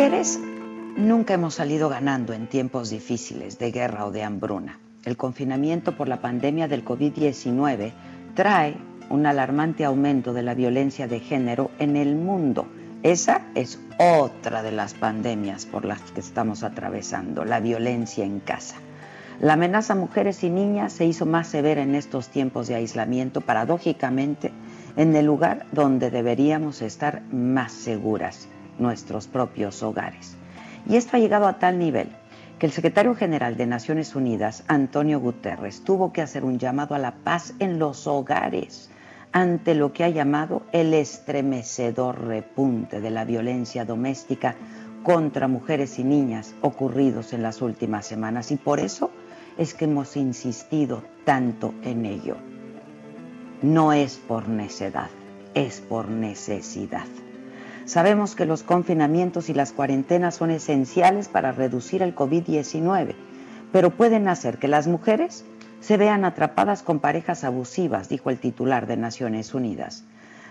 [0.00, 0.40] Mujeres
[0.96, 4.80] nunca hemos salido ganando en tiempos difíciles de guerra o de hambruna.
[5.04, 7.92] El confinamiento por la pandemia del COVID-19
[8.34, 8.78] trae
[9.10, 12.66] un alarmante aumento de la violencia de género en el mundo.
[13.02, 18.76] Esa es otra de las pandemias por las que estamos atravesando, la violencia en casa.
[19.38, 23.42] La amenaza a mujeres y niñas se hizo más severa en estos tiempos de aislamiento,
[23.42, 24.50] paradójicamente,
[24.96, 28.48] en el lugar donde deberíamos estar más seguras,
[28.80, 30.36] nuestros propios hogares.
[30.88, 32.08] Y esto ha llegado a tal nivel
[32.58, 36.98] que el secretario general de Naciones Unidas, Antonio Guterres, tuvo que hacer un llamado a
[36.98, 38.90] la paz en los hogares
[39.32, 44.56] ante lo que ha llamado el estremecedor repunte de la violencia doméstica
[45.02, 48.50] contra mujeres y niñas ocurridos en las últimas semanas.
[48.50, 49.10] Y por eso
[49.56, 52.36] es que hemos insistido tanto en ello.
[53.62, 55.10] No es por necedad,
[55.54, 57.06] es por necesidad.
[57.84, 63.14] Sabemos que los confinamientos y las cuarentenas son esenciales para reducir el COVID-19,
[63.72, 65.44] pero pueden hacer que las mujeres
[65.80, 70.04] se vean atrapadas con parejas abusivas, dijo el titular de Naciones Unidas.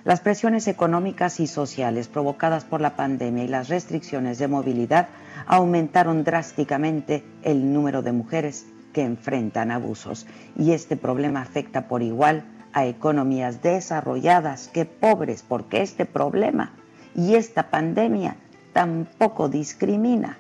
[0.06, 5.09] Las presiones económicas y sociales provocadas por la pandemia y las restricciones de movilidad
[5.46, 10.25] aumentaron drásticamente el número de mujeres que enfrentan abusos
[10.57, 16.72] y este problema afecta por igual a economías desarrolladas que pobres porque este problema
[17.16, 18.36] y esta pandemia
[18.74, 20.38] tampoco discrimina.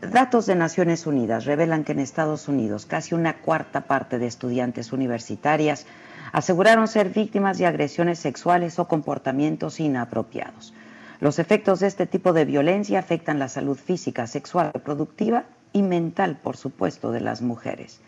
[0.00, 4.92] Datos de Naciones Unidas revelan que en Estados Unidos casi una cuarta parte de estudiantes
[4.92, 5.86] universitarias
[6.32, 10.74] aseguraron ser víctimas de agresiones sexuales o comportamientos inapropiados.
[11.20, 16.38] Los efectos de este tipo de violencia afectan la salud física, sexual, reproductiva y mental,
[16.42, 18.00] por supuesto, de las mujeres.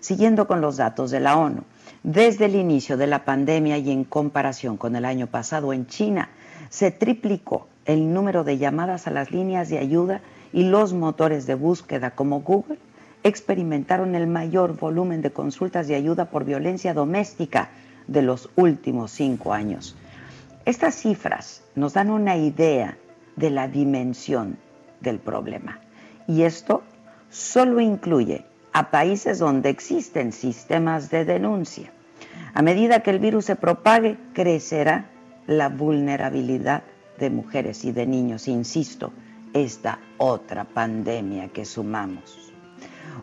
[0.00, 1.62] Siguiendo con los datos de la ONU,
[2.02, 6.30] desde el inicio de la pandemia y en comparación con el año pasado en China,
[6.68, 10.20] se triplicó el número de llamadas a las líneas de ayuda
[10.52, 12.78] y los motores de búsqueda como Google
[13.22, 17.70] experimentaron el mayor volumen de consultas de ayuda por violencia doméstica
[18.06, 19.96] de los últimos cinco años.
[20.64, 22.96] Estas cifras nos dan una idea
[23.36, 24.58] de la dimensión
[25.00, 25.80] del problema.
[26.26, 26.82] Y esto
[27.36, 31.92] solo incluye a países donde existen sistemas de denuncia.
[32.54, 35.10] A medida que el virus se propague, crecerá
[35.46, 36.82] la vulnerabilidad
[37.18, 39.12] de mujeres y de niños, insisto,
[39.52, 42.54] esta otra pandemia que sumamos.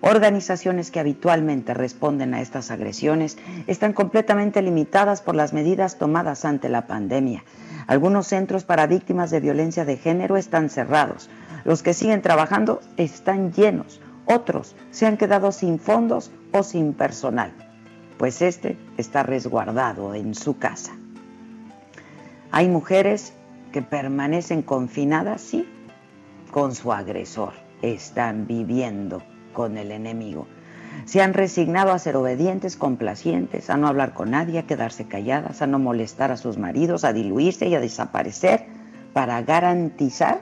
[0.02, 6.70] Organizaciones que habitualmente responden a estas agresiones están completamente limitadas por las medidas tomadas ante
[6.70, 7.44] la pandemia.
[7.88, 11.30] Algunos centros para víctimas de violencia de género están cerrados.
[11.66, 14.02] Los que siguen trabajando están llenos.
[14.26, 17.52] Otros se han quedado sin fondos o sin personal,
[18.18, 20.94] pues este está resguardado en su casa.
[22.52, 23.34] Hay mujeres
[23.72, 25.68] que permanecen confinadas, sí,
[26.52, 27.54] con su agresor.
[27.82, 29.22] Están viviendo
[29.52, 30.48] con el enemigo.
[31.06, 35.62] Se han resignado a ser obedientes, complacientes, a no hablar con nadie, a quedarse calladas,
[35.62, 38.68] a no molestar a sus maridos, a diluirse y a desaparecer
[39.12, 40.42] para garantizar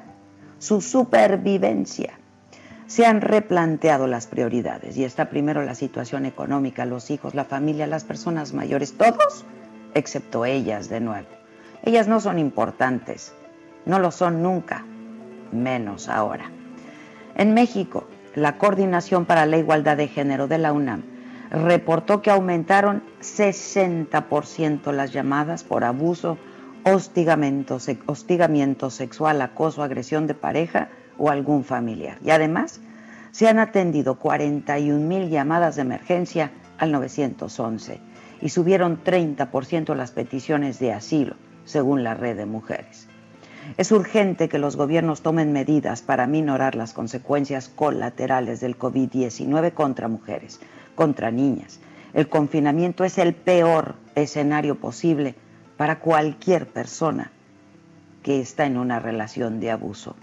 [0.59, 2.20] su supervivencia.
[2.91, 7.87] Se han replanteado las prioridades y está primero la situación económica, los hijos, la familia,
[7.87, 9.45] las personas mayores, todos,
[9.93, 11.29] excepto ellas de nuevo.
[11.83, 13.33] Ellas no son importantes,
[13.85, 14.83] no lo son nunca,
[15.53, 16.51] menos ahora.
[17.35, 21.03] En México, la Coordinación para la Igualdad de Género de la UNAM
[21.49, 26.37] reportó que aumentaron 60% las llamadas por abuso,
[26.83, 32.17] hostigamiento, hostigamiento sexual, acoso, agresión de pareja o algún familiar.
[32.23, 32.81] Y además,
[33.31, 37.99] se han atendido 41 mil llamadas de emergencia al 911
[38.41, 41.35] y subieron 30% las peticiones de asilo,
[41.65, 43.07] según la red de mujeres.
[43.77, 50.07] Es urgente que los gobiernos tomen medidas para minorar las consecuencias colaterales del COVID-19 contra
[50.07, 50.59] mujeres,
[50.95, 51.79] contra niñas.
[52.13, 55.35] El confinamiento es el peor escenario posible
[55.77, 57.31] para cualquier persona
[58.23, 60.15] que está en una relación de abuso.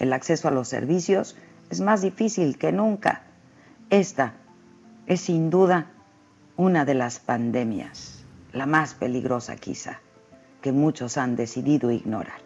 [0.00, 1.36] El acceso a los servicios
[1.68, 3.22] es más difícil que nunca.
[3.90, 4.32] Esta
[5.06, 5.90] es sin duda
[6.56, 10.00] una de las pandemias, la más peligrosa quizá,
[10.62, 12.40] que muchos han decidido ignorar.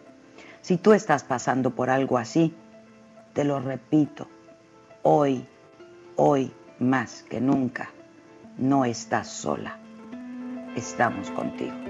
[0.62, 2.54] Si tú estás pasando por algo así,
[3.34, 4.28] te lo repito,
[5.02, 5.46] hoy,
[6.16, 7.90] hoy más que nunca,
[8.58, 9.78] no estás sola,
[10.74, 11.83] estamos contigo.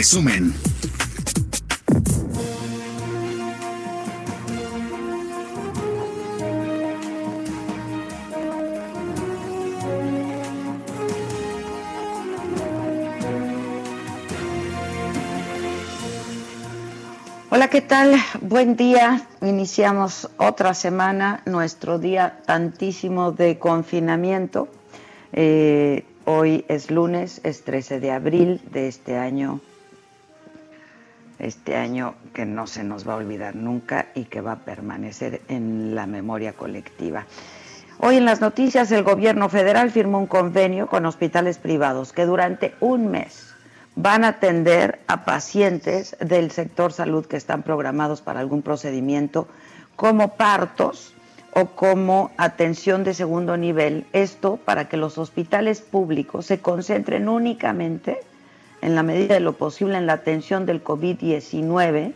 [0.00, 0.54] Resumen.
[17.50, 18.16] Hola, ¿qué tal?
[18.40, 19.28] Buen día.
[19.42, 24.68] Iniciamos otra semana, nuestro día tantísimo de confinamiento.
[25.34, 29.60] Eh, hoy es lunes, es 13 de abril de este año
[31.40, 35.40] este año que no se nos va a olvidar nunca y que va a permanecer
[35.48, 37.26] en la memoria colectiva.
[37.98, 42.74] Hoy en las noticias el gobierno federal firmó un convenio con hospitales privados que durante
[42.80, 43.54] un mes
[43.94, 49.48] van a atender a pacientes del sector salud que están programados para algún procedimiento
[49.96, 51.12] como partos
[51.52, 54.06] o como atención de segundo nivel.
[54.12, 58.20] Esto para que los hospitales públicos se concentren únicamente
[58.82, 62.12] en la medida de lo posible en la atención del COVID-19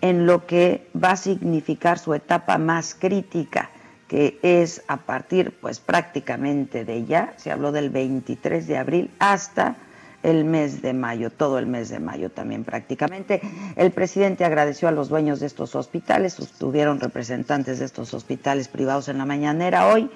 [0.00, 3.70] en lo que va a significar su etapa más crítica,
[4.06, 9.76] que es a partir pues prácticamente de ya, se habló del 23 de abril hasta
[10.22, 13.40] el mes de mayo, todo el mes de mayo también prácticamente.
[13.76, 19.08] El presidente agradeció a los dueños de estos hospitales, estuvieron representantes de estos hospitales privados
[19.08, 20.10] en la mañanera hoy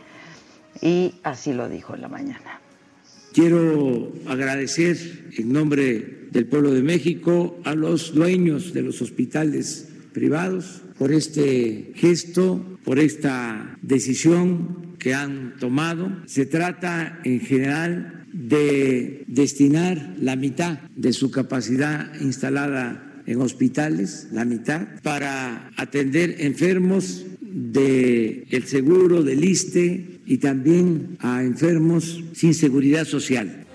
[0.81, 2.62] y así lo dijo en la mañana.
[3.33, 4.99] Quiero agradecer
[5.39, 11.93] en nombre del pueblo de México a los dueños de los hospitales privados por este
[11.95, 16.13] gesto, por esta decisión que han tomado.
[16.27, 24.45] Se trata en general de destinar la mitad de su capacidad instalada en hospitales, la
[24.45, 33.05] mitad, para atender enfermos del el seguro, del ISTE, y también a enfermos sin seguridad
[33.05, 33.67] social.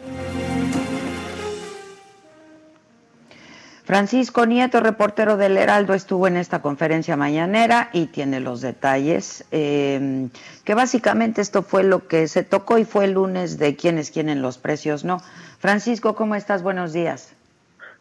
[3.87, 10.27] Francisco Nieto, reportero del Heraldo, estuvo en esta conferencia mañanera y tiene los detalles, eh,
[10.65, 14.41] que básicamente esto fue lo que se tocó y fue el lunes de quiénes quieren
[14.41, 15.19] los precios, ¿no?
[15.59, 16.63] Francisco, ¿cómo estás?
[16.63, 17.33] Buenos días.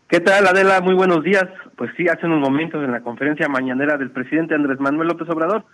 [0.08, 0.80] ¿Qué tal, Adela?
[0.80, 1.46] Muy buenos días.
[1.76, 5.64] Pues sí, hace unos momentos en la conferencia mañanera del presidente Andrés Manuel López Obrador,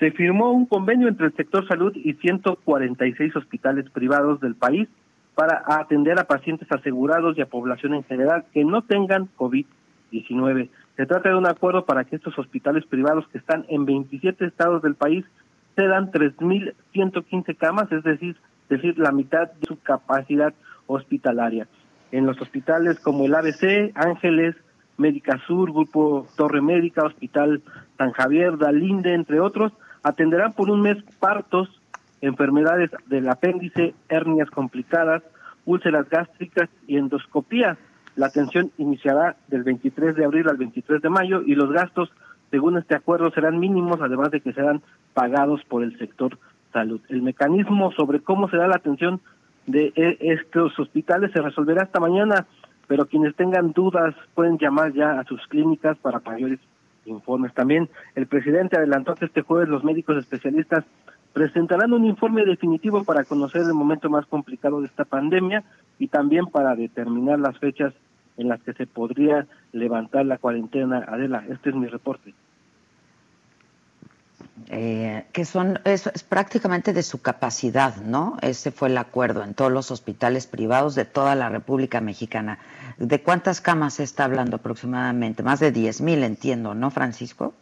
[0.00, 4.88] se firmó un convenio entre el sector salud y 146 hospitales privados del país
[5.34, 10.70] para atender a pacientes asegurados y a población en general que no tengan COVID-19.
[10.96, 14.82] Se trata de un acuerdo para que estos hospitales privados que están en 27 estados
[14.82, 15.26] del país
[15.76, 18.36] cedan 3.115 camas, es decir,
[18.70, 20.54] decir, la mitad de su capacidad
[20.86, 21.68] hospitalaria.
[22.10, 24.56] En los hospitales como el ABC, Ángeles,
[24.96, 27.62] Médica Sur, Grupo Torre Médica, Hospital
[27.98, 31.68] San Javier, Dalinde, entre otros, atenderán por un mes partos,
[32.20, 35.22] enfermedades del apéndice, hernias complicadas,
[35.64, 37.78] úlceras gástricas y endoscopías.
[38.16, 42.10] La atención iniciará del 23 de abril al 23 de mayo y los gastos,
[42.50, 44.82] según este acuerdo, serán mínimos, además de que serán
[45.14, 46.38] pagados por el sector
[46.72, 47.00] salud.
[47.08, 49.20] El mecanismo sobre cómo será la atención
[49.66, 52.46] de e, estos hospitales se resolverá esta mañana,
[52.88, 56.58] pero quienes tengan dudas pueden llamar ya a sus clínicas para mayores
[57.04, 57.52] informes.
[57.54, 60.84] También el presidente adelantó que este jueves los médicos especialistas
[61.32, 65.62] presentarán un informe definitivo para conocer el momento más complicado de esta pandemia
[65.98, 67.94] y también para determinar las fechas
[68.36, 71.04] en las que se podría levantar la cuarentena.
[71.06, 72.34] Adela, este es mi reporte.
[74.68, 78.36] Eh, que son es, prácticamente de su capacidad, ¿no?
[78.42, 82.58] Ese fue el acuerdo en todos los hospitales privados de toda la República Mexicana.
[82.98, 85.42] ¿De cuántas camas se está hablando aproximadamente?
[85.42, 87.54] Más de 10 mil, entiendo, ¿no, Francisco?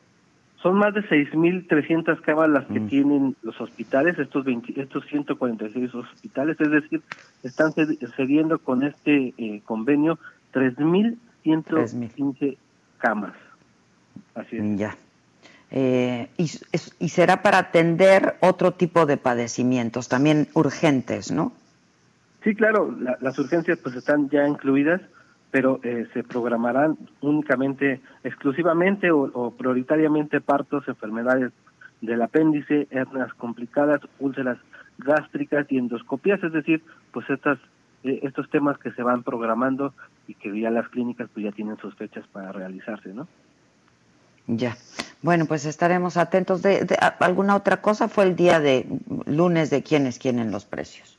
[0.62, 2.88] Son más de 6.300 camas las que mm.
[2.88, 7.00] tienen los hospitales, estos, 20, estos 146 hospitales, es decir,
[7.45, 10.19] están cediendo con este eh, convenio
[10.52, 12.57] 3.115
[12.99, 13.35] camas.
[14.35, 14.76] Así es.
[14.76, 14.97] Ya.
[15.70, 16.50] Eh, y,
[16.98, 21.52] y, será para atender otro tipo de padecimientos, también urgentes, ¿no?
[22.42, 25.02] Sí, claro, las urgencias pues están ya incluidas,
[25.50, 31.52] pero eh, se programarán únicamente, exclusivamente o, prioritariamente partos, enfermedades
[32.00, 34.58] del apéndice, hernias complicadas, úlceras
[34.98, 36.82] gástricas y endoscopías, es decir,
[37.12, 37.58] pues estas
[38.04, 39.92] eh, estos temas que se van programando
[40.28, 43.26] y que ya las clínicas pues ya tienen sus fechas para realizarse, ¿no?
[44.49, 44.76] Ya.
[45.23, 46.62] Bueno, pues estaremos atentos.
[46.62, 46.87] De,
[47.21, 48.09] ¿Alguna otra cosa?
[48.09, 48.87] Fue el día de
[49.26, 51.19] lunes de quienes quieren los precios.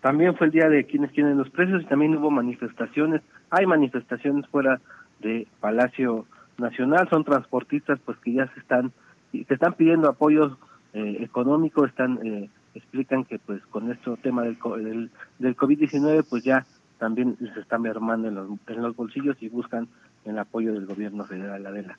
[0.00, 3.22] También fue el día de quienes quieren los precios y también hubo manifestaciones.
[3.50, 4.80] Hay manifestaciones fuera
[5.20, 6.26] de Palacio
[6.58, 7.08] Nacional.
[7.10, 8.92] Son transportistas pues que ya se están,
[9.32, 10.56] que están pidiendo apoyo
[10.94, 16.44] eh, económico, están eh, explican que pues con este tema del, del, del COVID-19 pues
[16.44, 16.64] ya
[16.98, 19.88] también se están mermando en los, en los bolsillos y buscan
[20.24, 21.98] el apoyo del gobierno federal, Adela.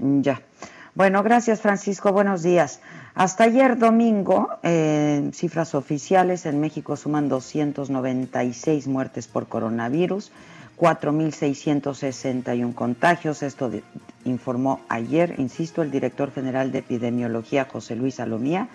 [0.00, 0.40] Ya.
[0.94, 2.80] Bueno, gracias Francisco, buenos días.
[3.14, 10.32] Hasta ayer domingo, eh, cifras oficiales, en México suman 296 muertes por coronavirus,
[10.78, 13.42] 4.661 contagios.
[13.42, 13.70] Esto
[14.24, 18.68] informó ayer, insisto, el director general de epidemiología, José Luis Salomía,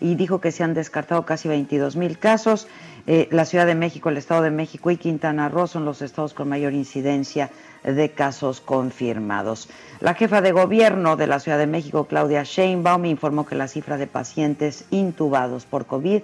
[0.00, 2.68] y dijo que se han descartado casi 22.000 casos.
[3.06, 6.32] Eh, la Ciudad de México, el Estado de México y Quintana Roo son los estados
[6.32, 7.50] con mayor incidencia
[7.84, 9.68] de casos confirmados.
[10.00, 13.96] La jefa de gobierno de la Ciudad de México, Claudia Sheinbaum, informó que la cifra
[13.96, 16.22] de pacientes intubados por COVID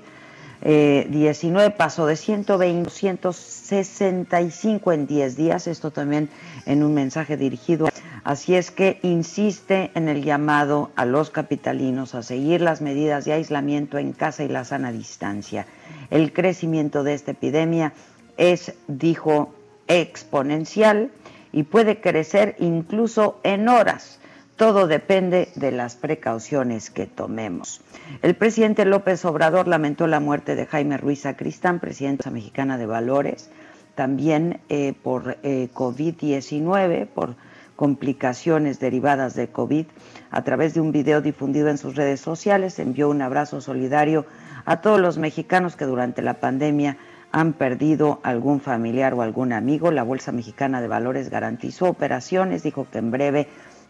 [0.63, 6.29] 19 pasó de 120 a 165 en 10 días, esto también
[6.65, 7.89] en un mensaje dirigido.
[8.25, 13.35] Así es que insiste en el llamado a los capitalinos a seguir las medidas de
[13.35, 15.67] aislamiento en casa y la sana distancia.
[16.11, 17.93] El crecimiento de esta epidemia
[18.37, 19.55] es, dijo,
[19.87, 21.11] exponencial
[21.57, 24.21] y puede crecer incluso en horas.
[24.57, 27.81] Todo depende de las precauciones que tomemos.
[28.21, 33.49] El presidente López Obrador lamentó la muerte de Jaime Ruiz Acristán, presidenta mexicana de Valores,
[33.95, 37.37] también eh, por eh, COVID-19, por
[37.75, 39.87] complicaciones derivadas de COVID.
[40.31, 44.27] A través de un video difundido en sus redes sociales, envió un abrazo solidario
[44.67, 46.99] a todos los mexicanos que durante la pandemia
[47.37, 49.91] han perdido algún familiar o algún amigo.
[49.91, 53.47] La Bolsa Mexicana de Valores garantizó operaciones, dijo que en breve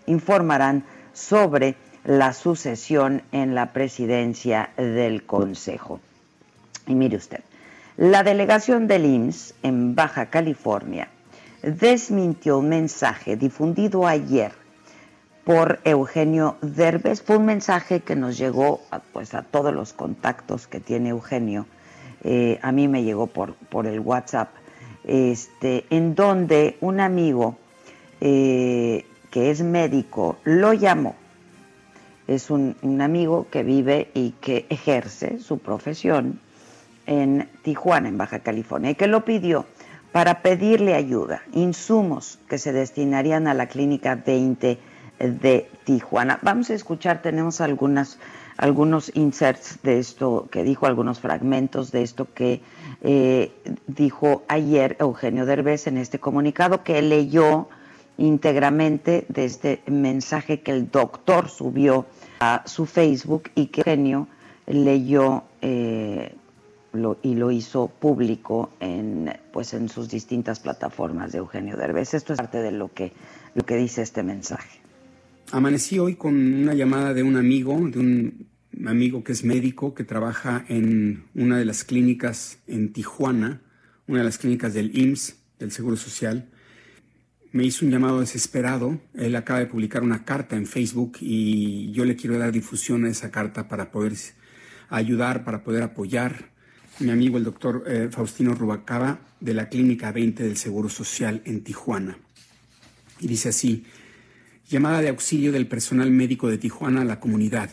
[0.07, 6.01] informarán sobre la sucesión en la presidencia del Consejo.
[6.89, 7.39] Y mire usted,
[7.97, 11.09] la delegación del IMSS en Baja California
[11.63, 14.51] desmintió un mensaje difundido ayer
[15.45, 17.23] por Eugenio Derbez.
[17.23, 18.81] Fue un mensaje que nos llegó
[19.13, 21.67] pues, a todos los contactos que tiene Eugenio
[22.29, 24.49] eh, a mí me llegó por, por el WhatsApp,
[25.05, 27.57] este, en donde un amigo
[28.21, 31.15] eh, que es médico lo llamó.
[32.27, 36.41] Es un, un, amigo que vive y que ejerce su profesión
[37.07, 39.65] en Tijuana, en Baja California, y que lo pidió
[40.11, 44.81] para pedirle ayuda, insumos que se destinarían a la Clínica 20
[45.21, 46.41] de Tijuana.
[46.43, 48.19] Vamos a escuchar, tenemos algunas
[48.57, 52.61] algunos inserts de esto que dijo, algunos fragmentos de esto que
[53.03, 53.53] eh,
[53.87, 57.69] dijo ayer Eugenio Derbez en este comunicado que leyó
[58.19, 62.07] íntegramente de este mensaje que el doctor subió
[62.41, 64.29] a su Facebook y que Eugenio
[64.67, 66.35] leyó eh,
[67.23, 72.15] y lo hizo público en, pues en sus distintas plataformas de Eugenio Derbez.
[72.15, 73.13] Esto es parte de lo que,
[73.55, 74.86] lo que dice este mensaje.
[75.53, 78.49] Amanecí hoy con una llamada de un amigo, de un
[78.85, 83.63] amigo que es médico, que trabaja en una de las clínicas en Tijuana,
[84.09, 86.49] una de las clínicas del IMSS, del Seguro Social.
[87.53, 89.01] Me hizo un llamado desesperado.
[89.15, 93.09] Él acaba de publicar una carta en Facebook y yo le quiero dar difusión a
[93.09, 94.15] esa carta para poder
[94.89, 96.51] ayudar, para poder apoyar.
[96.99, 101.63] Mi amigo el doctor eh, Faustino Rubacaba de la Clínica 20 del Seguro Social en
[101.63, 102.19] Tijuana.
[103.21, 103.85] Y dice así,
[104.69, 107.71] Llamada de auxilio del personal médico de Tijuana a la comunidad.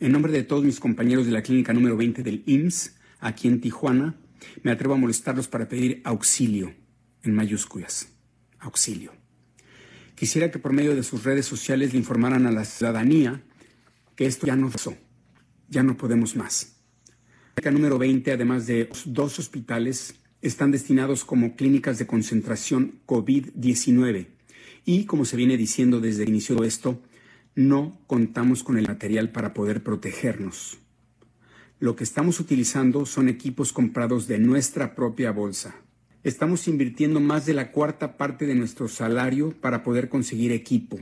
[0.00, 3.60] En nombre de todos mis compañeros de la clínica número 20 del IMSS, aquí en
[3.60, 4.16] Tijuana,
[4.64, 6.74] me atrevo a molestarlos para pedir auxilio,
[7.22, 8.08] en mayúsculas.
[8.58, 9.12] Auxilio.
[10.16, 13.44] Quisiera que por medio de sus redes sociales le informaran a la ciudadanía
[14.16, 14.96] que esto ya no pasó,
[15.68, 16.74] ya no podemos más.
[17.62, 24.39] La número 20, además de dos hospitales, están destinados como clínicas de concentración COVID-19
[24.84, 27.00] y, como se viene diciendo desde el inicio de esto,
[27.54, 30.78] no contamos con el material para poder protegernos.
[31.78, 35.74] Lo que estamos utilizando son equipos comprados de nuestra propia bolsa.
[36.22, 41.00] Estamos invirtiendo más de la cuarta parte de nuestro salario para poder conseguir equipo.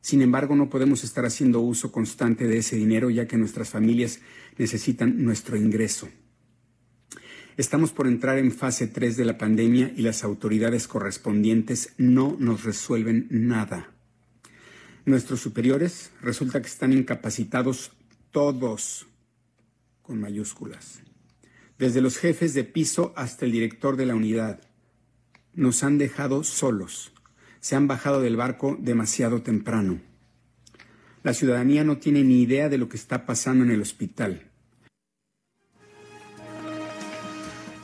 [0.00, 4.18] Sin embargo, no podemos estar haciendo uso constante de ese dinero ya que nuestras familias
[4.58, 6.08] necesitan nuestro ingreso.
[7.58, 12.64] Estamos por entrar en fase 3 de la pandemia y las autoridades correspondientes no nos
[12.64, 13.90] resuelven nada.
[15.04, 17.92] Nuestros superiores resulta que están incapacitados
[18.30, 19.06] todos,
[20.00, 21.02] con mayúsculas,
[21.78, 24.60] desde los jefes de piso hasta el director de la unidad.
[25.52, 27.12] Nos han dejado solos,
[27.60, 30.00] se han bajado del barco demasiado temprano.
[31.22, 34.51] La ciudadanía no tiene ni idea de lo que está pasando en el hospital.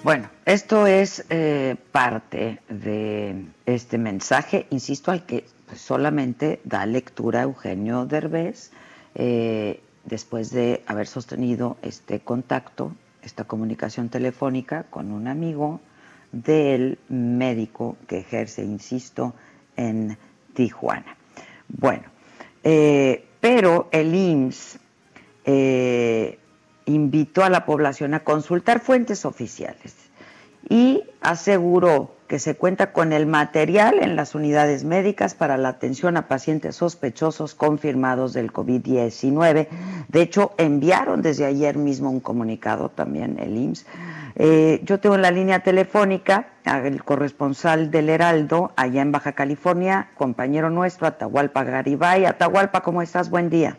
[0.05, 7.43] Bueno, esto es eh, parte de este mensaje, insisto, al que pues solamente da lectura
[7.43, 8.71] Eugenio Derbez
[9.17, 15.81] eh, después de haber sostenido este contacto, esta comunicación telefónica con un amigo
[16.31, 19.35] del médico que ejerce, insisto,
[19.77, 20.17] en
[20.55, 21.17] Tijuana.
[21.67, 22.05] Bueno,
[22.63, 24.79] eh, pero el IMSS
[26.89, 29.95] invitó a la población a consultar fuentes oficiales
[30.69, 36.19] y aseguró que se cuenta con el material en las unidades médicas para la atención
[36.19, 39.69] a pacientes sospechosos confirmados del COVID-19.
[40.09, 43.87] De hecho, enviaron desde ayer mismo un comunicado también el IMSS.
[44.37, 50.11] Eh, yo tengo en la línea telefónica al corresponsal del Heraldo allá en Baja California,
[50.15, 52.27] compañero nuestro, Atahualpa Garibay.
[52.27, 53.31] Atahualpa, ¿cómo estás?
[53.31, 53.79] Buen día.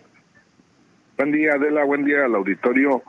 [1.19, 1.83] Buen día, Adela.
[1.83, 3.03] Buen día al auditorio.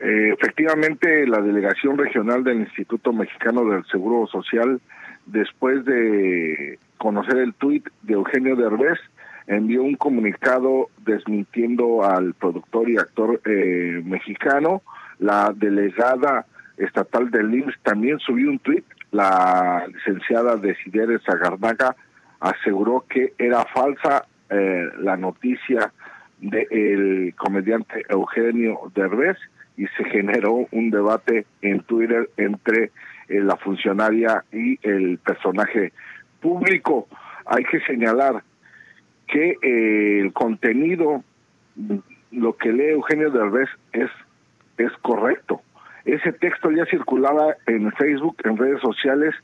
[0.00, 4.80] Eh, efectivamente, la delegación regional del Instituto Mexicano del Seguro Social,
[5.26, 8.98] después de conocer el tuit de Eugenio Derbez,
[9.46, 14.80] envió un comunicado desmintiendo al productor y actor eh, mexicano.
[15.18, 16.46] La delegada
[16.78, 18.86] estatal del IMSS también subió un tuit.
[19.10, 21.94] La licenciada Desideres Zagarnaga
[22.40, 25.92] aseguró que era falsa eh, la noticia
[26.40, 29.36] del comediante Eugenio Derbez
[29.76, 32.90] y se generó un debate en Twitter entre
[33.28, 35.92] eh, la funcionaria y el personaje
[36.40, 37.08] público.
[37.46, 38.42] Hay que señalar
[39.26, 41.22] que eh, el contenido,
[42.30, 44.10] lo que lee Eugenio Derbez es,
[44.78, 45.62] es correcto.
[46.04, 49.34] Ese texto ya circulaba en Facebook, en redes sociales,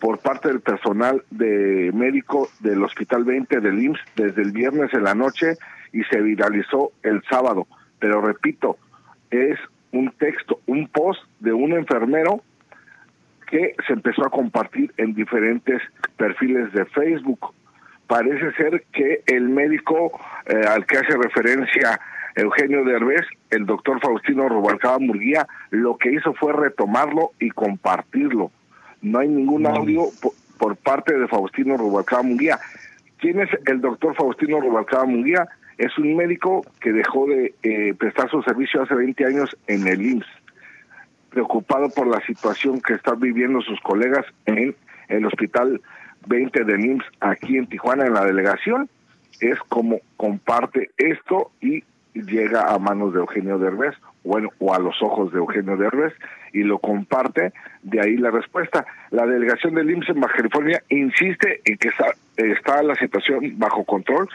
[0.00, 5.04] por parte del personal de médico del Hospital 20 del IMSS desde el viernes en
[5.04, 5.56] la noche
[5.96, 7.66] y se viralizó el sábado.
[7.98, 8.76] Pero repito,
[9.30, 9.58] es
[9.92, 12.42] un texto, un post de un enfermero
[13.48, 15.80] que se empezó a compartir en diferentes
[16.18, 17.54] perfiles de Facebook.
[18.06, 20.12] Parece ser que el médico
[20.46, 21.98] eh, al que hace referencia
[22.34, 28.50] Eugenio Derbez, el doctor Faustino Rubalcaba Murguía, lo que hizo fue retomarlo y compartirlo.
[29.00, 30.04] No hay ningún audio
[30.58, 32.58] por, parte de Faustino Rubalcaba Murguía.
[33.18, 35.48] ¿Quién es el doctor Faustino Rubalcaba Murguía?
[35.78, 40.00] Es un médico que dejó de eh, prestar su servicio hace 20 años en el
[40.00, 40.26] IMSS,
[41.30, 44.74] preocupado por la situación que están viviendo sus colegas en
[45.08, 45.82] el Hospital
[46.28, 48.88] 20 del IMSS aquí en Tijuana, en la delegación.
[49.40, 51.84] Es como comparte esto y
[52.14, 56.14] llega a manos de Eugenio Derbez, bueno, o a los ojos de Eugenio Derbez,
[56.54, 58.86] y lo comparte, de ahí la respuesta.
[59.10, 63.84] La delegación del IMSS en Baja California insiste en que está, está la situación bajo
[63.84, 64.26] control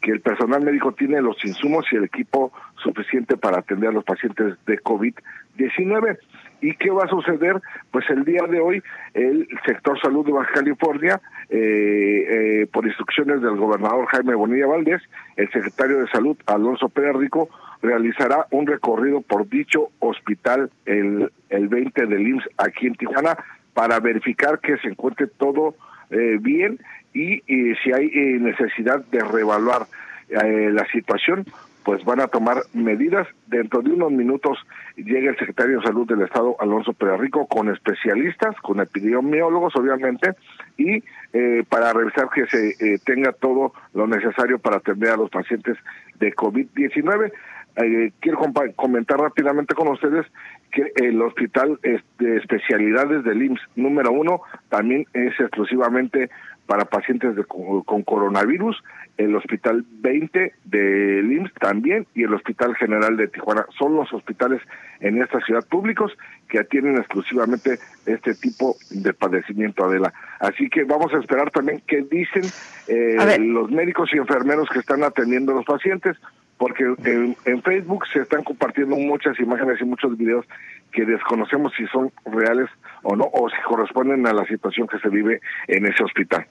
[0.00, 4.04] que el personal médico tiene los insumos y el equipo suficiente para atender a los
[4.04, 6.18] pacientes de COVID-19.
[6.60, 7.60] ¿Y qué va a suceder?
[7.90, 8.82] Pues el día de hoy
[9.14, 12.26] el sector salud de Baja California, eh,
[12.62, 15.02] eh, por instrucciones del gobernador Jaime Bonilla Valdés,
[15.36, 17.48] el secretario de salud Alonso Pérez Rico,
[17.80, 23.36] realizará un recorrido por dicho hospital el, el 20 del IMSS aquí en Tijuana
[23.72, 25.76] para verificar que se encuentre todo
[26.10, 26.80] eh, bien
[27.12, 27.40] y,
[27.82, 29.86] si hay eh, necesidad de reevaluar
[30.28, 31.44] eh, la situación,
[31.84, 33.26] pues van a tomar medidas.
[33.46, 34.58] Dentro de unos minutos
[34.96, 40.34] llega el secretario de Salud del Estado, Alonso Rico con especialistas, con epidemiólogos, obviamente,
[40.76, 45.78] y eh, para revisar que se tenga todo lo necesario para atender a los pacientes
[46.18, 47.32] de COVID-19.
[47.80, 48.38] Eh, quiero
[48.74, 50.26] comentar rápidamente con ustedes
[50.72, 51.78] que el hospital
[52.18, 56.28] de especialidades del IMSS número uno también es exclusivamente
[56.68, 58.76] para pacientes con, coronavirus,
[59.16, 63.64] el Hospital 20 de IMSS también y el Hospital General de Tijuana.
[63.78, 64.60] Son los hospitales
[65.00, 66.12] en esta ciudad públicos
[66.46, 70.12] que atienden exclusivamente este tipo de padecimiento, Adela.
[70.40, 72.44] Así que vamos a esperar también qué dicen
[72.86, 76.18] eh, los médicos y enfermeros que están atendiendo a los pacientes,
[76.58, 80.44] porque en, en Facebook se están compartiendo muchas imágenes y muchos videos
[80.92, 82.68] que desconocemos si son reales
[83.02, 86.46] o no, o si corresponden a la situación que se vive en ese hospital.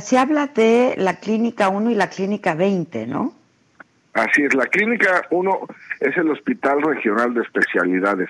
[0.00, 3.34] Se habla de la clínica 1 y la clínica 20, ¿no?
[4.14, 5.60] Así es, la clínica 1
[6.00, 8.28] es el hospital regional de especialidades.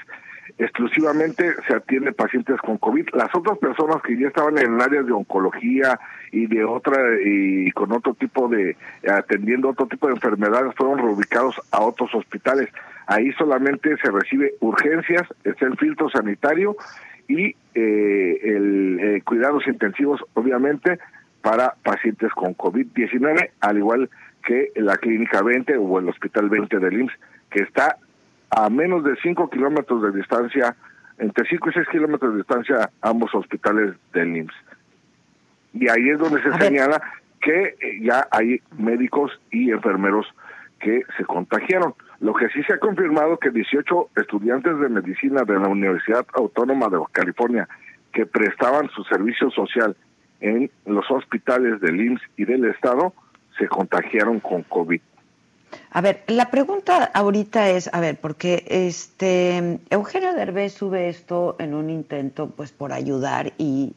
[0.56, 3.08] Exclusivamente se atiende pacientes con COVID.
[3.12, 5.98] Las otras personas que ya estaban en áreas de oncología
[6.32, 11.60] y de otra y con otro tipo de atendiendo otro tipo de enfermedades fueron reubicados
[11.70, 12.70] a otros hospitales.
[13.06, 16.76] Ahí solamente se recibe urgencias, es el filtro sanitario
[17.28, 20.98] y eh, el eh, cuidados intensivos, obviamente,
[21.42, 24.10] para pacientes con COVID-19, al igual
[24.44, 27.12] que la Clínica 20 o el Hospital 20 del IMSS,
[27.50, 27.96] que está
[28.50, 30.76] a menos de 5 kilómetros de distancia,
[31.18, 34.54] entre 5 y 6 kilómetros de distancia, ambos hospitales del IMSS.
[35.74, 37.00] Y ahí es donde se señala
[37.40, 40.26] que eh, ya hay médicos y enfermeros
[40.80, 41.94] que se contagiaron.
[42.20, 46.88] Lo que sí se ha confirmado que 18 estudiantes de medicina de la Universidad Autónoma
[46.88, 47.68] de California
[48.12, 49.96] que prestaban su servicio social
[50.40, 53.12] en los hospitales del IMSS y del Estado
[53.58, 55.00] se contagiaron con COVID.
[55.90, 61.74] A ver, la pregunta ahorita es, a ver, porque este Eugenio Derbez sube esto en
[61.74, 63.94] un intento pues por ayudar y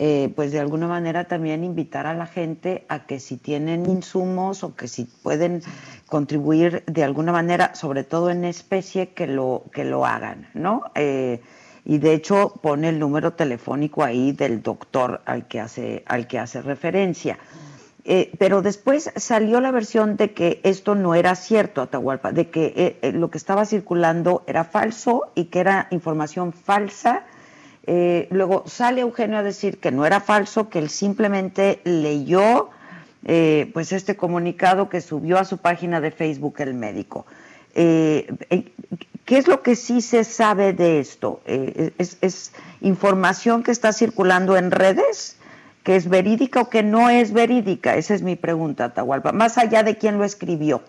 [0.00, 4.62] eh, pues de alguna manera también invitar a la gente a que si tienen insumos
[4.62, 5.60] o que si pueden
[6.06, 10.84] contribuir de alguna manera, sobre todo en especie, que lo, que lo hagan, ¿no?
[10.94, 11.40] Eh,
[11.84, 16.38] y de hecho pone el número telefónico ahí del doctor al que hace, al que
[16.38, 17.36] hace referencia.
[18.04, 23.00] Eh, pero después salió la versión de que esto no era cierto, Atahualpa, de que
[23.14, 27.24] lo que estaba circulando era falso y que era información falsa
[27.90, 32.68] eh, luego sale Eugenio a decir que no era falso, que él simplemente leyó
[33.24, 37.24] eh, pues este comunicado que subió a su página de Facebook el médico.
[37.74, 38.30] Eh,
[39.24, 41.40] ¿Qué es lo que sí se sabe de esto?
[41.46, 45.38] ¿es, ¿Es información que está circulando en redes?
[45.82, 47.96] ¿Que es verídica o que no es verídica?
[47.96, 50.82] Esa es mi pregunta, Tahualpa, más allá de quién lo escribió.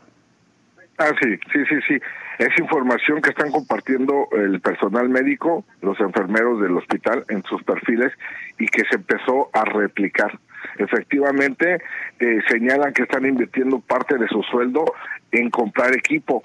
[0.97, 2.01] Ah, sí, sí, sí, sí.
[2.39, 8.13] Es información que están compartiendo el personal médico, los enfermeros del hospital en sus perfiles
[8.57, 10.39] y que se empezó a replicar.
[10.77, 11.81] Efectivamente,
[12.17, 14.85] eh, señalan que están invirtiendo parte de su sueldo
[15.33, 16.41] en comprar equipo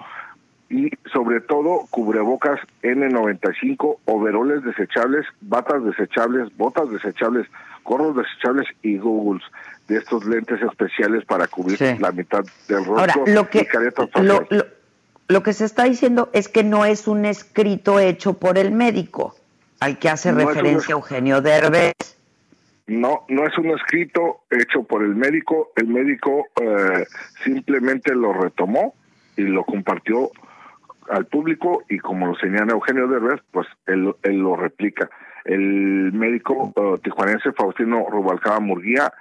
[0.69, 7.47] y sobre todo cubrebocas N95, overoles desechables, batas desechables, botas desechables,
[7.85, 9.45] gorros desechables y googles
[9.87, 13.69] de estos lentes especiales para cubrir la mitad del rostro Ahora, lo que,
[14.23, 14.67] lo, lo,
[15.43, 19.35] que se está diciendo es que no es un escrito hecho por el médico
[19.81, 21.93] al que hace referencia Eugenio Derbez.
[22.87, 25.73] No, no es un escrito hecho por el médico.
[25.77, 27.05] El médico eh,
[27.45, 28.95] simplemente lo retomó
[29.37, 30.31] y lo compartió
[31.11, 35.11] al público y como lo señala Eugenio Derbez, pues él, él lo replica.
[35.45, 39.13] El médico uh, tijuanense Faustino Rubalcaba Murguía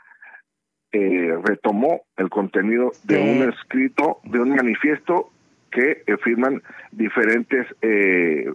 [0.94, 5.33] eh, retomó el contenido de un escrito, de un manifiesto
[5.74, 8.52] que eh, firman diferentes eh,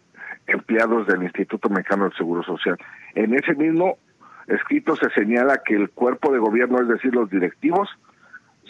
[0.46, 2.78] empleados del Instituto Mexicano del Seguro Social.
[3.14, 3.98] En ese mismo
[4.46, 7.88] escrito se señala que el cuerpo de gobierno, es decir, los directivos,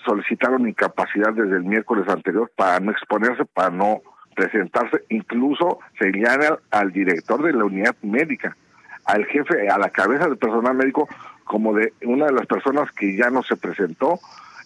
[0.05, 4.01] solicitaron incapacidad desde el miércoles anterior para no exponerse, para no
[4.35, 8.57] presentarse, incluso señala al director de la unidad médica,
[9.05, 11.09] al jefe, a la cabeza del personal médico,
[11.45, 14.19] como de una de las personas que ya no se presentó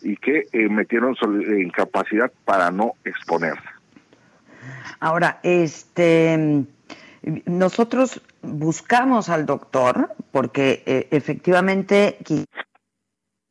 [0.02, 3.62] y que eh, metieron eh, incapacidad para no exponerse.
[5.00, 6.64] Ahora, este,
[7.46, 12.18] nosotros buscamos al doctor porque eh, efectivamente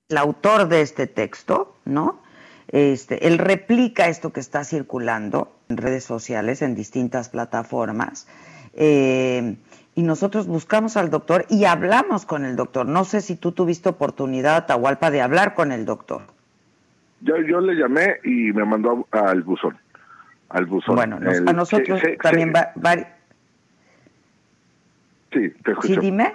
[0.10, 2.22] el autor de este texto, ¿no?
[2.68, 8.28] Este, él replica esto que está circulando en redes sociales, en distintas plataformas.
[8.74, 9.58] Eh,
[9.94, 12.86] y nosotros buscamos al doctor y hablamos con el doctor.
[12.86, 16.22] No sé si tú tuviste oportunidad, Atahualpa, de hablar con el doctor.
[17.22, 19.78] Yo, yo le llamé y me mandó al buzón.
[20.52, 20.96] Al buzón.
[20.96, 22.74] Bueno, a nosotros también va,
[25.32, 25.94] Sí, te escucho.
[25.94, 26.34] Sí, dime.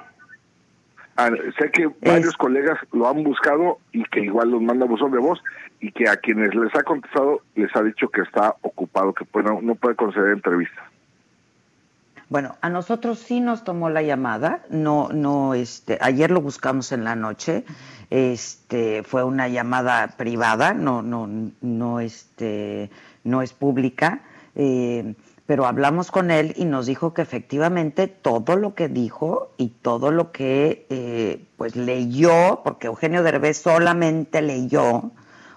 [1.18, 5.18] Ah, sé que varios colegas lo han buscado y que igual los manda buzón de
[5.18, 5.42] voz
[5.80, 9.26] y que a quienes les ha contestado les ha dicho que está ocupado, que
[9.62, 10.84] no puede conceder entrevistas.
[12.28, 17.04] Bueno, a nosotros sí nos tomó la llamada, no, no, este, ayer lo buscamos en
[17.04, 17.64] la noche,
[18.10, 21.28] este, fue una llamada privada, no, no,
[21.60, 22.90] no, este,
[23.26, 24.22] no es pública,
[24.54, 29.68] eh, pero hablamos con él y nos dijo que efectivamente todo lo que dijo y
[29.68, 35.10] todo lo que, eh, pues leyó, porque Eugenio Derbez solamente leyó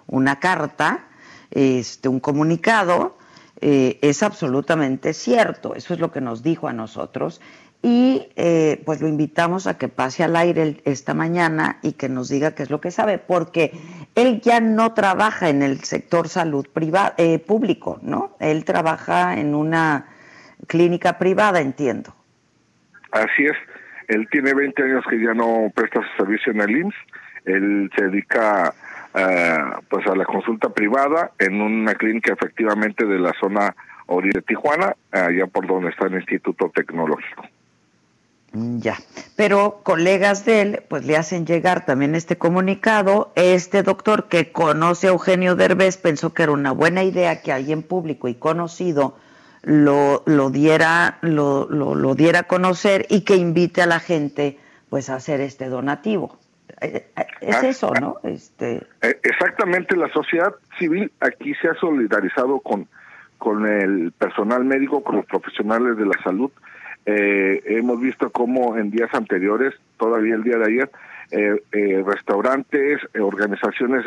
[0.08, 1.08] una carta,
[1.52, 3.18] este, un comunicado
[3.62, 5.74] eh, es absolutamente cierto.
[5.74, 7.42] Eso es lo que nos dijo a nosotros.
[7.82, 8.28] Y
[8.84, 12.64] pues lo invitamos a que pase al aire esta mañana y que nos diga qué
[12.64, 13.72] es lo que sabe, porque
[14.15, 16.67] él ya no trabaja en el sector salud
[17.17, 18.36] eh, público, ¿no?
[18.39, 20.08] Él trabaja en una
[20.67, 22.13] clínica privada, entiendo.
[23.12, 23.58] Así es.
[24.08, 26.95] Él tiene 20 años que ya no presta su servicio en el IMSS.
[27.45, 28.74] Él se dedica
[29.13, 29.58] eh,
[29.89, 33.76] pues a la consulta privada en una clínica efectivamente de la zona
[34.08, 37.43] oriente de Tijuana, allá por donde está el Instituto Tecnológico.
[38.52, 38.98] Mm, ya,
[39.36, 43.32] pero colegas de él pues le hacen llegar también este comunicado.
[43.36, 47.84] Este doctor que conoce a Eugenio Derbez pensó que era una buena idea que alguien
[47.84, 49.18] público y conocido
[49.62, 54.58] lo, lo diera lo, lo, lo diera a conocer y que invite a la gente
[54.90, 56.38] pues a hacer este donativo.
[56.82, 58.18] Eh, eh, es ah, eso, ¿no?
[58.24, 58.78] Este...
[59.02, 62.88] Eh, exactamente, la sociedad civil aquí se ha solidarizado con,
[63.38, 66.52] con el personal médico, con los profesionales de la salud.
[67.06, 70.92] Hemos visto cómo en días anteriores, todavía el día de ayer,
[72.06, 74.06] restaurantes, organizaciones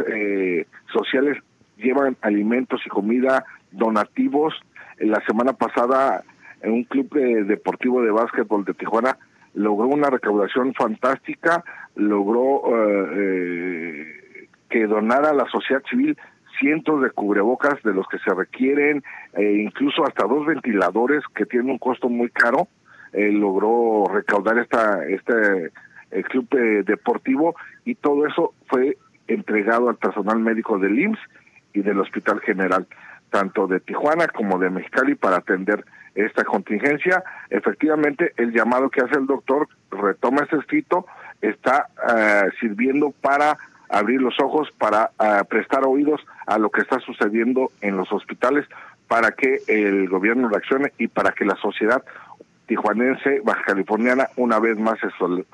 [0.93, 1.39] sociales
[1.77, 4.55] llevan alimentos y comida donativos.
[4.99, 6.23] La semana pasada,
[6.63, 7.13] en un club
[7.47, 9.17] deportivo de básquetbol de Tijuana,
[9.55, 16.17] logró una recaudación fantástica, logró eh, eh, que donara a la sociedad civil
[16.59, 19.03] cientos de cubrebocas de los que se requieren,
[19.33, 22.69] e incluso hasta dos ventiladores que tienen un costo muy caro,
[23.13, 25.71] eh, logró recaudar esta este
[26.31, 26.49] club
[26.85, 28.99] deportivo y todo eso fue
[29.29, 31.21] entregado al personal médico del IMSS
[31.73, 32.87] y del Hospital General,
[33.31, 37.23] tanto de Tijuana como de Mexicali, para atender esta contingencia.
[37.51, 41.07] Efectivamente, el llamado que hace el doctor retoma ese escrito,
[41.41, 43.57] está eh, sirviendo para
[43.89, 48.67] abrir los ojos, para eh, prestar oídos a lo que está sucediendo en los hospitales,
[49.09, 52.03] para que el gobierno reaccione y para que la sociedad
[52.73, 55.09] tijuanense, baja californiana, una vez más se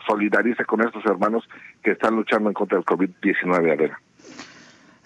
[0.07, 1.49] solidarice con estos hermanos
[1.83, 4.01] que están luchando en contra del COVID-19, Adela.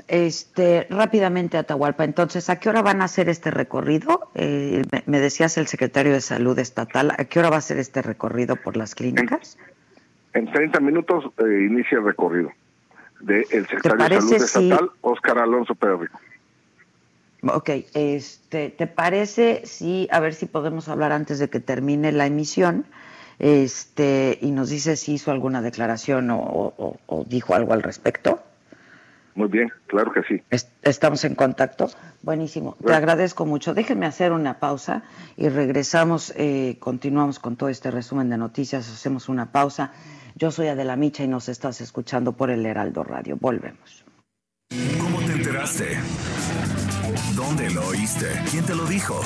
[0.09, 4.31] Este, rápidamente, Atahualpa, entonces, ¿a qué hora van a hacer este recorrido?
[4.35, 8.03] Eh, me, decías el secretario de Salud Estatal, ¿a qué hora va a ser este
[8.03, 9.57] recorrido por las clínicas?
[10.35, 12.51] En, 30 minutos eh, inicia el recorrido
[13.21, 16.11] del secretario de Salud Estatal, Oscar Alonso Pérez
[17.43, 22.27] Ok, este, ¿te parece si, a ver si podemos hablar antes de que termine la
[22.27, 22.87] emisión?
[23.39, 28.41] Este, y nos dice si hizo alguna declaración o dijo algo al respecto.
[29.35, 30.43] Muy bien, claro que sí.
[30.83, 31.91] Estamos en contacto.
[32.23, 32.77] Buenísimo.
[32.85, 33.73] Te agradezco mucho.
[33.73, 35.03] Déjenme hacer una pausa
[35.37, 39.93] y regresamos, eh, continuamos con todo este resumen de noticias, hacemos una pausa.
[40.37, 43.39] Yo soy Adela Micha y nos estás escuchando por el Heraldo Radio.
[43.41, 44.02] Volvemos.
[45.01, 45.99] ¿Cómo te enteraste?
[47.35, 48.27] ¿Dónde lo oíste?
[48.51, 49.21] ¿Quién te lo dijo?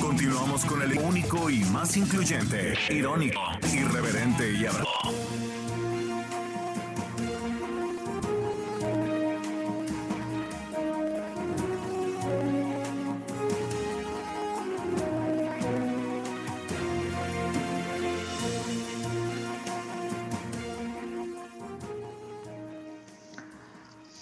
[0.00, 3.40] Continuamos con el único y más incluyente, irónico,
[3.72, 5.47] irreverente y abrasivo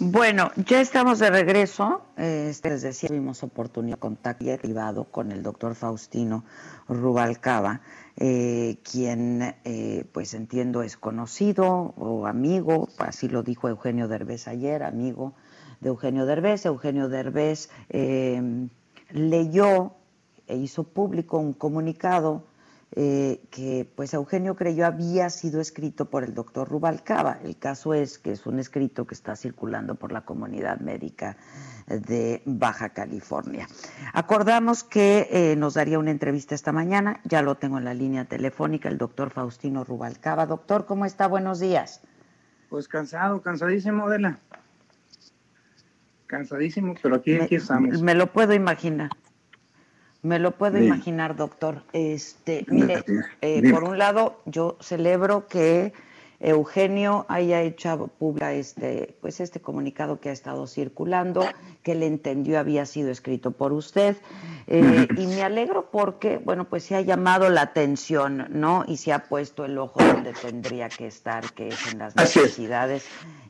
[0.09, 2.03] Bueno, ya estamos de regreso.
[2.17, 6.45] Este, les decía, tuvimos oportunidad de contacto privado con el doctor Faustino
[6.89, 7.81] Rubalcaba,
[8.17, 14.85] eh, quien, eh, pues entiendo, es conocido o amigo, así lo dijo Eugenio Derbez ayer,
[14.85, 15.35] amigo
[15.81, 16.67] de Eugenio Derbez.
[16.67, 18.69] Eugenio Derbez eh,
[19.11, 19.97] leyó
[20.47, 22.45] e hizo público un comunicado
[22.93, 27.39] eh, que pues Eugenio creyó había sido escrito por el doctor Rubalcaba.
[27.43, 31.37] El caso es que es un escrito que está circulando por la comunidad médica
[31.89, 33.67] de Baja California.
[34.13, 38.25] Acordamos que eh, nos daría una entrevista esta mañana, ya lo tengo en la línea
[38.25, 40.47] telefónica, el doctor Faustino Rubalcaba.
[40.47, 41.27] Doctor, ¿cómo está?
[41.27, 42.01] Buenos días.
[42.71, 44.39] Pues cansado, cansadísimo, la
[46.27, 48.03] Cansadísimo, pero aquí, aquí estamos.
[48.03, 49.11] Me lo puedo imaginar.
[50.27, 51.85] Me lo puedo imaginar, doctor.
[51.93, 53.05] Este, mire,
[53.43, 55.93] eh, por un lado, yo celebro que
[56.41, 61.47] Eugenio haya hecho pública este, pues este comunicado que ha estado circulando,
[61.85, 64.17] que le entendió había sido escrito por usted.
[64.67, 68.85] Eh, y me alegro porque, bueno, pues se ha llamado la atención, ¿no?
[68.89, 73.07] Y se ha puesto el ojo donde tendría que estar, que es en las necesidades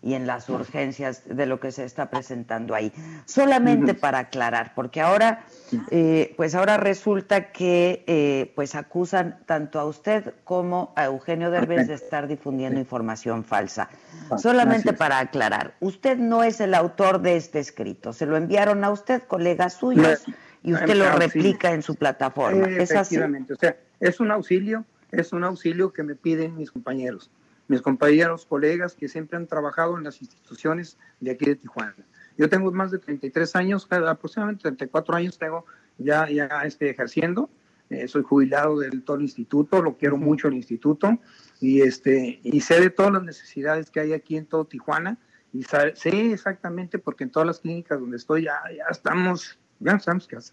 [0.07, 2.93] y en las urgencias de lo que se está presentando ahí.
[3.25, 5.45] Solamente para aclarar, porque ahora,
[5.91, 11.89] eh, pues ahora resulta que, eh, pues acusan tanto a usted como a Eugenio Derbez
[11.89, 13.89] de estar difundiendo información falsa.
[14.31, 18.85] Ah, Solamente para aclarar, usted no es el autor de este escrito, se lo enviaron
[18.85, 20.25] a usted, colegas suyos,
[20.63, 22.69] y usted lo replica en su plataforma.
[22.69, 27.29] ¿Es Efectivamente, o sea, es un auxilio, es un auxilio que me piden mis compañeros,
[27.69, 31.95] mis compañeros, colegas que siempre han trabajado en las instituciones de aquí de Tijuana.
[32.39, 35.65] Yo tengo más de 33 años, aproximadamente 34 años tengo
[35.99, 37.51] ya, ya este, ejerciendo.
[37.89, 41.19] Eh, soy jubilado del todo el instituto, lo quiero mucho el instituto
[41.61, 45.19] y este y sé de todas las necesidades que hay aquí en todo Tijuana
[45.53, 50.27] y sé exactamente porque en todas las clínicas donde estoy ya, ya estamos ya estamos
[50.27, 50.53] casa.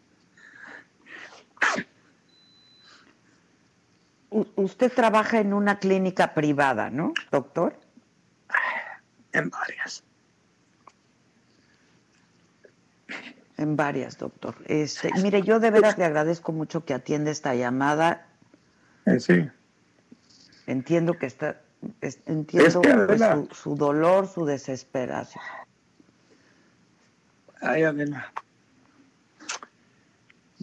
[4.56, 7.78] Usted trabaja en una clínica privada, ¿no, doctor?
[9.32, 10.04] En varias.
[13.58, 14.56] En varias, doctor.
[14.66, 18.26] Este, mire, yo de veras le agradezco mucho que atienda esta llamada.
[19.06, 19.50] Eh, sí.
[20.66, 21.62] Entiendo que está,
[22.26, 22.82] entiendo
[23.52, 25.44] su, dolor, su desesperación.
[27.62, 28.32] Ay, Adela.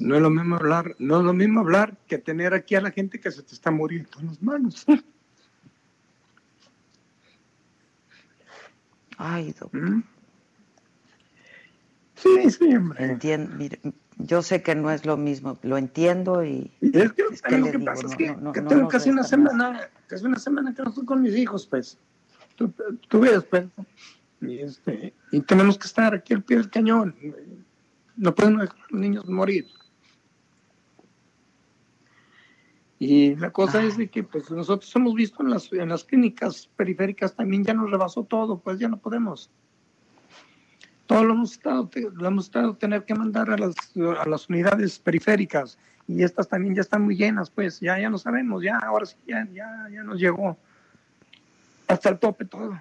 [0.01, 2.91] No es lo mismo hablar, no es lo mismo hablar que tener aquí a la
[2.91, 4.87] gente que se te está muriendo en las manos.
[9.19, 9.81] Ay, doctor.
[9.81, 10.03] ¿Mm?
[12.15, 13.05] Sí, sí, hombre.
[13.05, 13.79] Entiendo, mire,
[14.17, 16.71] yo sé que no es lo mismo, lo entiendo y...
[16.81, 20.83] es que, lo que pasa es que, tengo casi una semana, casi una semana que
[20.83, 21.99] no estoy con mis hijos, pues.
[22.57, 22.73] Tú,
[23.09, 23.67] tú ves, pues.
[24.41, 27.15] Y, este, y tenemos que estar aquí al pie del cañón.
[28.17, 29.67] No pueden dejar a los niños morir.
[33.01, 36.69] Y la cosa es de que pues nosotros hemos visto en las, en las clínicas
[36.77, 39.51] periféricas también ya nos rebasó todo, pues ya no podemos
[41.11, 43.75] todo lo hemos estado, lo hemos estado tener que mandar a las,
[44.17, 48.17] a las unidades periféricas y estas también ya están muy llenas, pues ya, ya no
[48.17, 50.57] sabemos, ya ahora sí, ya, ya, ya nos llegó
[51.89, 52.79] hasta el tope todo.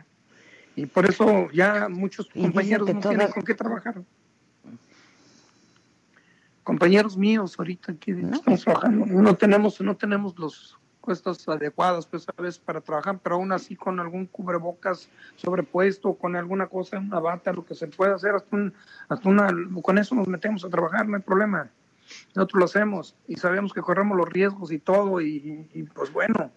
[0.75, 4.03] Y por eso ya muchos compañeros no tienen con qué trabajar.
[6.69, 12.39] Compañeros míos ahorita aquí estamos trabajando, no tenemos, no tenemos los puestos adecuadas, pues, a
[12.39, 17.53] veces para trabajar, pero aún así con algún cubrebocas sobrepuesto, con alguna cosa, una bata,
[17.53, 18.71] lo que se pueda hacer, hasta,
[19.07, 19.51] hasta una,
[19.81, 21.71] con eso nos metemos a trabajar, no hay problema.
[22.35, 26.51] Nosotros lo hacemos y sabemos que corremos los riesgos y todo, y, pues bueno,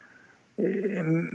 [0.59, 1.31] eh,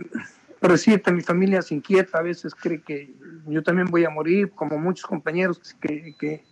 [0.59, 3.11] pero sí, mi familia se inquieta, a veces cree que
[3.47, 6.43] yo también voy a morir, como muchos compañeros que, que,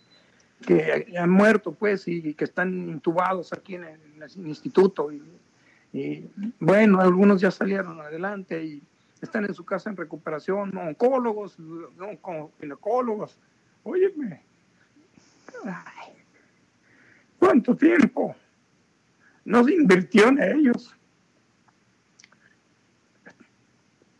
[0.65, 5.12] que han muerto, pues, y, que están intubados aquí en el, en el instituto.
[5.12, 5.22] Y,
[5.94, 8.84] y bueno, algunos ya salieron adelante y
[9.22, 11.58] están en su casa en recuperación, oncólogos,
[12.60, 13.38] ginecólogos.
[13.84, 14.41] Óyeme,
[17.39, 18.36] ¿cuánto tiempo
[19.44, 20.96] no se invirtió en ellos?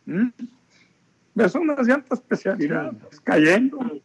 [0.06, 0.28] ¿Mm?
[1.48, 4.00] Son unas altas especialidades cayendo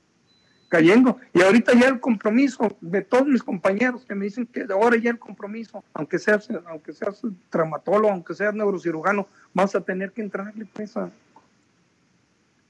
[0.72, 1.18] cayendo.
[1.34, 5.12] Y ahorita ya el compromiso de todos mis compañeros que me dicen que ahora ya
[5.12, 10.66] el compromiso, aunque seas, aunque seas traumatólogo, aunque seas neurocirujano, vas a tener que entrarle
[10.66, 11.12] pesa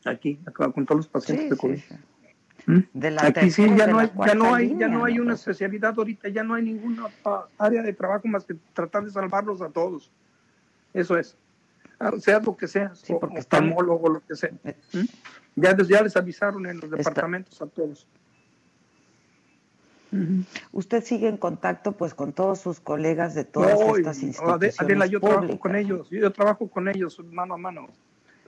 [0.04, 0.40] aquí,
[0.74, 1.80] con todos los pacientes de COVID.
[2.66, 2.80] ¿Mm?
[3.24, 6.44] aquí sí ya no hay, ya no hay, ya no hay una especialidad ahorita, ya
[6.44, 7.08] no hay ninguna
[7.58, 10.12] área de trabajo más que tratar de salvarlos a todos.
[10.94, 11.38] Eso es.
[12.02, 14.50] Ah, sea lo que sea, sí, oftalmólogo, lo que sea.
[14.94, 15.06] ¿Mm?
[15.56, 18.08] Ya, ya les avisaron en los departamentos a todos.
[20.72, 25.22] Usted sigue en contacto pues con todos sus colegas de todas estas instituciones Adela, yo
[25.22, 27.88] trabajo con ellos, yo trabajo con ellos mano a mano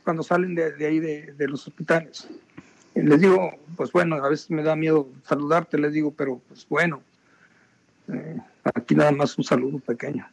[0.04, 2.28] cuando salen de, ahí de, los hospitales.
[2.96, 7.02] les digo, pues bueno, a veces me da miedo saludarte, les digo, pero pues bueno,
[8.12, 8.38] eh,
[8.74, 10.28] aquí nada más un saludo pequeño.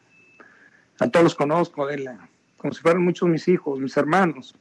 [0.99, 2.29] A todos los conozco, Adela,
[2.61, 4.55] como si fueran muchos mis hijos, mis hermanos.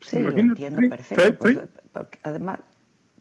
[0.00, 1.68] Sí, lo entiendo perfecto.
[1.92, 2.58] Pues, además,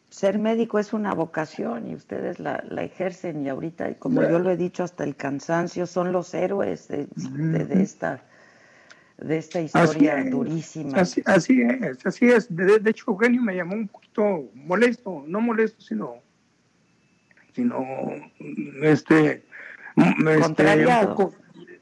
[0.09, 4.57] ser médico es una vocación y ustedes la, ejercen y ahorita, como yo lo he
[4.57, 7.07] dicho hasta el cansancio, son los héroes de,
[7.79, 8.23] esta
[9.19, 10.97] de esta historia durísima.
[10.97, 12.47] Así, así, es, así es.
[12.55, 16.23] De, hecho, Eugenio me llamó un poquito molesto, no molesto, sino
[17.53, 17.85] sino
[18.81, 19.45] este,
[19.95, 21.33] este contrariado.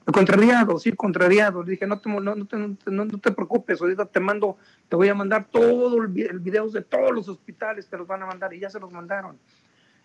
[0.05, 1.63] contrariado, sí, contrariado.
[1.63, 2.57] Le dije, no te, no, te,
[2.91, 4.57] no, te preocupes, ahorita te mando,
[4.89, 8.25] te voy a mandar todo el, video de todos los hospitales, te los van a
[8.25, 9.37] mandar y ya se los mandaron.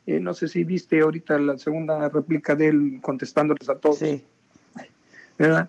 [0.06, 3.98] Eh, no sé si viste ahorita la segunda réplica de él contestándoles a todos.
[3.98, 4.24] Sí.
[5.36, 5.68] ¿Verdad?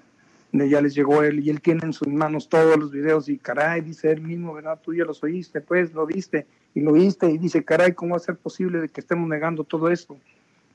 [0.52, 3.82] Ya les llegó él y él tiene en sus manos todos los videos y caray,
[3.82, 4.80] dice él mismo, ¿verdad?
[4.82, 8.18] Tú ya los oíste, pues lo viste y lo viste y dice, caray, ¿cómo va
[8.18, 10.18] a ser posible de que estemos negando todo esto?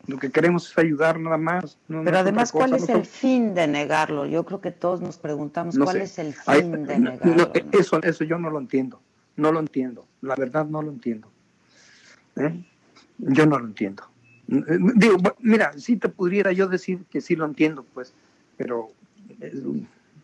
[0.07, 1.79] Lo que queremos es ayudar nada más.
[1.89, 4.27] Pero además, ¿cuál es el fin de negarlo?
[4.27, 7.51] Yo creo que todos nos preguntamos cuál es el fin de negarlo.
[7.73, 9.01] eso, eso yo no lo entiendo.
[9.37, 10.07] No lo entiendo.
[10.21, 11.29] La verdad no lo entiendo.
[12.37, 12.65] ¿Eh?
[13.19, 14.05] Yo no lo entiendo.
[14.47, 18.13] Digo, mira, si te pudiera yo decir que sí lo entiendo, pues,
[18.57, 18.89] pero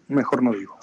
[0.09, 0.77] mejor no digo.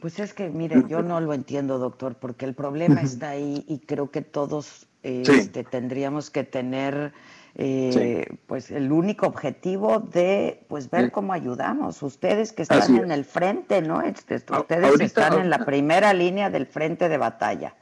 [0.00, 3.78] Pues es que, mire, yo no lo entiendo, doctor, porque el problema está ahí y
[3.78, 7.12] creo que todos este, tendríamos que tener
[7.58, 12.02] eh, pues el único objetivo de pues ver cómo ayudamos.
[12.02, 14.02] Ustedes que están en el frente, ¿no?
[14.02, 17.74] Este, ustedes están en la primera línea del frente de batalla.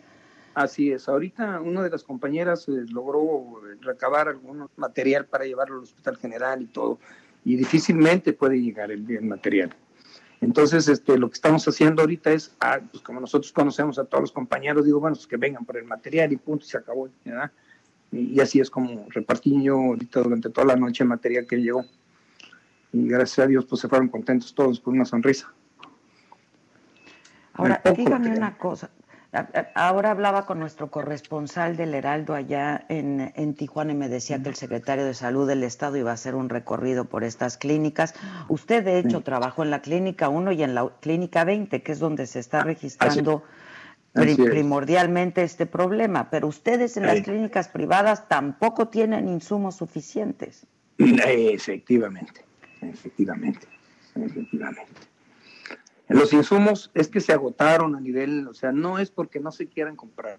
[0.54, 1.08] Así es.
[1.08, 6.62] Ahorita una de las compañeras eh, logró recabar algún material para llevarlo al Hospital General
[6.62, 7.00] y todo,
[7.44, 9.74] y difícilmente puede llegar el, el material.
[10.40, 14.22] Entonces, este, lo que estamos haciendo ahorita es, ah, pues como nosotros conocemos a todos
[14.22, 17.08] los compañeros, digo, bueno, pues que vengan por el material y punto, y se acabó,
[17.24, 17.50] ¿verdad?
[18.14, 21.84] Y, así es como repartí yo ahorita durante toda la noche material que llegó.
[22.92, 25.52] Y gracias a Dios, pues se fueron contentos todos con una sonrisa.
[27.54, 28.90] Ahora, dígame una cosa,
[29.74, 34.54] Ahora hablaba con nuestro corresponsal del Heraldo allá en, Tijuana y me decía que el
[34.54, 38.14] secretario de Salud del Estado iba a hacer un recorrido por estas clínicas.
[38.48, 41.98] Usted, de hecho, trabajó en la Clínica 1 y en la Clínica 20, que es
[41.98, 43.42] donde se está registrando
[44.14, 46.30] primordialmente este problema.
[46.30, 50.66] Pero ustedes en las clínicas privadas tampoco tienen insumos suficientes.
[50.98, 52.44] Efectivamente,
[52.80, 53.66] efectivamente,
[54.14, 54.92] efectivamente.
[56.08, 59.66] Los insumos es que se agotaron a nivel, o sea, no es porque no se
[59.66, 60.38] quieran comprar.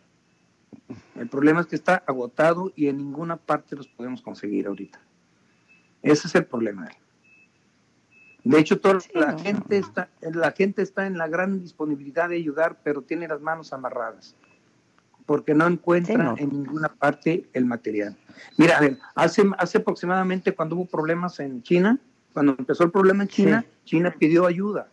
[1.16, 5.00] El problema es que está agotado y en ninguna parte los podemos conseguir ahorita.
[6.04, 6.90] Ese es el problema.
[8.46, 12.78] De hecho, toda la, gente está, la gente está en la gran disponibilidad de ayudar,
[12.84, 14.36] pero tiene las manos amarradas,
[15.26, 18.16] porque no encuentra en ninguna parte el material.
[18.58, 18.80] Mira,
[19.16, 22.00] hace, hace aproximadamente cuando hubo problemas en China,
[22.34, 24.90] cuando empezó el problema en China, China pidió ayuda.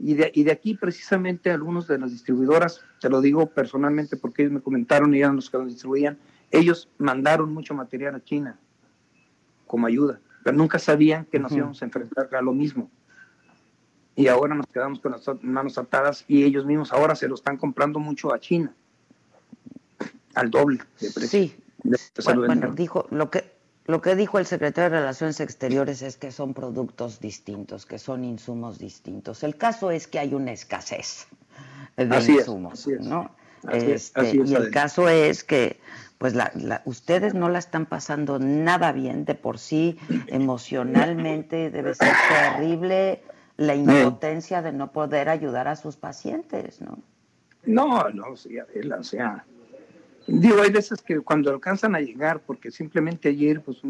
[0.00, 4.42] Y de, y de, aquí precisamente algunos de las distribuidoras, te lo digo personalmente porque
[4.42, 6.18] ellos me comentaron y eran los que lo distribuían,
[6.50, 8.58] ellos mandaron mucho material a China
[9.68, 12.90] como ayuda, pero nunca sabían que nos íbamos a enfrentar a lo mismo.
[14.14, 17.56] Y ahora nos quedamos con las manos atadas y ellos mismos ahora se lo están
[17.56, 18.72] comprando mucho a China,
[20.34, 21.28] al doble de precio.
[21.28, 21.56] Sí.
[22.36, 23.52] bueno, dijo lo que
[23.86, 28.24] lo que dijo el secretario de Relaciones Exteriores es que son productos distintos, que son
[28.24, 29.42] insumos distintos.
[29.42, 31.26] El caso es que hay una escasez
[31.96, 33.30] de insumos, ¿no?
[33.70, 35.78] Este, y el caso es que
[36.24, 36.34] pues
[36.86, 39.98] ustedes no la están pasando nada bien de por sí,
[40.28, 43.22] emocionalmente debe ser terrible
[43.58, 46.98] la impotencia de no poder ayudar a sus pacientes, ¿no?
[47.66, 49.44] No, no, sí, o sea,
[50.26, 53.80] Digo, hay veces que cuando alcanzan a llegar, porque simplemente ayer, pues,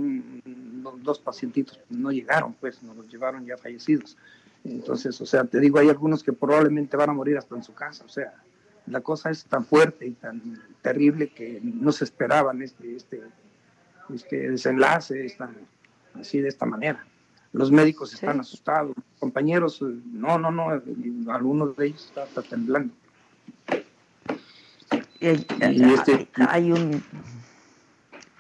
[1.05, 4.17] dos pacientitos no llegaron, pues, nos los llevaron ya fallecidos.
[4.65, 7.75] Entonces, o sea, te digo, hay algunos que probablemente van a morir hasta en su
[7.75, 8.05] casa.
[8.05, 8.35] O sea,
[8.87, 13.23] la cosa es tan fuerte y tan terrible que no se esperaban este, este,
[14.15, 15.37] este desenlace
[16.15, 17.05] así de esta manera.
[17.53, 20.83] Los médicos están asustados, compañeros, no, no, no,
[21.33, 22.95] algunos de ellos están temblando.
[25.21, 27.03] Este, hay un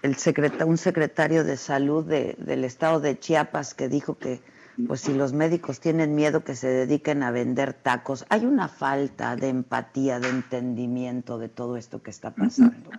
[0.05, 4.42] el secretario, un secretario de salud del estado de Chiapas que dijo que
[4.87, 9.37] pues si los médicos tienen miedo que se dediquen a vender tacos, hay una falta
[9.37, 12.91] de empatía, de entendimiento de todo esto que está pasando.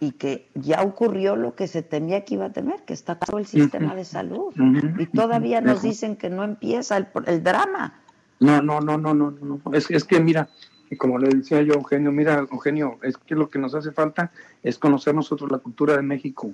[0.00, 3.38] Y, que ya ocurrió lo que se temía que iba a temer, que está todo
[3.38, 4.54] el sistema de salud.
[4.98, 8.00] Y todavía nos dicen que no empieza el, el drama.
[8.38, 9.60] No, no, no, no, no, no.
[9.74, 10.48] Es, es que mira,
[10.90, 13.92] y como le decía yo a Eugenio, mira, Eugenio, es que lo que nos hace
[13.92, 14.32] falta
[14.62, 16.52] es conocer nosotros la cultura de México,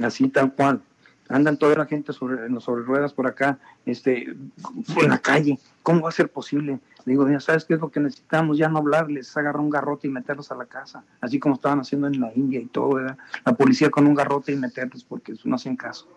[0.00, 0.82] así tal cual.
[1.28, 5.58] Andan toda la gente sobre, sobre ruedas por acá, este, en la calle.
[5.82, 6.78] ¿Cómo va a ser posible?
[7.06, 8.58] digo, ¿sabes qué es lo que necesitamos?
[8.58, 12.08] Ya no hablarles, agarrar un garrote y meterlos a la casa, así como estaban haciendo
[12.08, 13.16] en la India y todo, ¿verdad?
[13.44, 16.08] La policía con un garrote y meterlos porque no hacen caso.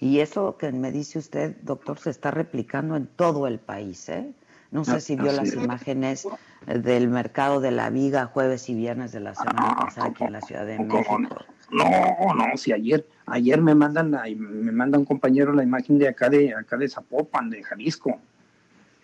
[0.00, 4.32] Y eso que me dice usted, doctor, se está replicando en todo el país, ¿eh?
[4.70, 6.26] No sé si vio las imágenes
[6.66, 10.32] del mercado de la viga jueves y viernes de la semana ah, pasada aquí en
[10.32, 11.18] la Ciudad de México.
[11.18, 11.28] No,
[11.70, 16.54] no, si ayer, ayer me mandan, me manda un compañero la imagen de acá de
[16.54, 18.18] acá de Zapopan, de Jalisco,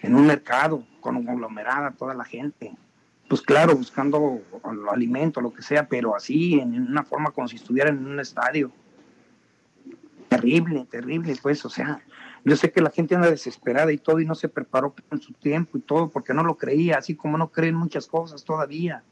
[0.01, 2.75] en un mercado, con conglomerada toda la gente.
[3.29, 4.41] Pues claro, buscando
[4.93, 8.71] alimento, lo que sea, pero así, en una forma como si estuvieran en un estadio.
[10.29, 12.01] Terrible, terrible, pues, o sea,
[12.45, 15.33] yo sé que la gente anda desesperada y todo y no se preparó en su
[15.33, 19.03] tiempo y todo porque no lo creía, así como no creen muchas cosas todavía.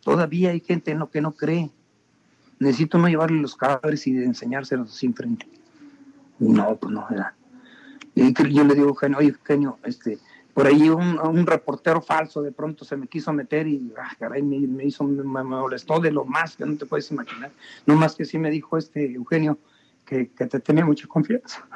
[0.00, 1.70] Todavía hay gente que no cree.
[2.62, 5.48] Necesito no llevarle los cadáveres y enseñárselos así enfrente.
[6.38, 7.34] No, pues no, era.
[8.14, 10.18] Y yo le digo, Eugenio, oye, Eugenio, este,
[10.54, 14.84] por ahí un, reportero falso de pronto se me quiso meter y ah, caray, me,
[14.84, 17.50] hizo, me, molestó de lo más que no te puedes imaginar.
[17.84, 19.58] No más que sí me dijo este Eugenio
[20.04, 21.66] que, que te tenía mucha confianza.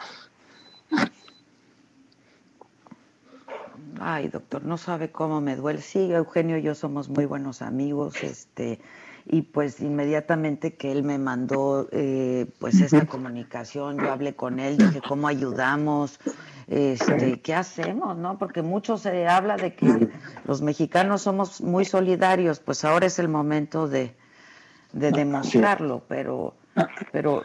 [3.99, 5.81] Ay, doctor, no sabe cómo me duele.
[5.81, 8.79] Sí, Eugenio y yo somos muy buenos amigos, este,
[9.27, 14.79] y pues inmediatamente que él me mandó eh, pues esta comunicación, yo hablé con él,
[14.79, 16.21] dije cómo ayudamos,
[16.69, 18.39] este, qué hacemos, ¿no?
[18.39, 20.09] Porque mucho se habla de que
[20.45, 24.15] los mexicanos somos muy solidarios, pues ahora es el momento de,
[24.93, 26.55] de demostrarlo, pero
[27.13, 27.43] pero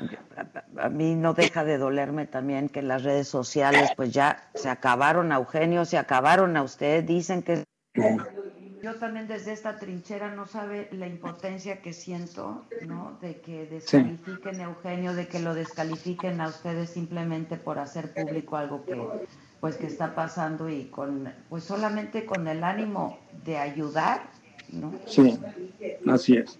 [0.77, 5.31] a, mí no deja de dolerme también que las redes sociales pues ya se acabaron
[5.31, 7.63] a Eugenio, se acabaron a usted, dicen que...
[8.83, 13.17] Yo también desde esta trinchera no sabe la importancia que siento, ¿no?
[13.21, 18.57] De que descalifiquen a Eugenio, de que lo descalifiquen a ustedes simplemente por hacer público
[18.57, 18.99] algo que
[19.59, 24.23] pues que está pasando y con pues solamente con el ánimo de ayudar,
[24.71, 24.91] ¿no?
[25.05, 25.39] Sí,
[26.07, 26.57] así es.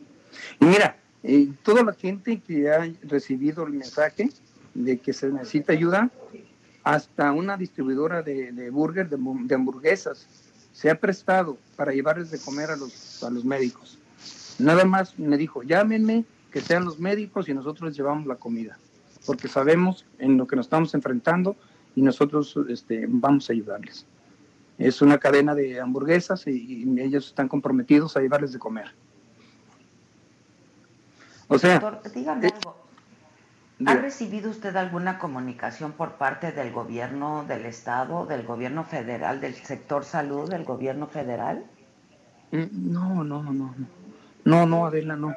[0.60, 4.30] Y mira, eh, toda la gente que ha recibido el mensaje
[4.76, 6.12] de que se necesita ayuda,
[6.84, 10.28] hasta una distribuidora de, de burger, de, hamburguesas,
[10.74, 13.98] se ha prestado para llevarles de comer a los, a los médicos.
[14.60, 18.78] Nada más me dijo, llámenme, que sean los médicos y nosotros les llevamos la comida,
[19.26, 21.56] porque sabemos en lo que nos estamos enfrentando
[21.96, 24.06] y nosotros este, vamos a ayudarles.
[24.78, 28.92] Es una cadena de hamburguesas y ellos están comprometidos a llevarles de comer.
[31.48, 32.81] O sea, Doctor, dígame eh, algo.
[33.86, 39.56] ¿Ha recibido usted alguna comunicación por parte del gobierno del estado, del gobierno federal, del
[39.56, 41.66] sector salud, del gobierno federal?
[42.52, 43.76] Mm, no, no, no, no.
[44.44, 45.36] No, no, Adela, no.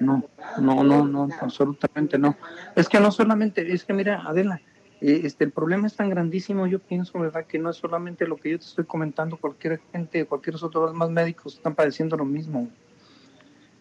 [0.00, 0.24] No,
[0.58, 2.36] no, no, no, absolutamente no.
[2.76, 4.60] Es que no solamente, es que mira, Adela,
[5.00, 7.44] eh, este, el problema es tan grandísimo, yo pienso, ¿verdad?
[7.44, 11.10] Que no es solamente lo que yo te estoy comentando, cualquier gente, cualquier otros más
[11.10, 12.68] médicos están padeciendo lo mismo.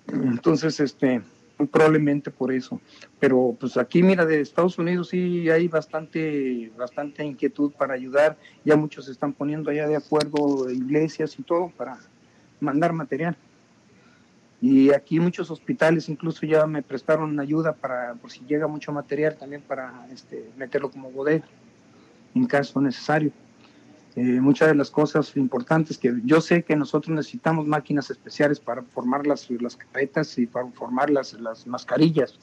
[0.08, 1.22] Entonces, este,
[1.68, 2.80] probablemente por eso.
[3.20, 8.38] Pero pues aquí, mira, de Estados Unidos sí hay bastante, bastante inquietud para ayudar.
[8.64, 11.98] Ya muchos se están poniendo allá de acuerdo, iglesias y todo, para
[12.60, 13.36] mandar material.
[14.62, 19.36] Y aquí muchos hospitales incluso ya me prestaron ayuda para, por si llega mucho material,
[19.36, 21.46] también para este, meterlo como bodega,
[22.36, 23.32] en caso necesario.
[24.16, 28.82] Eh, muchas de las cosas importantes que yo sé que nosotros necesitamos máquinas especiales para
[28.82, 32.38] formar las, las caretas y para formar las, las mascarillas,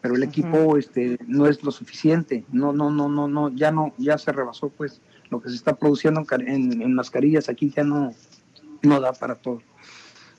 [0.00, 3.92] pero el equipo este, no es lo suficiente, no, no, no, no, no, ya no,
[3.98, 5.00] ya se rebasó pues
[5.30, 7.48] lo que se está produciendo en, en mascarillas.
[7.48, 8.14] Aquí ya no,
[8.82, 9.62] no da para todo.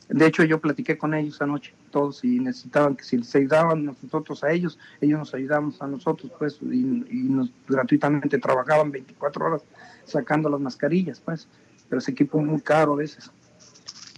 [0.09, 4.43] De hecho, yo platiqué con ellos anoche, todos, y necesitaban que si les ayudaban nosotros
[4.43, 6.83] a ellos, ellos nos ayudábamos a nosotros, pues, y,
[7.29, 9.61] nos gratuitamente trabajaban 24 horas
[10.05, 11.47] sacando las mascarillas, pues,
[11.89, 13.31] pero ese equipo es muy caro a veces.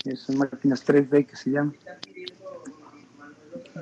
[0.05, 1.75] Es máquinas 3D que se llaman.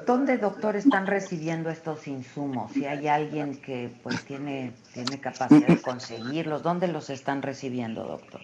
[0.06, 2.72] ¿Dónde, doctor, están recibiendo estos insumos?
[2.72, 8.42] Si hay alguien que pues tiene, tiene capacidad de conseguirlos, ¿dónde los están recibiendo, doctor?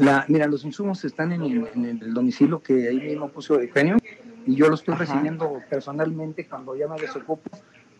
[0.00, 3.96] La, mira, los insumos están en el, domicilio que ahí mismo puso Eugenio
[4.46, 7.50] y yo los estoy recibiendo personalmente cuando ya me desocupo,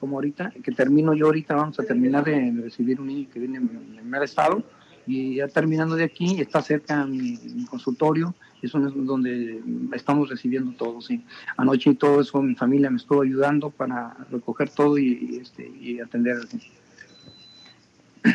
[0.01, 3.59] como ahorita, que termino yo ahorita, vamos a terminar de recibir un niño que viene
[3.59, 4.65] en el primer estado
[5.07, 7.37] y ya terminando de aquí, está cerca mi,
[7.67, 9.61] consultorio, eso es donde
[9.93, 11.25] estamos recibiendo todo, sí.
[11.57, 16.01] Anoche y todo eso, mi familia me estuvo ayudando para recoger todo y, este, y
[16.01, 16.39] atender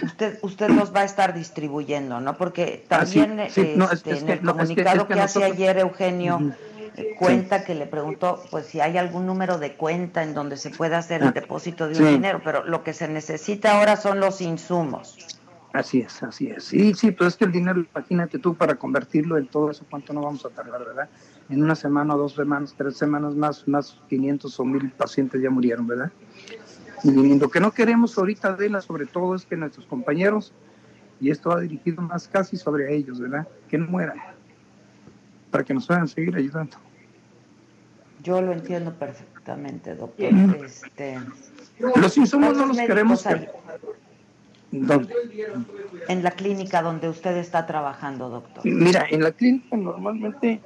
[0.03, 2.37] usted usted los va a estar distribuyendo, ¿no?
[2.37, 6.74] Porque también este, en el comunicado que, hace ayer Eugenio eh,
[7.17, 10.97] cuenta que le preguntó pues si hay algún número de cuenta en donde se pueda
[10.97, 14.41] hacer el ah, depósito de un dinero, pero lo que se necesita ahora son los
[14.41, 15.35] insumos.
[15.75, 16.63] Así es, así es.
[16.63, 20.13] Sí, sí, pero es que el dinero, imagínate tú, para convertirlo en todo eso, ¿cuánto
[20.13, 21.09] no vamos a tardar, verdad?
[21.49, 25.85] En una semana, dos semanas, tres semanas más, más 500 o 1000 pacientes ya murieron,
[25.85, 26.13] ¿verdad?
[27.03, 30.53] Y lo que no queremos ahorita, Adela, sobre todo, es que nuestros compañeros
[31.19, 33.45] Y esto va dirigido más casi sobre ellos, ¿verdad?
[33.67, 34.17] Que no mueran,
[35.51, 36.77] para que nos puedan seguir ayudando.
[38.25, 40.33] Yo lo entiendo perfectamente, doctor.
[40.65, 41.19] Este,
[41.95, 43.23] los insumos no los queremos.
[44.71, 45.13] ¿Dónde?
[46.07, 48.65] En la clínica donde usted está trabajando, doctor.
[48.65, 50.59] Mira, en la clínica normalmente,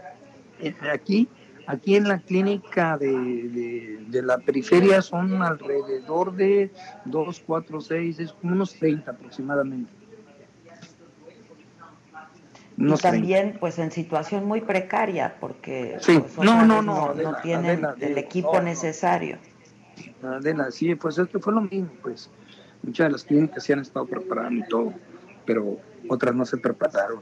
[0.62, 1.28] eh, aquí,
[1.68, 6.72] aquí en la clínica de, de, la periferia son alrededor de
[7.04, 9.99] 2, 4, 6, es como unos 30 aproximadamente.
[12.80, 16.20] Y también pues en situación muy precaria porque sí.
[16.20, 19.38] Pues, no, no, no, no, tienen el equipo necesario.
[20.24, 22.30] Adela, sí, pues esto fue lo mismo, pues
[22.84, 24.94] muchas de las clínicas se han estado preparando y todo,
[25.46, 25.78] pero
[26.08, 27.20] otras no se prepararon.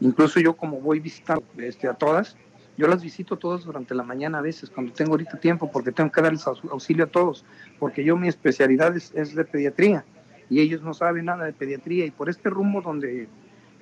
[0.00, 2.36] Incluso yo como voy visitando este, a todas,
[2.76, 6.10] yo las visito todas durante la mañana a veces, cuando tengo ahorita tiempo, porque tengo
[6.10, 7.44] que darles auxilio a todos,
[7.78, 10.04] porque yo mi especialidad es, de pediatría
[10.50, 13.28] y ellos no saben nada de pediatría y por este rumbo donde,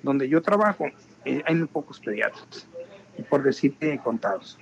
[0.03, 0.87] donde yo trabajo
[1.25, 2.67] eh, hay muy pocos pediatras,
[3.17, 4.59] y por decirte contados.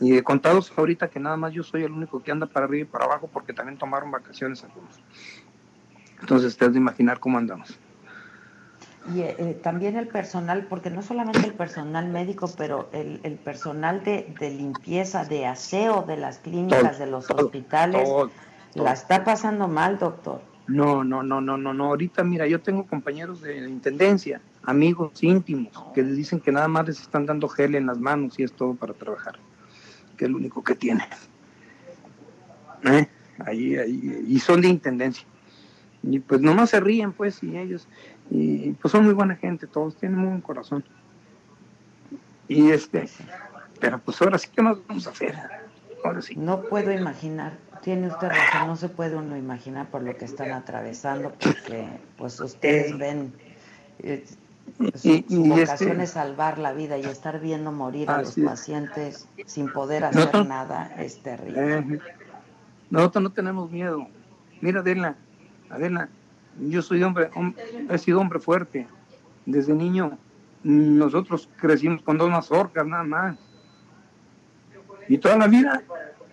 [0.00, 2.82] Y de contados ahorita que nada más yo soy el único que anda para arriba
[2.82, 5.00] y para abajo porque también tomaron vacaciones algunos.
[6.20, 7.78] Entonces te has de imaginar cómo andamos.
[9.12, 13.34] Y eh, eh, también el personal, porque no solamente el personal médico, pero el, el
[13.34, 18.08] personal de, de, limpieza, de aseo de las clínicas, de los hospitales,
[18.74, 20.40] la está pasando mal, doctor.
[20.66, 21.84] No, no, no, no, no, no.
[21.86, 26.86] Ahorita, mira, yo tengo compañeros de intendencia, amigos íntimos, que les dicen que nada más
[26.86, 29.38] les están dando gel en las manos y es todo para trabajar
[30.16, 31.04] que es lo único que tiene.
[32.84, 33.08] ¿Eh?
[33.44, 35.26] Ahí, ahí, y son de intendencia.
[36.02, 37.88] Y pues nomás se ríen, pues, y ellos,
[38.30, 40.84] y pues son muy buena gente, todos tienen muy buen corazón.
[42.48, 43.08] Y este,
[43.80, 45.36] pero pues ahora sí que nos vamos a hacer.
[46.04, 46.34] Ahora sí.
[46.36, 50.52] No puedo imaginar, tiene usted razón, no se puede uno imaginar por lo que están
[50.52, 53.32] atravesando, porque pues ustedes eh, ven,
[53.98, 54.24] eh,
[54.94, 59.28] su, y, vocación este es salvar la vida y estar viendo morir a los pacientes
[59.46, 61.78] sin poder hacer nada es terrible.
[61.78, 62.00] Eh,
[62.90, 64.06] nosotros no tenemos miedo.
[64.60, 65.16] Mira, Adela,
[65.70, 66.08] Adela,
[66.60, 67.30] yo soy hombre,
[67.90, 68.86] he sido hombre fuerte.
[69.44, 70.18] Desde niño,
[70.62, 73.36] nosotros crecimos con dos mazorcas nada más.
[75.08, 75.82] Y toda la vida,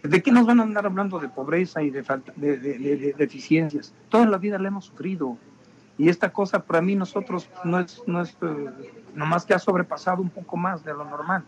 [0.04, 3.93] ¿de qué nos van a andar hablando de pobreza y de, falta, de, de deficiencias?
[4.10, 5.38] Toda la vida la hemos sufrido
[6.00, 8.70] y esta cosa para mí nosotros no es, no es eh,
[9.16, 11.43] nomás que ha sobrepasado un poco más de lo normal.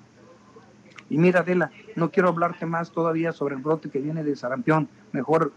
[1.09, 4.89] Y mira, Adela, no quiero hablarte más todavía sobre el brote que viene de sarampión.
[5.13, 5.53] Mejor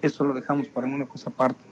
[0.00, 1.62] eso lo dejamos para una cosa aparte.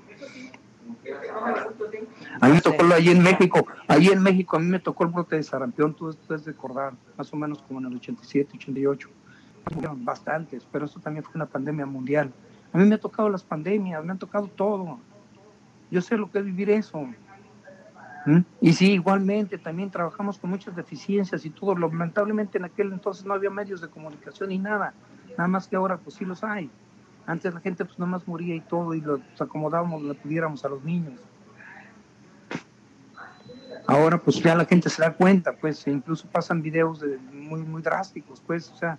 [2.41, 5.11] A mí me tocó allí en México, allí en México a mí me tocó el
[5.11, 9.09] brote de sarampión, tú debes recordar, más o menos como en el 87, 88.
[9.97, 12.33] Bastantes, pero eso también fue una pandemia mundial.
[12.73, 14.99] A mí me ha tocado las pandemias, me han tocado todo.
[15.91, 17.07] Yo sé lo que es vivir eso.
[18.27, 18.41] ¿Mm?
[18.61, 21.75] Y sí, igualmente también trabajamos con muchas deficiencias y todo.
[21.75, 24.95] Lamentablemente en aquel entonces no había medios de comunicación ni nada.
[25.37, 26.71] Nada más que ahora pues sí los hay.
[27.27, 30.69] Antes la gente pues nada más moría y todo y los acomodábamos, le pudiéramos a
[30.69, 31.21] los niños.
[33.87, 37.83] Ahora pues ya la gente se da cuenta, pues incluso pasan videos de muy, muy
[37.83, 38.99] drásticos, pues, o sea,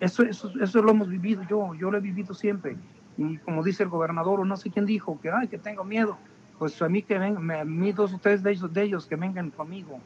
[0.00, 2.76] eso, eso, eso lo hemos vivido yo, yo lo he vivido siempre.
[3.16, 6.16] Y como dice el gobernador o no sé quién dijo que ay que tengo miedo
[6.58, 9.16] pues a mí que vengan a mí dos o tres de ellos de ellos que
[9.16, 10.00] vengan conmigo.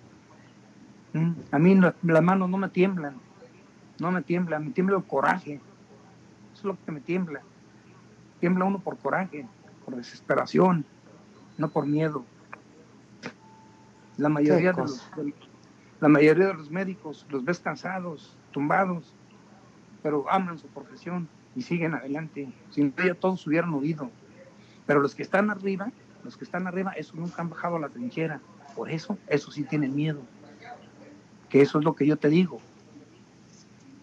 [1.13, 1.33] ¿Mm?
[1.53, 3.15] a mí las manos no me tiemblan
[4.01, 5.61] no me tiemblan me tiembla el coraje.
[6.53, 7.41] Eso es lo que me tiembla.
[8.41, 9.47] Tiembla uno por coraje
[9.85, 10.85] por desesperación
[11.57, 12.25] no por miedo.
[14.17, 15.09] La mayoría de los,
[16.01, 19.15] la mayoría de los médicos los ves cansados tumbados
[20.05, 21.27] pero aman su profesión
[21.57, 22.53] y siguen adelante.
[22.69, 24.11] Sin ello todos hubieran huido.
[24.85, 25.91] Pero los que están arriba,
[26.23, 28.39] los que están arriba, esos nunca han bajado a la trinchera.
[28.77, 30.21] Por eso, esos sí tienen miedo.
[31.49, 32.61] Que eso es lo que yo te digo.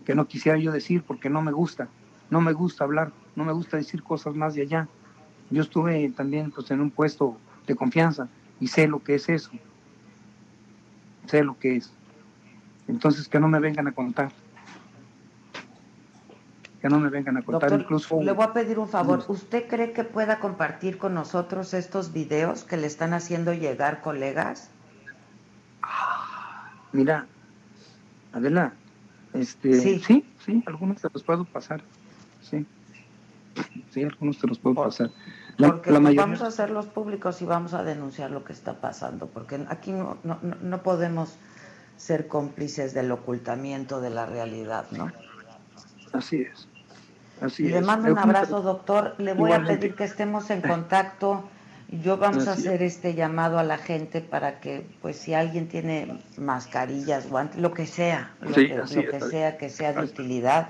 [0.04, 1.88] Que no quisiera yo decir porque no me gusta.
[2.32, 4.88] No me gusta hablar, no me gusta decir cosas más de allá.
[5.52, 7.38] Yo estuve también pues, en un puesto
[7.68, 8.28] de confianza
[8.60, 9.52] y sé lo que es eso.
[11.28, 11.94] Sé lo que es.
[12.88, 14.32] Entonces que no me vengan a contar
[16.82, 17.72] que no me vengan a contar.
[17.74, 19.24] incluso le voy a pedir un favor.
[19.28, 24.72] ¿Usted cree que pueda compartir con nosotros estos videos que le están haciendo llegar colegas?
[26.92, 27.28] mira,
[28.34, 28.74] Adela,
[29.34, 31.84] este, sí, sí, algunos te los puedo pasar.
[32.42, 32.66] Sí,
[33.92, 35.12] sí, algunos te los puedo pasar.
[35.58, 39.64] porque pues vamos a hacerlos públicos y vamos a denunciar lo que está pasando, porque
[39.70, 41.38] aquí no, no, no podemos
[41.98, 45.12] ser cómplices del ocultamiento de la realidad, ¿no?
[46.14, 46.71] Así es
[47.58, 49.16] le mando un abrazo, doctor.
[49.18, 51.50] Le voy a pedir que estemos en contacto
[51.90, 56.22] Yo vamos a hacer este llamado a la gente para que, pues, si alguien tiene
[56.38, 60.70] mascarillas, guantes, lo que sea, lo que, sea que sea de utilidad,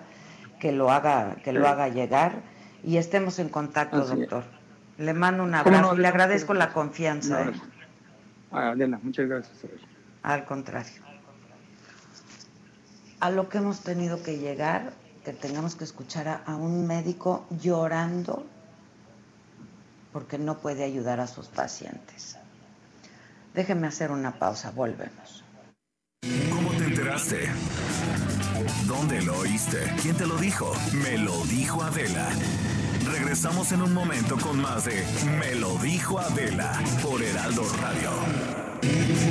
[0.59, 2.33] que lo haga, que lo haga llegar
[2.83, 4.43] y estemos en contacto, doctor.
[4.97, 7.43] Le mando un abrazo y le agradezco la confianza.
[7.43, 7.53] ¿eh?
[8.51, 9.57] Ah, muchas gracias.
[10.23, 11.01] Al contrario.
[13.19, 14.93] A lo que hemos tenido que llegar,
[15.23, 18.45] que tengamos que escuchar a un médico llorando
[20.11, 22.37] porque no puede ayudar a sus pacientes.
[23.53, 25.43] Déjenme hacer una pausa, volvemos.
[26.51, 27.49] ¿Cómo te enteraste?
[28.87, 29.79] ¿Dónde lo oíste?
[30.01, 30.71] ¿Quién te lo dijo?
[31.03, 32.29] Me lo dijo Adela.
[33.11, 35.03] Regresamos en un momento con más de
[35.39, 39.30] Me lo dijo Adela por Heraldo Radio.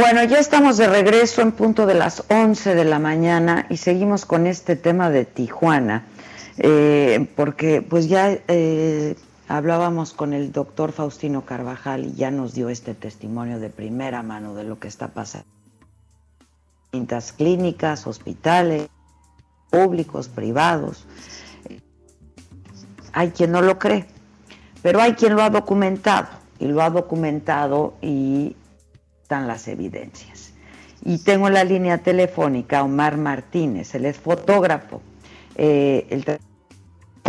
[0.00, 4.26] Bueno, ya estamos de regreso en punto de las 11 de la mañana y seguimos
[4.26, 6.04] con este tema de Tijuana,
[6.56, 9.16] eh, porque pues ya eh,
[9.48, 14.54] Hablábamos con el doctor Faustino Carvajal y ya nos dio este testimonio de primera mano
[14.54, 15.48] de lo que está pasando.
[16.92, 18.88] Distintas clínicas, hospitales,
[19.68, 21.06] públicos, privados.
[23.12, 24.06] Hay quien no lo cree,
[24.80, 26.28] pero hay quien lo ha documentado
[26.60, 28.54] y lo ha documentado y
[29.28, 30.54] están las evidencias.
[31.04, 35.02] Y tengo en la línea telefónica a Omar Martínez, él es fotógrafo.
[35.54, 36.24] Eh, el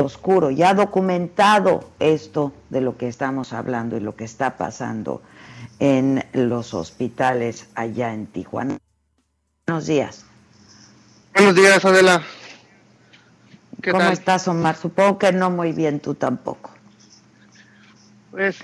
[0.02, 5.22] oscuro, ya documentado esto de lo que estamos hablando y lo que está pasando
[5.80, 8.78] en los hospitales allá en Tijuana.
[9.68, 10.24] Buenos días.
[11.36, 12.24] Buenos días, Adela.
[13.92, 14.78] ¿Cómo estás, Omar?
[14.78, 16.72] Supongo que no muy bien, tú tampoco.
[18.32, 18.64] Pues,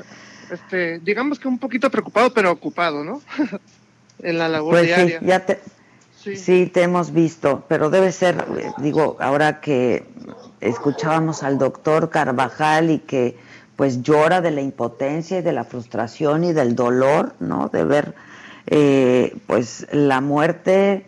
[0.52, 3.22] este, digamos que un poquito preocupado, pero ocupado, ¿no?
[4.20, 5.20] en la labor pues diaria.
[5.20, 5.60] Sí, ya te,
[6.36, 10.06] sí, te hemos visto, pero debe ser, eh, digo, ahora que
[10.62, 13.38] escuchábamos al doctor Carvajal y que
[13.76, 17.70] pues llora de la impotencia y de la frustración y del dolor, ¿no?
[17.70, 18.16] De ver
[18.68, 21.06] eh, pues la muerte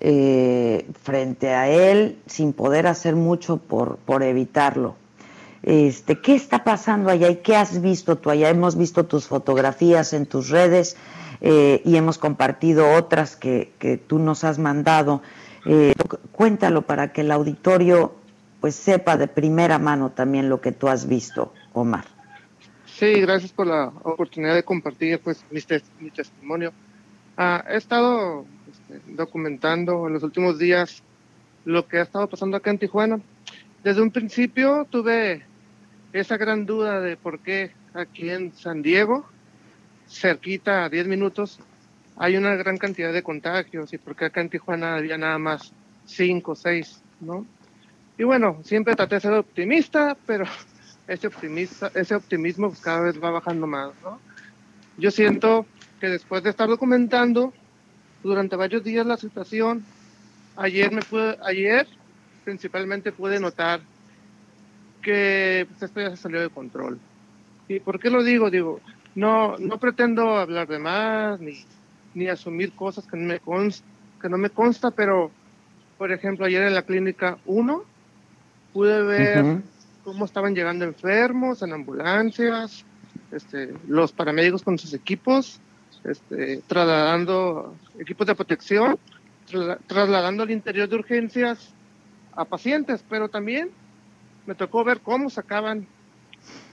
[0.00, 4.96] eh, frente a él sin poder hacer mucho por, por evitarlo.
[5.62, 8.48] Este, ¿Qué está pasando allá y qué has visto tú allá?
[8.48, 10.96] Hemos visto tus fotografías en tus redes
[11.40, 15.22] eh, y hemos compartido otras que, que tú nos has mandado.
[16.32, 18.14] cuéntalo para que el auditorio
[18.60, 22.06] pues sepa de primera mano también lo que tú has visto, Omar.
[22.98, 25.60] Sí, gracias por la oportunidad de compartir pues mi,
[26.10, 26.72] testimonio.
[27.36, 31.04] Ah, he estado este, documentando en los últimos días
[31.64, 33.20] lo que ha estado pasando acá en Tijuana.
[33.84, 35.44] Desde un principio tuve
[36.12, 39.26] esa gran duda de por qué aquí en San Diego,
[40.08, 41.60] cerquita a 10 minutos,
[42.16, 45.72] hay una gran cantidad de contagios y por qué acá en Tijuana había nada más
[46.06, 47.46] 5 o 6, ¿no?
[48.16, 50.44] Y bueno, siempre traté de ser optimista, pero
[51.06, 53.92] ese, optimista, ese optimismo pues, cada vez va bajando más.
[54.96, 55.66] Yo siento
[56.00, 57.52] que después de estar documentando
[58.22, 59.84] durante varios días la situación,
[60.56, 61.86] ayer me pude, ayer
[62.44, 63.80] principalmente pude notar
[65.08, 66.98] que pues, esto ya se salió de control.
[67.66, 68.50] ¿Y por qué lo digo?
[68.50, 68.78] Digo,
[69.14, 71.64] no, no pretendo hablar de más ni,
[72.12, 73.86] ni asumir cosas que no me consta,
[74.20, 75.30] que no me consta, pero
[75.96, 77.82] por ejemplo, ayer en la clínica 1
[78.74, 79.62] pude ver
[80.04, 82.84] cómo estaban llegando enfermos en ambulancias,
[83.32, 85.58] este, los paramédicos con sus equipos,
[86.04, 88.98] este, trasladando equipos de protección,
[89.86, 91.70] trasladando al interior de urgencias
[92.36, 93.70] a pacientes, pero también
[94.48, 95.86] me tocó ver cómo sacaban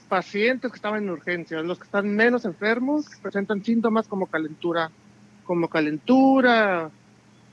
[0.08, 4.90] pacientes que estaban en urgencias, los que están menos enfermos, presentan síntomas como calentura,
[5.44, 6.90] como calentura,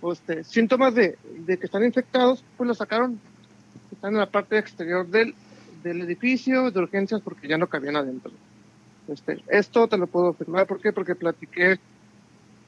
[0.10, 3.20] este, síntomas de, de que están infectados, pues los sacaron
[3.92, 5.36] están en la parte exterior del,
[5.84, 8.32] del edificio de urgencias porque ya no cabían adentro.
[9.10, 10.94] Este, esto te lo puedo afirmar, ¿por qué?
[10.94, 11.82] Porque platiqué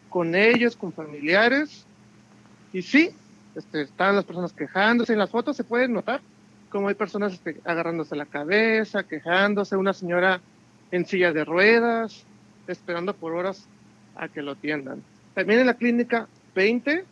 [0.10, 1.86] con ellos, con familiares,
[2.74, 3.12] y sí,
[3.56, 6.20] este, estaban las personas quejándose, en las fotos se puede notar
[6.76, 10.42] como hay personas este, agarrándose la cabeza, quejándose, una señora
[10.92, 12.26] en silla de ruedas,
[12.68, 13.66] esperando por horas
[14.18, 15.02] a que lo atiendan.
[15.34, 17.06] También en la clínica 20,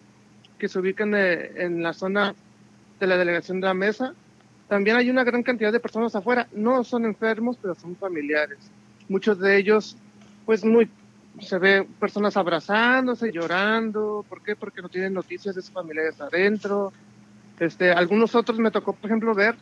[0.59, 2.35] que se ubica en, eh, en la zona
[2.99, 4.13] de la delegación de la mesa,
[4.67, 6.45] también hay una gran cantidad de personas afuera.
[6.51, 8.57] No son enfermos, pero son familiares.
[9.07, 9.95] Muchos de ellos
[10.45, 10.89] pues muy,
[11.39, 14.57] se ve personas abrazándose, llorando, ¿por qué?
[14.57, 16.91] Porque no tienen noticias de sus familiares adentro.
[17.59, 19.55] Este, algunos otros me tocó, por ejemplo, ver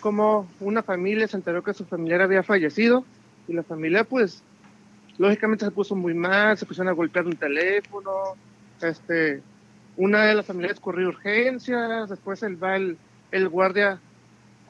[0.00, 3.04] cómo una familia se enteró que su familiar había fallecido
[3.48, 4.42] y la familia, pues,
[5.18, 8.10] lógicamente se puso muy mal, se pusieron a golpear un teléfono,
[8.80, 9.42] este,
[9.96, 12.96] una de las familias corrió urgencias, después él va el,
[13.30, 14.00] el guardia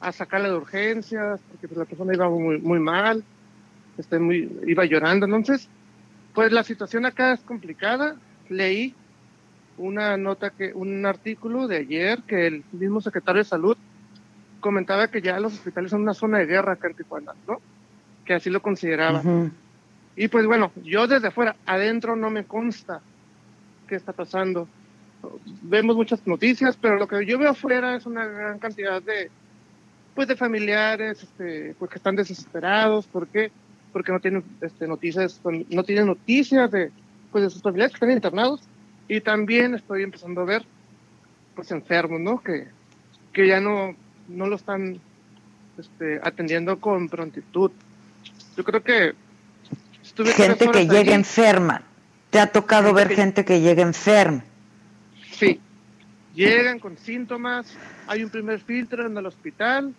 [0.01, 3.23] a sacarla de urgencias, porque pues, la persona iba muy, muy mal,
[3.97, 5.25] este, muy, iba llorando.
[5.25, 5.69] Entonces,
[6.33, 8.15] pues la situación acá es complicada.
[8.49, 8.93] Leí
[9.77, 13.77] una nota, que un artículo de ayer que el mismo secretario de Salud
[14.59, 17.59] comentaba que ya los hospitales son una zona de guerra acá en Tijuana, ¿no?
[18.25, 19.21] Que así lo consideraba.
[20.15, 23.01] Y pues bueno, yo desde afuera, adentro no me consta
[23.87, 24.67] qué está pasando.
[25.63, 29.31] Vemos muchas noticias, pero lo que yo veo afuera es una gran cantidad de,
[30.13, 33.51] pues de familiares, este, pues que están desesperados, ¿por qué?
[33.91, 36.91] Porque no tienen este, noticias, no tienen noticias de,
[37.31, 38.61] pues de sus familiares que están internados,
[39.07, 40.65] y también estoy empezando a ver,
[41.55, 42.41] pues enfermos, ¿no?
[42.41, 42.67] Que,
[43.31, 43.95] que ya no,
[44.27, 44.99] no lo están
[45.77, 47.71] este, atendiendo con prontitud.
[48.55, 49.13] Yo creo que
[50.35, 51.81] gente que llega enferma.
[52.29, 54.43] ¿Te ha tocado ver gente que llega enferma?
[55.31, 55.59] Sí,
[56.33, 57.75] llegan con síntomas,
[58.07, 59.93] hay un primer filtro en el hospital,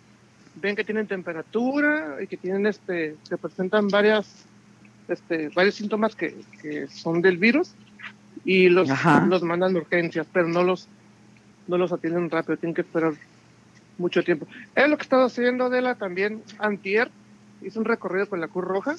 [0.55, 4.45] ven que tienen temperatura y que tienen este, se presentan varias,
[5.07, 7.73] este, varios síntomas que, que son del virus
[8.45, 8.87] y los,
[9.27, 10.87] los mandan urgencias, pero no los,
[11.67, 13.13] no los atienden rápido, tienen que esperar
[13.97, 14.47] mucho tiempo.
[14.75, 17.09] Es lo que estaba haciendo de la también antier,
[17.61, 18.95] hizo un recorrido con la Cruz Roja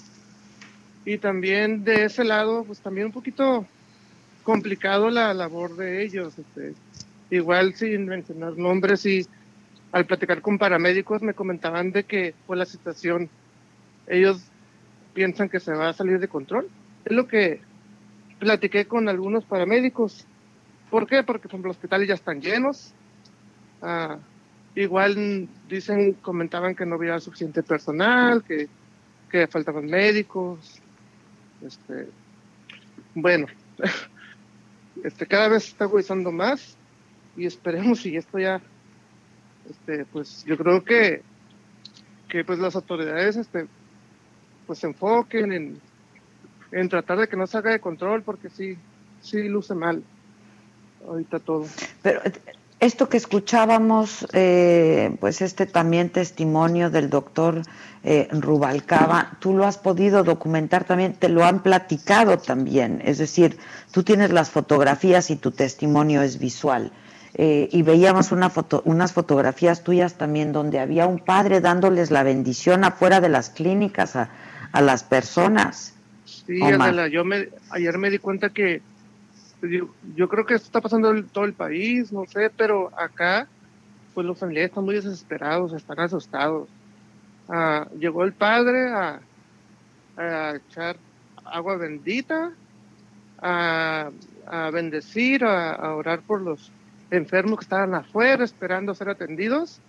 [1.04, 3.64] y también de ese lado, pues también un poquito
[4.42, 6.34] complicado la labor de ellos.
[6.38, 6.74] Este,
[7.30, 9.26] igual sin mencionar nombres y
[9.92, 13.28] al platicar con paramédicos me comentaban de que pues la situación,
[14.08, 14.42] ellos
[15.14, 16.68] piensan que se va a salir de control.
[17.04, 17.60] Es lo que
[18.38, 20.26] platiqué con algunos paramédicos.
[20.90, 21.22] ¿Por qué?
[21.22, 22.92] Porque por los hospitales ya están llenos.
[23.82, 24.18] Ah,
[24.74, 28.68] igual dicen, comentaban que no había suficiente personal, que,
[29.30, 30.80] que faltaban médicos,
[31.62, 32.08] este,
[33.14, 33.46] bueno,
[35.04, 36.76] este, cada vez está agudizando más
[37.36, 38.60] y esperemos si esto ya,
[39.68, 41.22] este, pues yo creo que,
[42.28, 43.66] que pues las autoridades, este,
[44.66, 45.80] pues se enfoquen en,
[46.72, 48.76] en tratar de que no se haga de control porque sí,
[49.20, 50.02] sí luce mal
[51.06, 51.66] ahorita todo.
[52.02, 52.20] Pero
[52.78, 57.62] esto que escuchábamos, eh, pues este también testimonio del doctor
[58.04, 63.58] eh, Rubalcaba, tú lo has podido documentar también, te lo han platicado también, es decir,
[63.92, 66.92] tú tienes las fotografías y tu testimonio es visual.
[67.38, 72.22] Eh, y veíamos una foto, unas fotografías tuyas también donde había un padre dándoles la
[72.22, 74.30] bendición afuera de las clínicas a,
[74.72, 75.95] a las personas.
[76.26, 76.58] Sí,
[77.12, 78.82] yo me, ayer me di cuenta que
[79.62, 83.48] yo, creo que esto está pasando en todo el país, no sé, pero acá,
[84.12, 86.68] pues los familiares están muy desesperados, están asustados.
[87.48, 89.20] Ah, llegó el padre a,
[90.56, 90.96] echar
[91.44, 92.52] agua bendita,
[93.38, 94.10] a,
[94.72, 96.72] bendecir, a, orar por los
[97.10, 99.80] enfermos que estaban afuera esperando ser atendidos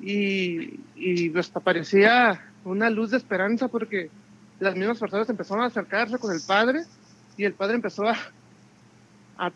[0.00, 4.08] y, y hasta parecía una luz de esperanza porque
[4.60, 6.82] las mismas personas empezaron a acercarse con el padre
[7.36, 8.16] y el padre empezó a,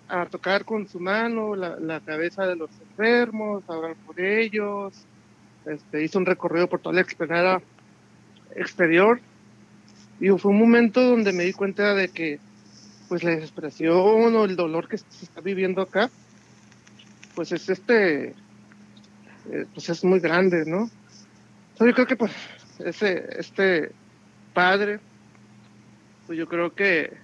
[0.08, 4.92] a, tocar con su mano la, cabeza de los enfermos, a hablar por ellos,
[5.64, 7.62] este, hizo un recorrido por toda la explanada
[8.54, 9.20] exterior.
[10.20, 12.38] Y fue un momento donde me di cuenta de que
[13.08, 16.08] pues la desesperación o el dolor que se está viviendo acá
[17.34, 18.28] pues es este
[19.50, 20.88] eh, pues es muy grande no
[21.80, 22.30] yo creo que pues
[22.78, 23.90] ese este
[24.60, 25.00] padre
[26.26, 27.14] pues yo creo que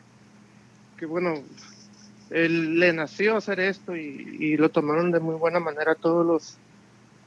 [0.96, 1.34] que bueno
[2.30, 6.56] él le nació hacer esto y, lo tomaron de muy buena manera todos los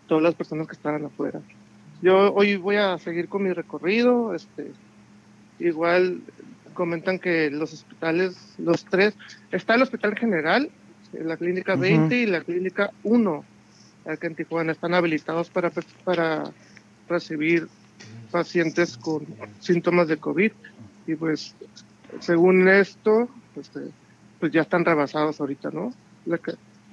[0.07, 1.39] todas las personas que estaban afuera.
[2.01, 4.71] Yo hoy voy a seguir con mi recorrido, este
[5.59, 6.21] igual
[6.73, 9.13] comentan que los hospitales, los tres,
[9.51, 10.71] está el hospital general,
[11.13, 13.45] la clínica 20 y la clínica 1,
[14.07, 15.71] aquí en Tijuana, están habilitados para,
[16.03, 16.51] para
[17.07, 17.67] recibir
[18.31, 19.25] pacientes con
[19.59, 20.51] síntomas de COVID.
[21.07, 21.55] Y pues,
[22.19, 23.79] según esto, este,
[24.39, 25.93] pues ya están rebasados ahorita, ¿no?
[26.25, 26.39] La,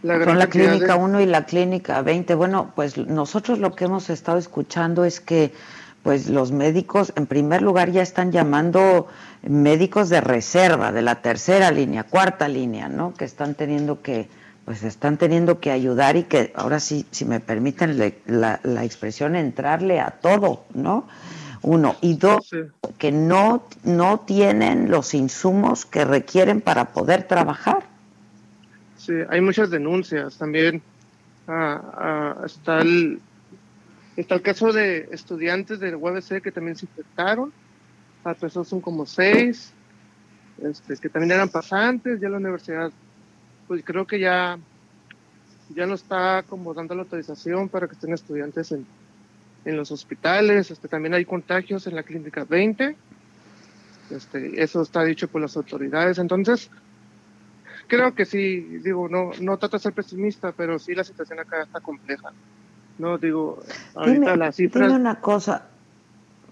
[0.02, 2.34] la Son la clínica 1 y la clínica 20.
[2.34, 5.52] Bueno, pues nosotros lo que hemos estado escuchando es que
[6.02, 9.08] pues los médicos en primer lugar ya están llamando
[9.42, 13.12] médicos de reserva de la tercera línea, cuarta línea, ¿no?
[13.12, 14.28] Que están teniendo que
[14.66, 17.96] pues están teniendo que ayudar y que ahora sí, si me permiten
[18.26, 21.06] la, la expresión, entrarle a todo, ¿no?
[21.62, 21.94] Uno.
[22.00, 22.50] Y dos,
[22.98, 27.84] que no, no tienen los insumos que requieren para poder trabajar.
[28.96, 30.36] Sí, hay muchas denuncias.
[30.36, 30.82] También
[31.46, 33.20] ah, ah, está, el,
[34.16, 37.52] está el caso de estudiantes del UABC que también se infectaron.
[38.24, 39.72] A personas son como seis,
[40.60, 42.20] este, que también eran pasantes.
[42.20, 42.90] Ya la universidad,
[43.68, 44.58] pues creo que ya,
[45.74, 48.86] ya no está como dando la autorización para que estén estudiantes en,
[49.64, 52.96] en los hospitales, este, también hay contagios en la clínica 20,
[54.10, 56.70] este, eso está dicho por las autoridades, entonces
[57.88, 61.62] creo que sí, digo, no, no trato de ser pesimista, pero sí la situación acá
[61.62, 62.32] está compleja.
[62.98, 63.62] No, digo,
[63.94, 64.86] ahorita la cifra...
[64.86, 65.66] Dime una cosa,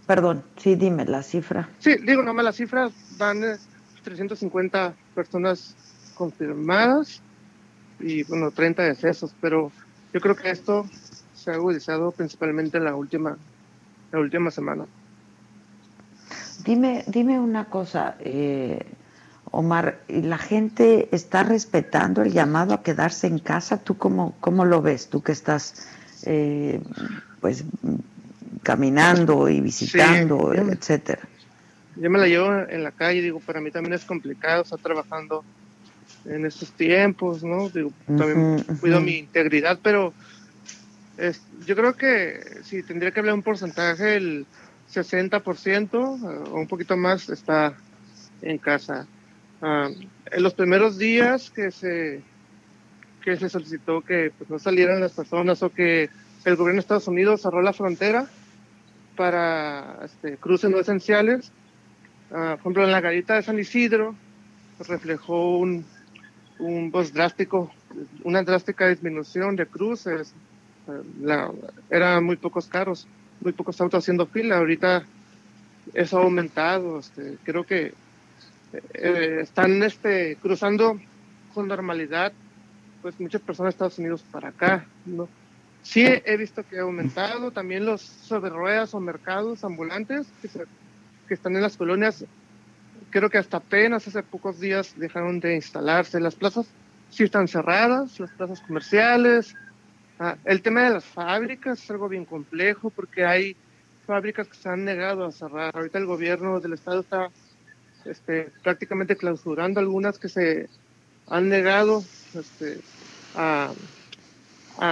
[0.07, 1.69] perdón, sí, dime la cifra.
[1.79, 3.41] Sí, digo, nomás las cifras dan
[4.03, 5.75] 350 eh, personas
[6.15, 7.21] confirmadas
[8.01, 9.71] y, bueno, 30 decesos, pero
[10.13, 10.87] yo creo que esto
[11.35, 13.37] se ha agudizado principalmente en la última,
[14.13, 14.87] la última semana.
[16.65, 18.81] Dime, dime una cosa, eh,
[19.51, 23.79] Omar, ¿la gente está respetando el llamado a quedarse en casa?
[23.79, 25.09] ¿Tú cómo, cómo lo ves?
[25.09, 25.87] Tú que estás
[26.27, 26.81] eh,
[27.41, 27.65] pues
[28.63, 31.23] caminando y visitando, etcétera.
[31.97, 35.45] Yo me la llevo en la calle, digo, para mí también es complicado estar trabajando
[36.27, 37.69] en estos tiempos, ¿no?
[37.69, 40.15] Digo, también cuido mi integridad, pero
[41.67, 44.47] yo creo que si tendría que hablar un porcentaje, el
[44.93, 47.75] 60% o un poquito más está
[48.43, 49.07] en casa.
[49.63, 49.89] Ah,
[50.31, 52.21] en los primeros días que se,
[53.23, 56.11] que se solicitó que pues, no salieran las personas o que
[56.45, 58.27] el gobierno de Estados Unidos cerró la frontera
[59.17, 61.53] para este, cruces no esenciales,
[62.33, 64.15] ah, por ejemplo, en la garita de San Isidro
[64.81, 65.87] reflejó un,
[66.59, 67.73] un pues, drástico,
[68.23, 70.35] una drástica disminución de cruces
[71.21, 71.51] la,
[71.91, 73.07] eran muy pocos carros,
[73.41, 74.59] muy pocos autos haciendo fila.
[74.59, 75.05] Ahorita
[75.93, 76.99] eso ha aumentado.
[76.99, 77.95] Este, creo que
[78.95, 81.01] eh, están este, cruzando
[81.53, 82.33] con normalidad
[83.03, 84.87] pues muchas personas de Estados Unidos para acá.
[85.07, 85.29] ¿no?
[85.83, 90.49] Sí he visto que ha aumentado también los sobre ruedas o mercados ambulantes que,
[91.29, 92.25] que están en las colonias.
[93.15, 96.21] Creo que hasta apenas hace pocos días dejaron de instalarse.
[96.21, 96.67] Las plazas
[97.11, 99.55] sí están cerradas, las plazas comerciales,
[100.19, 103.57] Ah, el tema de las fábricas es algo bien complejo porque hay
[104.07, 105.75] fábricas que se han negado a cerrar.
[105.75, 107.31] Ahorita el gobierno del estado está
[108.05, 110.69] este, prácticamente clausurando algunas que se
[111.27, 112.81] han negado este,
[113.35, 113.73] a,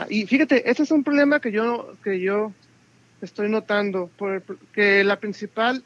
[0.08, 2.52] y fíjate, ese es un problema que yo que yo
[3.20, 5.84] estoy notando porque la principal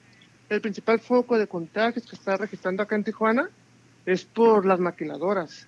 [0.48, 3.50] el principal foco de contagios que está registrando acá en Tijuana
[4.04, 5.66] es por las maquiladoras.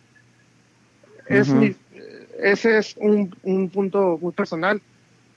[1.26, 1.76] Es mi,
[2.38, 4.80] ese es un, un, punto muy personal,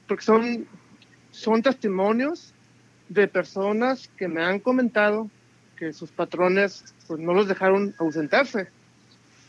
[0.08, 0.66] porque son,
[1.32, 2.54] son testimonios
[3.10, 5.30] de personas que me han comentado
[5.76, 8.70] que sus patrones pues, no los dejaron ausentarse.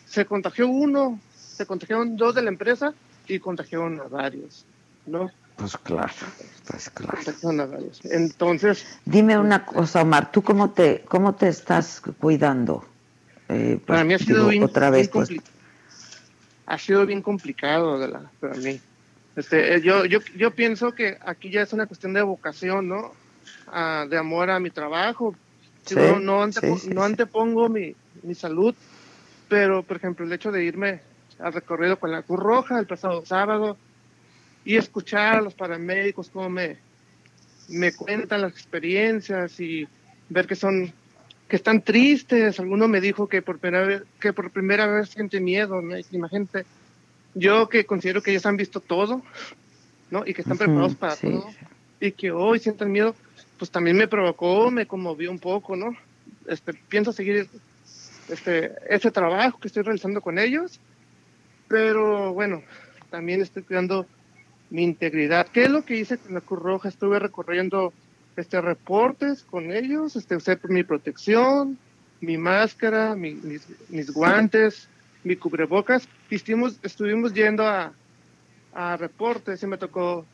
[0.06, 2.92] Se contagió uno, se contagiaron dos de la empresa
[3.28, 4.66] y contagiaron a varios,
[5.06, 5.30] ¿no?
[5.62, 6.12] Pues claro,
[6.66, 7.18] pues claro.
[8.10, 8.84] Entonces...
[9.04, 12.84] Dime una cosa, Omar, ¿tú cómo te, cómo te estás cuidando?
[13.48, 15.30] Eh, pues, para mí ha sido otra vez, pues,
[16.66, 18.80] ha sido bien complicado de la, para mí.
[19.36, 23.12] Este, eh, yo, yo, yo pienso que aquí ya es una cuestión de vocación, ¿no?
[23.68, 25.36] Ah, de amor a mi trabajo.
[25.94, 26.50] no, no,
[26.88, 27.94] no antepongo mi,
[28.24, 28.74] mi salud,
[29.48, 31.02] pero por ejemplo el hecho de irme
[31.38, 33.76] al recorrido con la Cruz Roja el pasado sábado
[34.64, 36.78] y escuchar a los paramédicos cómo me,
[37.68, 39.86] me cuentan las experiencias y
[40.28, 40.92] ver que son
[41.48, 42.58] que están tristes.
[42.60, 45.82] Alguno me dijo que por primera vez, que por primera vez siente miedo.
[46.10, 46.64] Imagínate,
[47.34, 49.22] yo que considero que ellos han visto todo,
[50.10, 50.24] ¿no?
[50.26, 51.50] Y que están preparados para todo.
[52.00, 53.14] Y que hoy sienten miedo,
[53.58, 55.94] pues también me provocó, me conmovió un poco, ¿no?
[56.46, 57.48] Este, pienso seguir
[58.28, 60.80] este, ese trabajo que estoy realizando con ellos,
[61.68, 62.62] pero bueno,
[63.10, 64.06] también estoy cuidando
[64.72, 65.46] mi integridad.
[65.48, 66.88] ¿Qué es lo que hice con la Cruz Roja?
[66.88, 67.92] Estuve recorriendo
[68.36, 71.78] este, reportes con ellos, este, usé mi protección,
[72.22, 73.44] mi máscara, mis,
[73.90, 74.88] mis, guantes,
[75.24, 77.92] mi cubrebocas, estuvimos, estuvimos yendo a,
[78.72, 80.24] a reportes y me tocó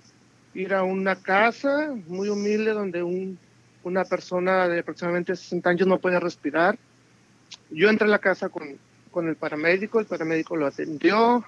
[0.55, 3.39] ir a una casa muy humilde donde un,
[3.83, 6.79] una persona de aproximadamente 60 años no puede respirar.
[7.71, 8.79] Yo entré a la casa con,
[9.11, 11.45] con el paramédico, el paramédico lo atendió,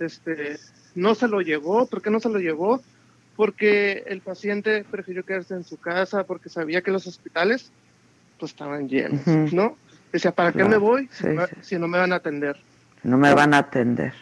[0.00, 0.58] este,
[0.98, 2.82] no se lo llevó, ¿por qué no se lo llevó?
[3.38, 7.70] porque el paciente prefirió quedarse en su casa porque sabía que los hospitales
[8.36, 9.76] pues estaban llenos, ¿no?
[10.12, 11.08] Decía, ¿para qué me voy
[11.62, 12.56] si, no me van a atender?
[13.04, 14.12] No me van a atender.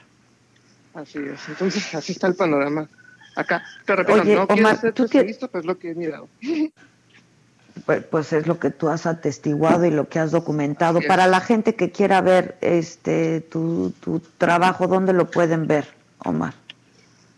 [0.93, 1.49] Así es.
[1.49, 2.91] Entonces, así está el panorama
[3.37, 3.63] acá.
[3.87, 6.29] Te repito, no Omar, quiero ser tú pero es lo que he mirado.
[7.87, 11.01] pues, pues es lo que tú has atestiguado y lo que has documentado.
[11.09, 15.87] Para la gente que quiera ver este tu, tu trabajo, ¿dónde lo pueden ver,
[16.19, 16.53] Omar?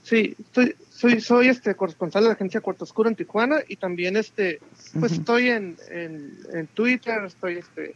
[0.08, 4.16] Sí, estoy, soy, soy este corresponsal de la agencia Cuarto Oscuro en Tijuana y también
[4.16, 4.58] este,
[4.98, 7.94] pues estoy en, en, Twitter, estoy este,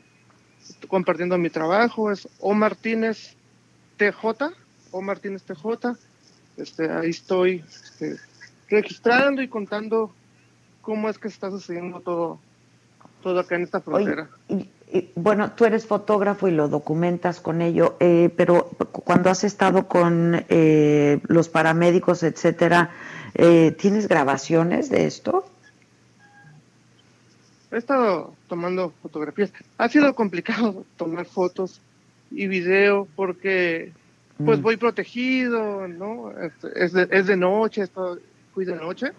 [0.88, 3.34] compartiendo mi trabajo, es O Martínez
[3.96, 4.52] TJ,
[4.90, 5.96] O Martínez TJ,
[6.58, 8.18] este, ahí estoy este,
[8.68, 10.12] registrando y contando
[10.82, 12.38] cómo es que está sucediendo todo,
[13.22, 14.28] todo acá en esta frontera.
[15.14, 20.44] Bueno, tú eres fotógrafo y lo documentas con ello, eh, pero cuando has estado con
[20.48, 22.90] eh, los paramédicos, etcétera,
[23.34, 25.46] eh, ¿tienes grabaciones de esto?
[27.70, 29.52] He estado tomando fotografías.
[29.78, 31.80] Ha sido complicado tomar fotos
[32.30, 33.92] y video porque
[34.44, 34.62] pues mm.
[34.62, 36.32] voy protegido, ¿no?
[36.74, 38.20] Es, de, es de noche, estoy,
[38.52, 39.12] fui de noche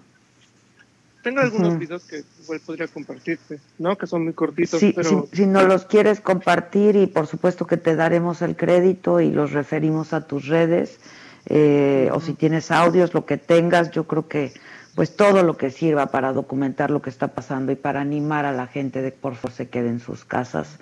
[1.24, 3.98] tengo algunos videos que igual podría compartirte, ¿no?
[3.98, 5.28] Que son muy cortitos, pero...
[5.32, 9.54] Si, no los quieres compartir y por supuesto que te daremos el crédito y los
[9.54, 11.00] referimos a tus redes,
[11.48, 14.54] eh, o si tienes audios, lo que tengas, yo creo que
[14.96, 18.52] pues todo lo que sirva para documentar lo que está pasando y para animar a
[18.52, 20.78] la gente de que por favor se quede en sus casas,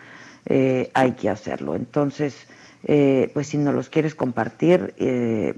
[0.47, 1.75] eh, hay que hacerlo.
[1.75, 2.35] Entonces,
[2.83, 4.95] eh, pues si no los quieres compartir,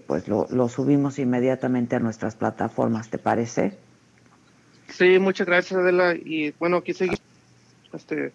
[0.06, 3.78] pues lo, lo subimos inmediatamente a nuestras plataformas, ¿te parece?
[4.90, 7.22] Sí, muchas gracias Adela y bueno, aquí seguimos
[7.94, 8.32] este,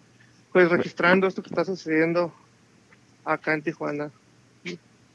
[0.51, 2.33] pues registrando esto que está sucediendo
[3.25, 4.11] acá en Tijuana.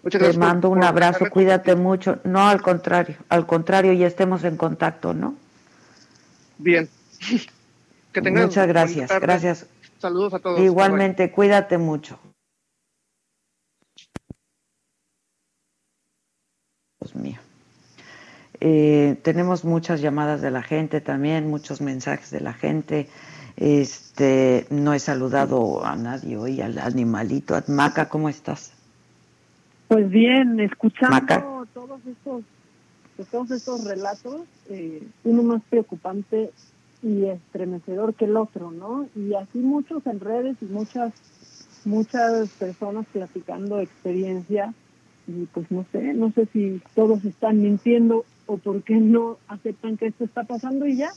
[0.03, 0.33] Muchas gracias.
[0.35, 2.21] Te mando un abrazo, cuídate mucho.
[2.25, 5.35] No, al contrario, al contrario, y estemos en contacto, ¿no?
[6.59, 6.89] Bien.
[8.13, 9.67] Que tengas Muchas gracias, gracias.
[9.99, 10.61] Saludos a todos.
[10.61, 12.21] Igualmente, cuídate mucho.
[17.01, 17.41] Dios mío.
[18.67, 23.11] Eh, tenemos muchas llamadas de la gente también, muchos mensajes de la gente.
[23.59, 27.63] Este, no he saludado a nadie hoy, al animalito.
[27.69, 28.73] Maca, ¿cómo estás?
[29.89, 32.43] Pues bien, escuchando todos estos,
[33.19, 36.51] pues, todos estos relatos, eh, uno más preocupante
[37.03, 39.07] y estremecedor que el otro, ¿no?
[39.15, 41.13] Y así muchos en redes y muchas
[41.85, 44.73] muchas personas platicando experiencia
[45.27, 49.97] y pues no sé, no sé si todos están mintiendo o por qué no aceptan
[49.97, 51.11] que esto está pasando y ya.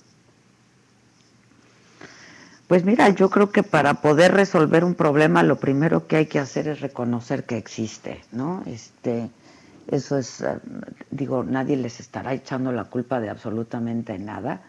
[2.67, 6.39] Pues mira, yo creo que para poder resolver un problema lo primero que hay que
[6.39, 8.61] hacer es reconocer que existe, ¿no?
[8.65, 9.29] Este,
[9.89, 10.59] eso es, eh,
[11.09, 14.61] digo, nadie les estará echando la culpa de absolutamente nada.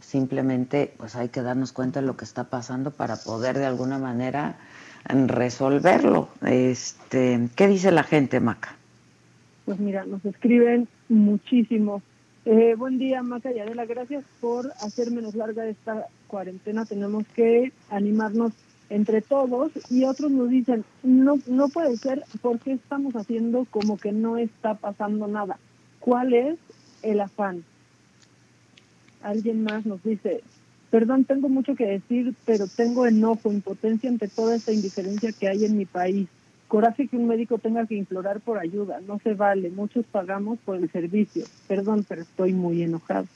[0.00, 3.98] Simplemente, pues hay que darnos cuenta de lo que está pasando para poder de alguna
[3.98, 4.56] manera
[5.04, 6.28] resolverlo.
[6.42, 8.76] Este, ¿qué dice la gente, Maca?
[9.64, 12.02] Pues mira, nos escriben muchísimo.
[12.44, 13.86] Eh, buen día, Maca y Adela.
[13.86, 16.84] Gracias por hacer menos larga esta cuarentena.
[16.84, 18.52] Tenemos que animarnos
[18.90, 24.12] entre todos y otros nos dicen, no, no puede ser porque estamos haciendo como que
[24.12, 25.58] no está pasando nada.
[26.00, 26.58] ¿Cuál es
[27.02, 27.64] el afán?
[29.22, 30.42] Alguien más nos dice,
[30.90, 35.64] perdón, tengo mucho que decir, pero tengo enojo, impotencia ante toda esta indiferencia que hay
[35.64, 36.28] en mi país
[36.68, 40.76] coraje que un médico tenga que implorar por ayuda, no se vale, muchos pagamos por
[40.76, 43.26] el servicio, perdón, pero estoy muy enojado.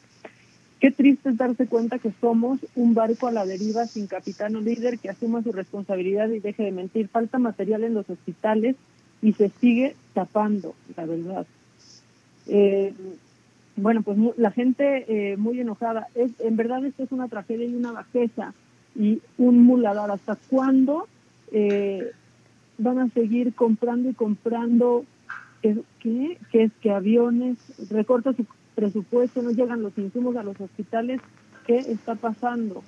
[0.81, 4.61] Qué triste es darse cuenta que somos un barco a la deriva sin capitán o
[4.61, 7.09] líder que asuma su responsabilidad y deje de mentir.
[7.09, 8.77] Falta material en los hospitales
[9.21, 11.47] y se sigue tapando, la verdad.
[12.47, 12.95] Eh,
[13.75, 16.09] bueno, pues la gente eh, muy enojada.
[16.15, 18.55] Es, en verdad esto es una tragedia y una bajeza
[18.95, 20.13] y un muladar.
[20.13, 21.09] ¿Hasta cuándo
[21.53, 22.13] eh,
[22.79, 25.05] van a seguir comprando y comprando,
[25.63, 26.39] ¿qué?
[26.51, 27.59] ¿Qué es que aviones,
[27.91, 31.21] recorta su presupuesto, no llegan los insumos a los hospitales?
[31.67, 32.83] ¿Qué está pasando?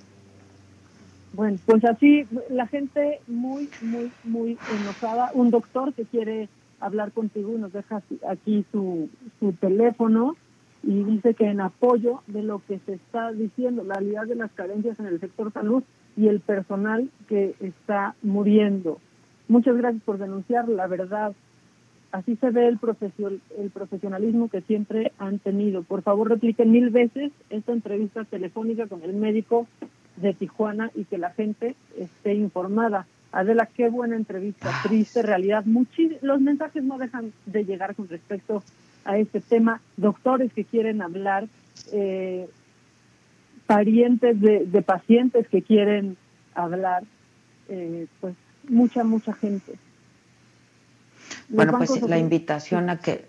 [1.33, 5.31] Bueno, pues así la gente muy, muy, muy enojada.
[5.35, 6.49] Un doctor que quiere
[6.81, 9.09] hablar contigo nos deja aquí su,
[9.39, 10.37] su teléfono
[10.83, 14.51] y dice que en apoyo de lo que se está diciendo, la realidad de las
[14.53, 15.83] carencias en el sector salud
[16.17, 18.99] y el personal que está muriendo.
[19.51, 21.33] Muchas gracias por denunciar la verdad.
[22.13, 22.79] Así se ve el,
[23.59, 25.83] el profesionalismo que siempre han tenido.
[25.83, 29.67] Por favor, repliquen mil veces esta entrevista telefónica con el médico
[30.19, 33.09] de Tijuana y que la gente esté informada.
[33.33, 35.65] Adela, qué buena entrevista, triste realidad.
[36.23, 38.63] los mensajes no dejan de llegar con respecto
[39.05, 39.81] a este tema.
[39.97, 41.49] Doctores que quieren hablar,
[41.93, 42.49] eh,
[43.67, 46.17] parientes de, pacientes que quieren
[46.55, 47.03] hablar,
[47.69, 48.37] eh, pues
[48.71, 49.75] mucha, mucha gente.
[51.49, 53.29] bueno, pues la invitación a que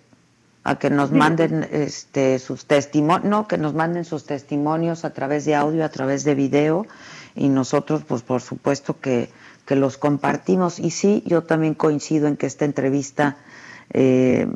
[0.64, 5.46] a que nos manden este sus testimonios, no, que nos manden sus testimonios a través
[5.46, 6.86] de audio, a través de video
[7.36, 9.30] y nosotros pues por supuesto que,
[9.66, 10.80] que los compartimos.
[10.80, 13.38] Y sí, yo también coincido en que esta entrevista
[13.92, 14.48] eh,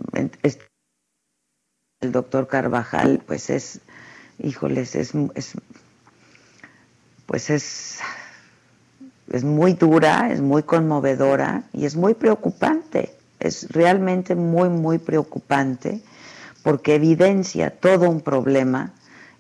[2.01, 3.81] el doctor Carvajal pues es,
[4.37, 5.53] híjoles, es, es
[7.25, 7.99] pues es
[9.31, 13.14] es muy dura, es muy conmovedora y es muy preocupante.
[13.39, 16.02] Es realmente muy, muy preocupante
[16.64, 18.93] porque evidencia todo un problema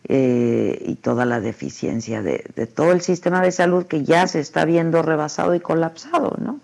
[0.07, 2.37] eh, y toda la deficiencia de,
[2.67, 6.59] todo el sistema de salud que ya se está viendo rebasado y colapsado, ¿no?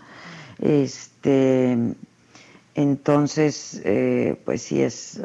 [0.59, 1.75] Este,
[2.75, 5.23] entonces, eh, pues sí es,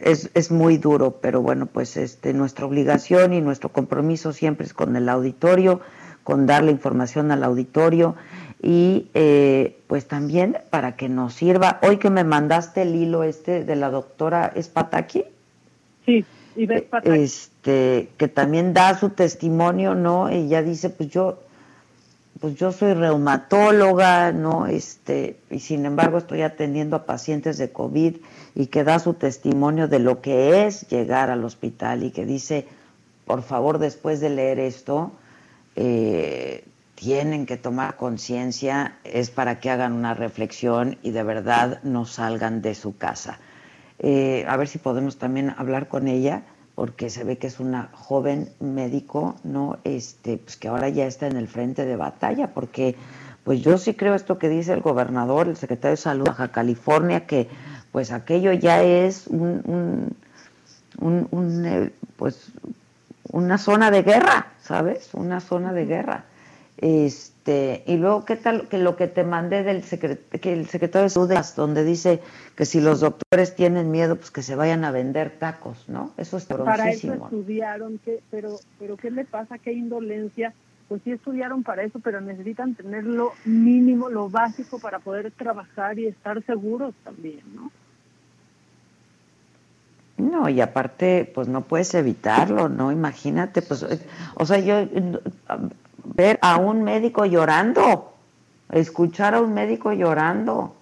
[0.00, 4.74] es, es, muy duro, pero bueno, pues este, nuestra obligación y nuestro compromiso siempre es
[4.74, 5.80] con el auditorio,
[6.26, 8.16] con dar la información al auditorio
[8.60, 11.78] y eh, pues también para que nos sirva.
[11.82, 15.24] Hoy que me mandaste el hilo este de la doctora Espataki.
[16.04, 16.24] Sí,
[16.56, 16.68] y
[17.04, 20.28] Este, que también da su testimonio, ¿no?
[20.28, 21.38] Ella dice, pues yo,
[22.40, 24.66] pues yo soy reumatóloga, ¿no?
[24.66, 28.16] Este, y sin embargo estoy atendiendo a pacientes de COVID
[28.56, 32.66] y que da su testimonio de lo que es llegar al hospital y que dice,
[33.26, 35.12] por favor, después de leer esto,
[35.76, 42.06] eh, tienen que tomar conciencia, es para que hagan una reflexión y de verdad no
[42.06, 43.38] salgan de su casa.
[43.98, 46.42] Eh, a ver si podemos también hablar con ella,
[46.74, 49.78] porque se ve que es una joven médico, ¿no?
[49.84, 52.96] Este, pues que ahora ya está en el frente de batalla, porque
[53.44, 56.48] pues yo sí creo esto que dice el gobernador, el secretario de Salud de Baja
[56.48, 57.48] California, que
[57.92, 60.14] pues aquello ya es un,
[60.98, 62.50] un, eh, pues
[63.30, 65.14] una zona de guerra, ¿sabes?
[65.14, 66.24] Una zona de guerra.
[66.78, 71.10] Este, y luego, ¿qué tal que lo que te mandé del que el secretario de
[71.10, 72.20] Salud, donde dice
[72.54, 76.12] que si los doctores tienen miedo, pues que se vayan a vender tacos, ¿no?
[76.18, 79.56] Eso es Para eso estudiaron, que, pero, pero ¿qué le pasa?
[79.56, 80.52] ¿Qué indolencia?
[80.88, 85.98] Pues sí estudiaron para eso, pero necesitan tener lo mínimo, lo básico para poder trabajar
[85.98, 87.70] y estar seguros también, ¿no?
[90.18, 92.90] No, y aparte, pues no puedes evitarlo, ¿no?
[92.90, 93.84] Imagínate, pues,
[94.34, 94.86] o sea, yo
[96.04, 98.14] ver a un médico llorando,
[98.72, 100.74] escuchar a un médico llorando,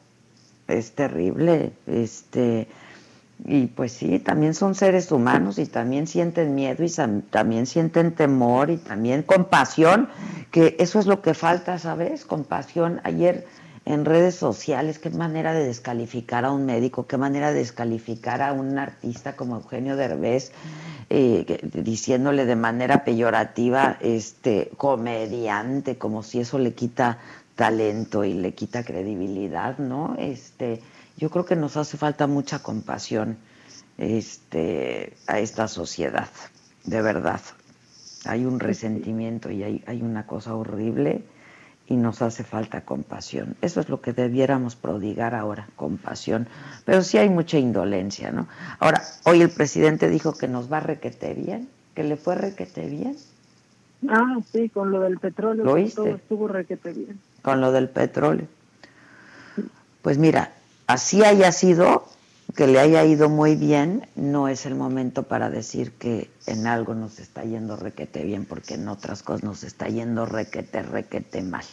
[0.68, 2.68] es terrible, este,
[3.44, 6.90] y pues sí, también son seres humanos y también sienten miedo y
[7.30, 10.08] también sienten temor y también compasión,
[10.52, 12.24] que eso es lo que falta, ¿sabes?
[12.24, 13.00] Compasión.
[13.02, 13.46] Ayer
[13.86, 18.52] en redes sociales, qué manera de descalificar a un médico, qué manera de descalificar a
[18.52, 20.52] un artista como Eugenio Derbez,
[21.10, 27.18] eh, diciéndole de manera peyorativa, este, comediante, como si eso le quita
[27.56, 30.16] talento y le quita credibilidad, ¿no?
[30.18, 30.80] Este,
[31.18, 33.36] yo creo que nos hace falta mucha compasión
[33.98, 36.28] este, a esta sociedad,
[36.84, 37.40] de verdad.
[38.24, 41.22] Hay un resentimiento y hay, hay una cosa horrible
[41.86, 43.56] y nos hace falta compasión.
[43.60, 46.48] Eso es lo que debiéramos prodigar ahora, compasión.
[46.84, 48.48] Pero sí hay mucha indolencia, ¿no?
[48.78, 52.86] Ahora, hoy el presidente dijo que nos va a requete bien, que le fue requete
[52.88, 53.16] bien.
[54.08, 55.64] Ah, sí, con lo del petróleo.
[55.64, 55.96] ¿Lo oíste?
[55.96, 57.20] Todo estuvo requete bien.
[57.42, 58.46] Con lo del petróleo.
[60.02, 60.52] Pues mira,
[60.86, 62.06] así haya sido,
[62.54, 66.94] que le haya ido muy bien, no es el momento para decir que en algo
[66.94, 71.64] nos está yendo requete bien, porque en otras cosas nos está yendo requete, requete mal.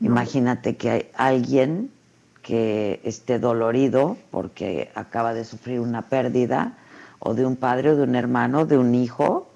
[0.00, 1.90] Imagínate que hay alguien
[2.42, 6.78] que esté dolorido porque acaba de sufrir una pérdida,
[7.18, 9.50] o de un padre, o de un hermano, de un hijo,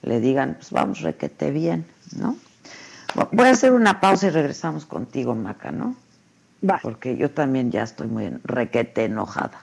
[0.00, 1.84] le digan, pues vamos requete bien,
[2.16, 2.36] ¿no?
[3.32, 5.94] Voy a hacer una pausa y regresamos contigo, Maca, ¿no?
[6.68, 6.78] Va.
[6.82, 9.62] Porque yo también ya estoy muy requete enojada.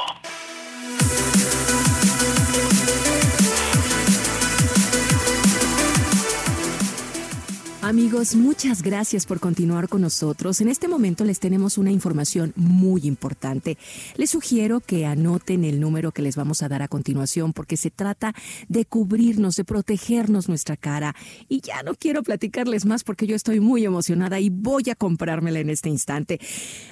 [7.91, 10.61] Amigos, muchas gracias por continuar con nosotros.
[10.61, 13.77] En este momento les tenemos una información muy importante.
[14.15, 17.91] Les sugiero que anoten el número que les vamos a dar a continuación porque se
[17.91, 18.33] trata
[18.69, 21.17] de cubrirnos, de protegernos nuestra cara.
[21.49, 25.59] Y ya no quiero platicarles más porque yo estoy muy emocionada y voy a comprármela
[25.59, 26.39] en este instante.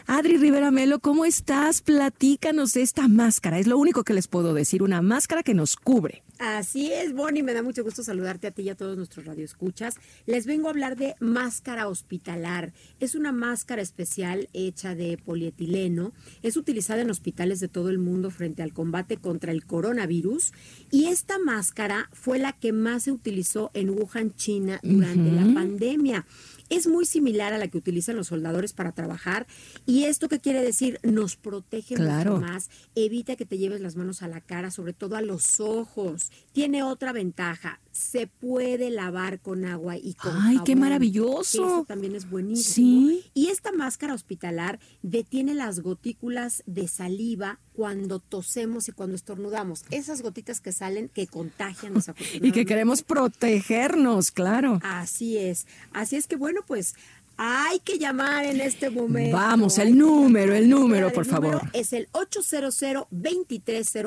[0.06, 1.80] Adri Rivera Melo, ¿cómo estás?
[1.82, 3.58] Platícanos esta máscara.
[3.58, 6.24] Es lo único que les puedo decir, una máscara que nos cubre.
[6.40, 9.96] Así es, Bonnie, me da mucho gusto saludarte a ti y a todos nuestros radioescuchas.
[10.26, 12.72] Les vengo a hablar de máscara hospitalar.
[13.02, 16.14] Es una máscara especial hecha de polietileno.
[16.42, 20.54] Es utilizada en hospitales de todo el mundo frente al combate contra el coronavirus.
[20.92, 26.26] Y esta máscara fue la que más se utilizó en Wuhan, China, durante la pandemia
[26.70, 29.48] es muy similar a la que utilizan los soldadores para trabajar.
[29.86, 31.00] ¿Y esto qué quiere decir?
[31.04, 35.16] Nos protege mucho más, evita que te lleves las manos a la cara, sobre todo
[35.16, 36.32] a los ojos.
[36.52, 41.66] Tiene otra ventaja, se puede lavar con agua y con ¡Ay, qué maravilloso!
[41.66, 43.10] Eso también es buenísimo.
[43.10, 43.32] Sí.
[43.34, 49.86] Y esta máscara hospitalar detiene las gotículas de saliva cuando tosemos y cuando estornudamos.
[49.90, 51.94] Esas gotitas que salen que contagian
[52.42, 54.80] Y que queremos protegernos, claro.
[54.84, 55.66] Así es.
[55.94, 56.96] Así es que bueno, pues
[57.42, 59.38] hay que llamar en este momento.
[59.38, 61.62] Vamos, el número, el número, por favor.
[61.72, 63.08] Es el 800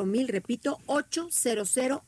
[0.04, 2.02] mil, repito, 800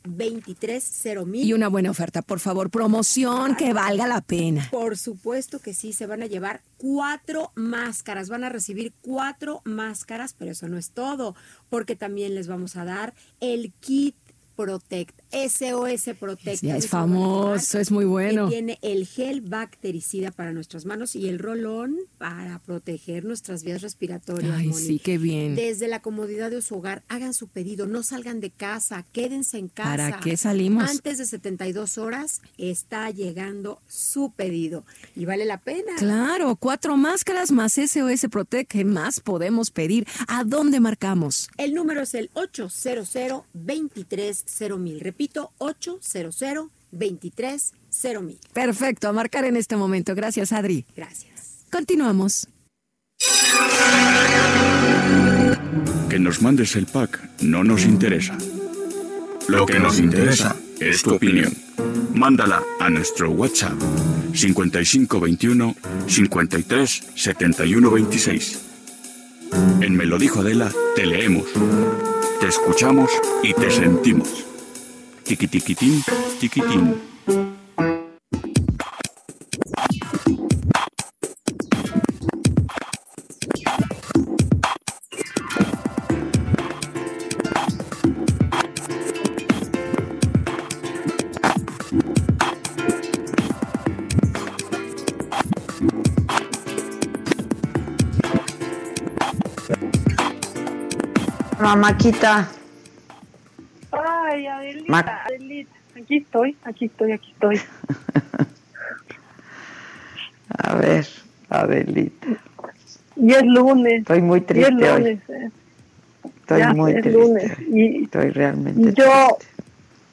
[1.24, 1.44] mil.
[1.46, 4.68] Y una buena oferta, por favor, promoción que valga la pena.
[4.70, 10.34] Por supuesto que sí, se van a llevar cuatro máscaras, van a recibir cuatro máscaras,
[10.38, 11.34] pero eso no es todo,
[11.70, 14.14] porque también les vamos a dar el kit
[14.56, 16.62] Protect, SOS Protect.
[16.62, 18.48] Ya es famoso, es muy bueno.
[18.48, 24.56] Tiene el gel bactericida para nuestras manos y el rolón para proteger nuestras vías respiratorias.
[24.56, 25.56] Ay, sí, qué bien.
[25.56, 29.68] Desde la comodidad de su hogar, hagan su pedido, no salgan de casa, quédense en
[29.68, 29.90] casa.
[29.90, 30.88] ¿Para qué salimos?
[30.88, 34.84] Antes de 72 horas está llegando su pedido
[35.16, 35.96] y vale la pena.
[35.98, 40.06] Claro, cuatro máscaras más SOS Protect, ¿qué más podemos pedir?
[40.28, 41.48] ¿A dónde marcamos?
[41.56, 43.14] El número es el 800
[43.52, 44.44] 23
[44.78, 45.00] mil.
[45.24, 46.36] Repito, 800
[46.92, 47.72] 23
[48.20, 48.38] mil.
[48.52, 50.14] Perfecto, a marcar en este momento.
[50.14, 50.84] Gracias, Adri.
[50.94, 51.64] Gracias.
[51.72, 52.46] Continuamos.
[56.10, 58.36] Que nos mandes el pack no nos interesa.
[59.48, 61.56] Lo que nos interesa es tu opinión.
[62.12, 63.80] Mándala a nuestro WhatsApp
[64.34, 65.74] 5521
[66.06, 68.60] 53 71 26.
[69.80, 71.46] En Me lo dijo Adela, te leemos
[72.44, 73.10] te escuchamos
[73.42, 74.44] y te sentimos.
[75.24, 76.04] Tiquitiquitín,
[76.38, 77.14] tiquitín.
[101.84, 102.46] Maquita.
[102.46, 102.63] Ay, Adelita,
[104.98, 105.72] Adelita.
[105.96, 107.60] Aquí estoy, aquí estoy, aquí estoy.
[110.58, 111.06] A ver,
[111.48, 112.26] Adelita.
[113.16, 114.00] Y es lunes.
[114.00, 115.34] Estoy muy triste y es lunes, hoy.
[115.36, 115.50] Eh.
[116.40, 117.10] Estoy muy triste.
[117.10, 117.58] Lunes.
[117.68, 119.38] Y estoy realmente yo,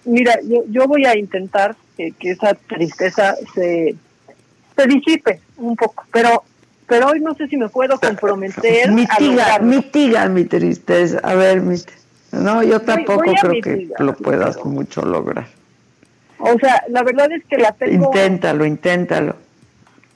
[0.06, 3.96] Mira, yo, yo voy a intentar que, que esa tristeza se,
[4.76, 6.44] se disipe un poco, pero
[6.92, 8.92] pero hoy no sé si me puedo comprometer.
[8.92, 11.20] Mitiga, mitiga mi tristeza.
[11.24, 11.62] A ver,
[12.32, 15.48] no, yo tampoco creo que lo puedas mucho lograr.
[16.40, 18.06] O sea, la verdad es que la tengo.
[18.06, 19.36] Inténtalo, inténtalo.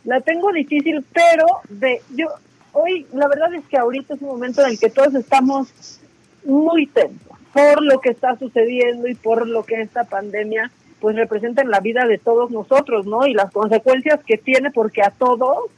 [0.06, 2.28] La tengo difícil, pero de yo
[2.74, 6.00] hoy la verdad es que ahorita es un momento en el que todos estamos
[6.46, 11.62] muy tensos por lo que está sucediendo y por lo que esta pandemia pues representa
[11.62, 13.26] en la vida de todos nosotros, ¿no?
[13.26, 15.70] Y las consecuencias que tiene porque a todos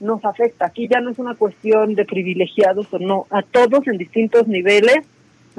[0.00, 0.66] nos afecta.
[0.66, 5.06] Aquí ya no es una cuestión de privilegiados o no, a todos en distintos niveles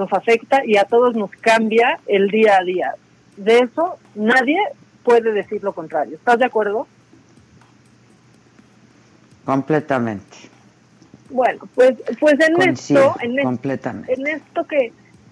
[0.01, 2.95] nos afecta y a todos nos cambia el día a día.
[3.37, 4.57] De eso nadie
[5.03, 6.15] puede decir lo contrario.
[6.15, 6.87] ¿Estás de acuerdo?
[9.45, 10.37] Completamente.
[11.29, 14.91] Bueno, pues pues en esto, en, en esto que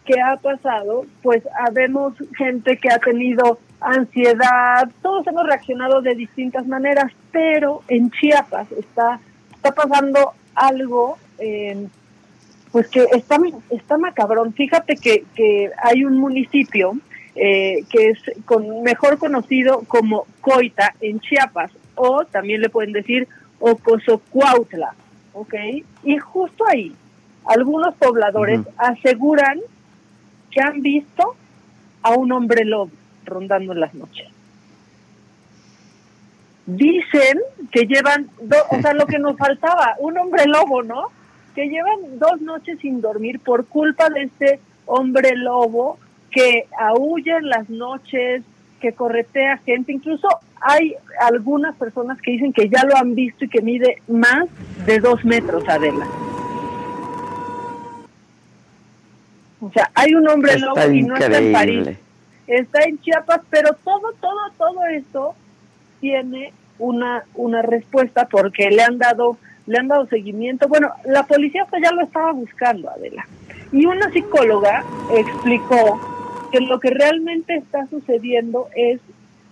[0.09, 6.65] que ha pasado, pues habemos gente que ha tenido ansiedad, todos hemos reaccionado de distintas
[6.65, 9.19] maneras, pero en Chiapas está,
[9.55, 11.87] está pasando algo eh,
[12.71, 13.37] pues que está,
[13.69, 14.53] está macabrón.
[14.53, 16.93] Fíjate que, que hay un municipio
[17.35, 23.27] eh, que es con, mejor conocido como Coita en Chiapas, o también le pueden decir
[23.59, 24.93] Ocosocuautla,
[25.33, 25.53] ¿ok?
[26.03, 26.93] Y justo ahí,
[27.45, 29.59] algunos pobladores aseguran
[30.51, 31.35] que han visto
[32.01, 32.91] a un hombre lobo
[33.25, 34.27] rondando en las noches.
[36.65, 37.39] dicen
[37.71, 38.29] que llevan,
[38.69, 41.07] o sea, lo que nos faltaba, un hombre lobo, ¿no?
[41.55, 45.97] Que llevan dos noches sin dormir por culpa de este hombre lobo
[46.31, 48.43] que aúlla en las noches,
[48.79, 50.27] que corretea gente, incluso
[50.61, 54.45] hay algunas personas que dicen que ya lo han visto y que mide más
[54.85, 56.07] de dos metros, Adela.
[59.61, 61.89] O sea, hay un hombre lobo y no está en París.
[62.47, 65.35] Está en Chiapas, pero todo, todo, todo esto
[65.99, 69.37] tiene una, una respuesta porque le han dado
[69.69, 70.67] le han dado seguimiento.
[70.67, 73.27] Bueno, la policía ya lo estaba buscando, Adela.
[73.71, 74.83] Y una psicóloga
[75.15, 76.01] explicó
[76.51, 78.99] que lo que realmente está sucediendo es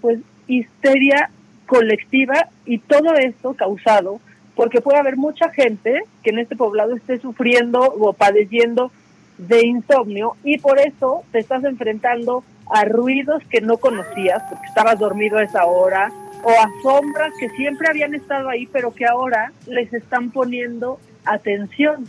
[0.02, 1.30] pues histeria
[1.68, 4.20] colectiva y todo esto causado
[4.56, 8.92] porque puede haber mucha gente que en este poblado esté sufriendo o padeciendo
[9.38, 14.98] de insomnio y por eso te estás enfrentando a ruidos que no conocías porque estabas
[14.98, 16.12] dormido a esa hora
[16.44, 22.06] o a sombras que siempre habían estado ahí pero que ahora les están poniendo atención.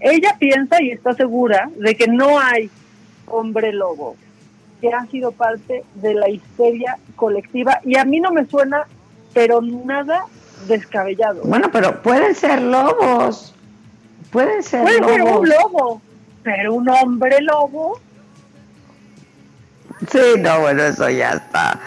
[0.00, 2.70] Ella piensa y está segura de que no hay
[3.26, 4.16] hombre lobo,
[4.80, 8.86] que ha sido parte de la histeria colectiva y a mí no me suena
[9.32, 10.26] pero nada
[10.68, 11.42] descabellado.
[11.44, 13.54] Bueno, pero pueden ser lobos.
[14.30, 15.12] Pueden ser Puede lobos.
[15.12, 16.02] ser un lobo,
[16.42, 18.00] pero un hombre lobo.
[20.10, 21.80] Sí, no, bueno, eso ya está.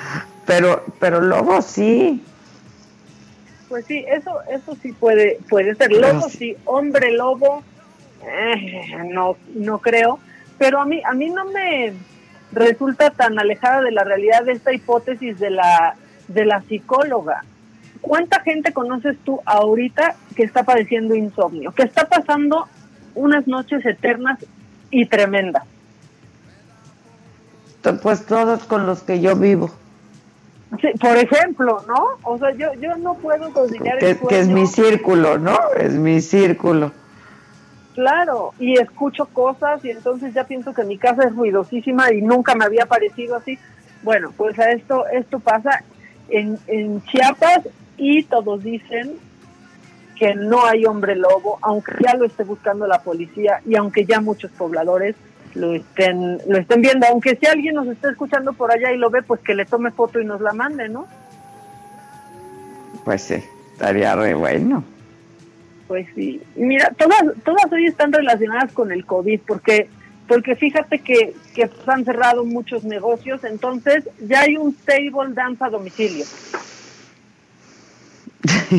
[0.46, 2.24] Pero, pero lobos sí.
[3.70, 7.64] Pues sí, eso, eso sí puede, puede ser lobo, sí, hombre lobo,
[8.26, 10.20] eh, no, no creo.
[10.58, 11.94] Pero a mí, a mí no me
[12.54, 15.96] resulta tan alejada de la realidad de esta hipótesis de la,
[16.30, 17.44] de la psicóloga.
[18.00, 21.74] ¿Cuánta gente conoces tú ahorita que está padeciendo insomnio?
[21.74, 22.68] Que está pasando
[23.16, 24.40] unas noches eternas
[24.92, 25.64] y tremendas.
[28.02, 29.72] Pues todos con los que yo vivo.
[30.82, 32.08] Sí, por ejemplo, ¿no?
[32.24, 35.58] O sea, yo, yo no puedo conciliar Que, el que es mi círculo, ¿no?
[35.78, 36.92] Es mi círculo.
[37.96, 42.54] Claro, y escucho cosas y entonces ya pienso que mi casa es ruidosísima y nunca
[42.54, 43.58] me había parecido así.
[44.04, 45.84] Bueno, pues a esto esto pasa
[46.30, 47.62] en, en Chiapas
[47.98, 49.16] y todos dicen
[50.16, 54.20] que no hay hombre lobo, aunque ya lo esté buscando la policía y aunque ya
[54.20, 55.16] muchos pobladores
[55.58, 59.10] lo estén lo estén viendo, aunque si alguien nos está escuchando por allá y lo
[59.10, 61.08] ve, pues que le tome foto y nos la mande, ¿no?
[63.04, 63.44] Pues sí,
[63.74, 64.84] estaría re bueno.
[65.88, 66.42] Pues sí.
[66.56, 69.90] Mira, todas, todas hoy están relacionadas con el COVID, porque,
[70.28, 75.64] porque fíjate que, que pues, han cerrado muchos negocios, entonces ya hay un table dance
[75.64, 76.26] a domicilio.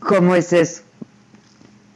[0.00, 0.82] ¿Cómo es eso?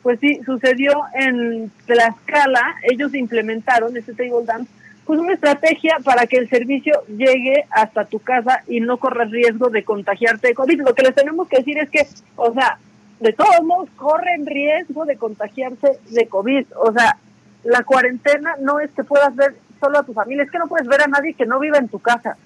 [0.02, 4.70] Pues sí, sucedió en Tlaxcala, ellos implementaron este table dance,
[5.05, 9.68] pues una estrategia para que el servicio llegue hasta tu casa y no corras riesgo
[9.68, 10.82] de contagiarte de COVID.
[10.82, 12.06] Lo que les tenemos que decir es que,
[12.36, 12.78] o sea,
[13.18, 16.66] de todos modos corren riesgo de contagiarse de COVID.
[16.77, 17.16] O sea,
[17.64, 20.86] la cuarentena no es que puedas ver solo a tu familia, es que no puedes
[20.86, 22.36] ver a nadie que no viva en tu casa.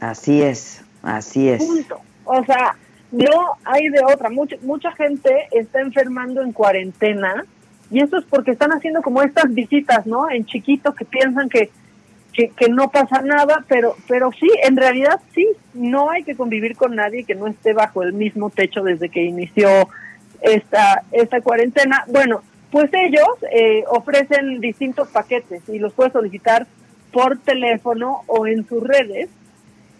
[0.00, 1.64] Así es, así es.
[1.64, 2.00] Punto.
[2.24, 2.76] O sea,
[3.12, 4.30] no hay de otra.
[4.30, 7.44] Mucha, mucha gente está enfermando en cuarentena
[7.90, 10.30] y eso es porque están haciendo como estas visitas, ¿no?
[10.30, 11.70] En chiquito que piensan que,
[12.32, 16.74] que, que no pasa nada, pero, pero sí, en realidad sí, no hay que convivir
[16.74, 19.68] con nadie que no esté bajo el mismo techo desde que inició
[20.40, 22.04] esta, esta cuarentena.
[22.08, 26.66] Bueno, pues ellos eh, ofrecen distintos paquetes y los puedes solicitar
[27.12, 29.28] por teléfono o en sus redes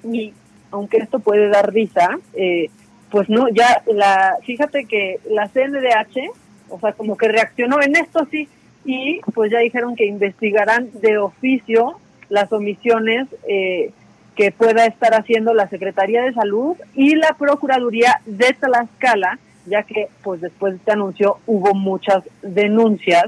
[0.03, 0.33] y
[0.71, 2.71] aunque esto puede dar risa, eh,
[3.13, 6.33] pues no, ya la, fíjate que la CNDH,
[6.71, 8.49] o sea, como que reaccionó en esto sí,
[8.87, 11.99] y pues ya dijeron que investigarán de oficio
[12.31, 13.91] las omisiones eh,
[14.35, 20.09] que pueda estar haciendo la Secretaría de Salud y la Procuraduría de Tlaxcala, ya que
[20.23, 23.27] pues después de este anuncio hubo muchas denuncias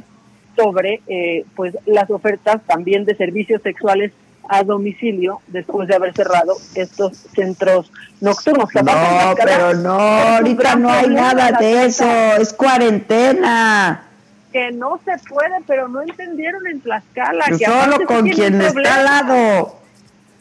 [0.56, 4.12] sobre eh, pues las ofertas también de servicios sexuales
[4.48, 7.90] a domicilio después de haber cerrado estos centros
[8.20, 8.68] nocturnos.
[8.74, 12.04] No, pero no, ahorita no hay nada de eso,
[12.38, 14.04] es cuarentena.
[14.52, 17.46] Que no se puede, pero no entendieron en Tlaxcala.
[17.46, 19.78] que Solo con quien está al lado.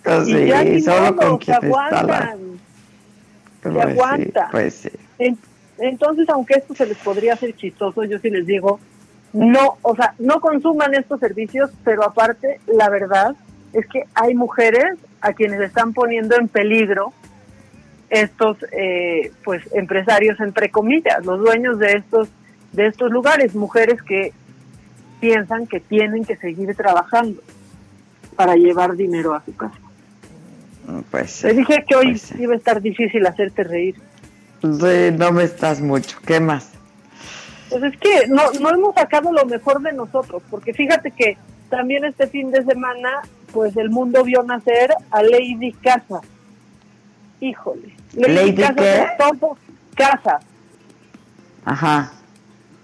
[0.03, 2.38] Pues Y ya ni sí, solo modo, con se quien está al lado.
[3.61, 4.47] Pues se sí, aguanta.
[4.51, 5.38] pues sí.
[5.80, 8.80] Entonces, aunque esto se les podría hacer chistoso, yo sí les digo,
[9.34, 13.35] no, o sea, no consuman estos servicios, pero aparte, la verdad
[13.73, 17.13] es que hay mujeres a quienes están poniendo en peligro
[18.09, 22.29] estos, eh, pues, empresarios entre comillas, los dueños de estos,
[22.71, 24.33] de estos lugares, mujeres que
[25.19, 27.41] piensan que tienen que seguir trabajando.
[28.35, 29.77] para llevar dinero a su casa.
[31.11, 33.95] Pues Te dije que hoy pues iba a estar difícil hacerte reír.
[34.61, 36.17] sí, no me estás mucho.
[36.25, 36.71] ¿Qué más?
[37.69, 41.37] Pues es que no, no hemos sacado lo mejor de nosotros, porque fíjate que
[41.69, 43.21] también este fin de semana,
[43.53, 46.21] pues el mundo vio nacer a Lady Casa.
[47.39, 47.93] Híjole.
[48.13, 49.01] ¿Lady Casa qué?
[49.01, 49.57] es todo
[49.95, 50.39] casa.
[51.65, 52.11] Ajá.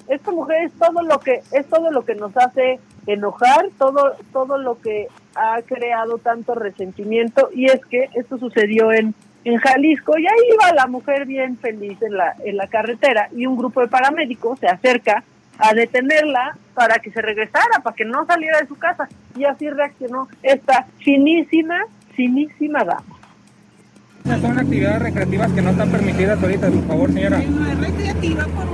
[0.07, 4.57] Esta mujer es todo lo que es todo lo que nos hace enojar, todo todo
[4.57, 9.13] lo que ha creado tanto resentimiento y es que esto sucedió en
[9.45, 13.45] en Jalisco y ahí iba la mujer bien feliz en la en la carretera y
[13.45, 15.23] un grupo de paramédicos se acerca
[15.57, 19.07] a detenerla para que se regresara, para que no saliera de su casa
[19.39, 21.75] y así reaccionó esta finísima,
[22.15, 23.03] finísima dama.
[24.41, 27.41] Son actividades recreativas que no están permitidas ahorita, por favor, señora.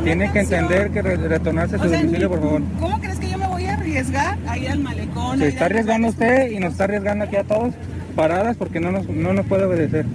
[0.04, 2.62] Tiene que entender que re- retornarse a su O sea, domicilio, por favor.
[2.80, 5.38] ¿Cómo crees que yo me voy a arriesgar a ir al malecón?
[5.40, 7.74] Se está arriesgando usted y nos está arriesgando aquí a todos
[8.16, 10.06] paradas porque no nos, no nos puede obedecer.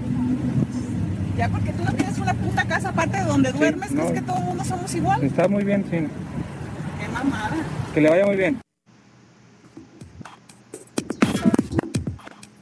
[1.38, 4.02] Ya porque tú no tienes una puta casa aparte de donde duermes, no.
[4.06, 5.22] ¿crees que todo el mundo somos igual?
[5.24, 5.96] Está muy bien, sí.
[5.98, 7.56] Qué mamada.
[7.94, 8.58] Que le vaya muy bien.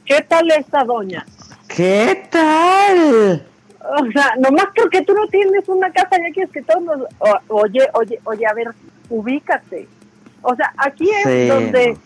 [0.09, 1.23] ¿Qué tal esta doña?
[1.67, 3.45] ¿Qué tal?
[3.79, 7.01] O sea, nomás porque tú no tienes una casa, ya quieres que todos nos...
[7.47, 8.69] oye, oye, oye, a ver,
[9.07, 9.87] ubícate.
[10.41, 11.97] O sea, aquí es Sí, donde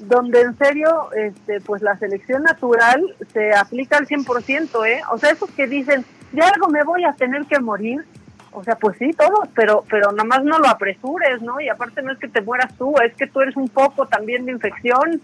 [0.00, 3.02] donde en serio, este, pues la selección natural
[3.32, 5.00] se aplica al 100%, ¿eh?
[5.10, 8.04] O sea, esos que dicen, de algo me voy a tener que morir,
[8.52, 11.58] o sea, pues sí, todos, pero pero nada más no lo apresures, ¿no?
[11.62, 14.44] Y aparte no es que te mueras tú, es que tú eres un poco también
[14.44, 15.22] de infección.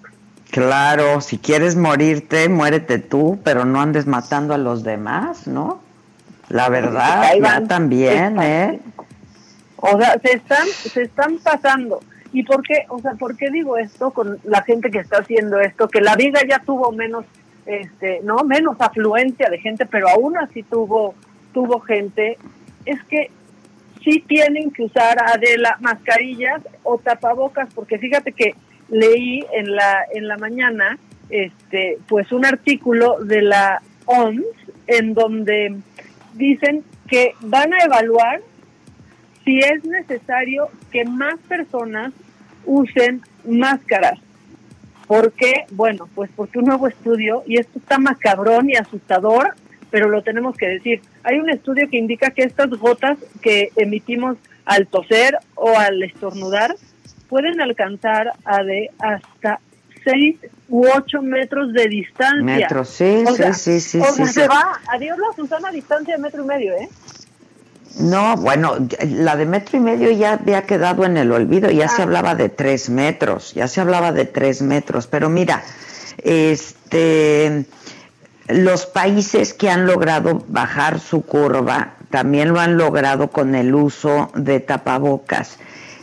[0.52, 5.80] Claro, si quieres morirte, muérete tú, pero no andes matando a los demás, ¿no?
[6.50, 7.68] La verdad, ya van.
[7.68, 8.78] también, ¿eh?
[9.76, 12.00] O sea, se están, se están pasando.
[12.34, 12.84] ¿Y por qué?
[12.90, 15.88] O sea, ¿por qué digo esto con la gente que está haciendo esto?
[15.88, 17.24] Que la vida ya tuvo menos,
[17.64, 21.14] este, no, menos afluencia de gente, pero aún así tuvo,
[21.54, 22.36] tuvo gente.
[22.84, 23.30] Es que
[24.04, 28.54] sí tienen que usar Adela mascarillas o tapabocas, porque fíjate que
[28.92, 30.98] leí en la, en la mañana,
[31.30, 34.44] este, pues un artículo de la OMS
[34.86, 35.78] en donde
[36.34, 38.42] dicen que van a evaluar
[39.44, 42.12] si es necesario que más personas
[42.64, 44.20] usen máscaras.
[45.06, 45.64] ¿Por qué?
[45.72, 49.54] Bueno, pues porque un nuevo estudio, y esto está macabrón y asustador,
[49.90, 51.00] pero lo tenemos que decir.
[51.24, 56.76] Hay un estudio que indica que estas gotas que emitimos al toser o al estornudar
[57.32, 59.58] pueden alcanzar a de hasta
[60.04, 60.36] 6
[60.68, 62.42] u 8 metros de distancia.
[62.42, 64.32] Metros, sí, O sí, sea, sí, sí, O sí, sea, sí.
[64.34, 66.90] se va, adiós la Susana distancia de metro y medio, ¿eh?
[68.00, 68.74] No, bueno,
[69.06, 71.88] la de metro y medio ya había quedado en el olvido, ya Ah.
[71.88, 75.62] se hablaba de tres metros, ya se hablaba de tres metros, pero mira,
[76.22, 77.64] este,
[78.48, 84.30] los países que han logrado bajar su curva también lo han logrado con el uso
[84.34, 85.58] de tapabocas.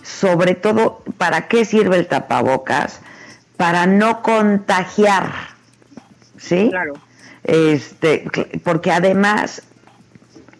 [0.09, 2.99] Sobre todo, ¿para qué sirve el tapabocas?
[3.57, 5.31] Para no contagiar,
[6.37, 6.69] ¿sí?
[6.69, 6.93] Claro.
[7.43, 8.25] Este,
[8.63, 9.61] porque además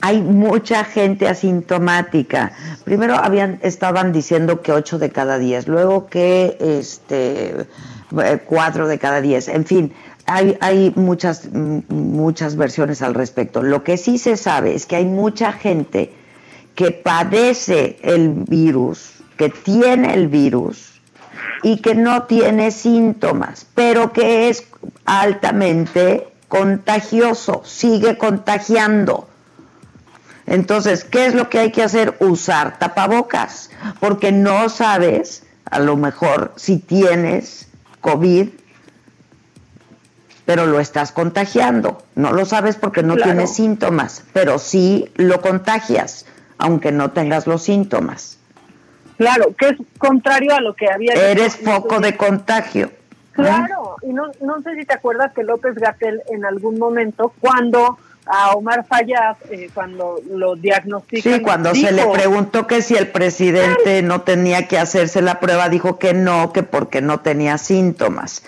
[0.02, 2.54] hay mucha gente asintomática.
[2.86, 7.68] Primero habían estaban diciendo que 8 de cada 10, luego que este
[8.18, 9.50] eh, 4 de cada 10.
[9.50, 9.94] En fin,
[10.26, 13.62] hay hay muchas muchas versiones al respecto.
[13.62, 16.14] Lo que sí se sabe es que hay mucha gente
[16.76, 21.00] que padece el virus, que tiene el virus
[21.64, 24.66] y que no tiene síntomas, pero que es
[25.06, 29.30] altamente contagioso, sigue contagiando.
[30.46, 32.18] Entonces, ¿qué es lo que hay que hacer?
[32.20, 33.70] Usar tapabocas,
[34.02, 37.70] porque no sabes, a lo mejor, si tienes
[38.02, 38.50] COVID,
[40.44, 42.04] pero lo estás contagiando.
[42.16, 43.32] No lo sabes porque no Claro.
[43.32, 46.26] tienes síntomas, pero sí lo contagias,
[46.58, 48.39] aunque no tengas los síntomas.
[49.20, 52.90] Claro, que es contrario a lo que había dicho Eres foco de contagio.
[53.34, 57.98] Claro, y no, no sé si te acuerdas que López Gatel en algún momento, cuando
[58.26, 61.34] a Omar Fayad, eh, cuando lo diagnostican...
[61.34, 65.68] Sí, cuando se le preguntó que si el presidente no tenía que hacerse la prueba,
[65.68, 68.44] dijo que no, que porque no tenía síntomas.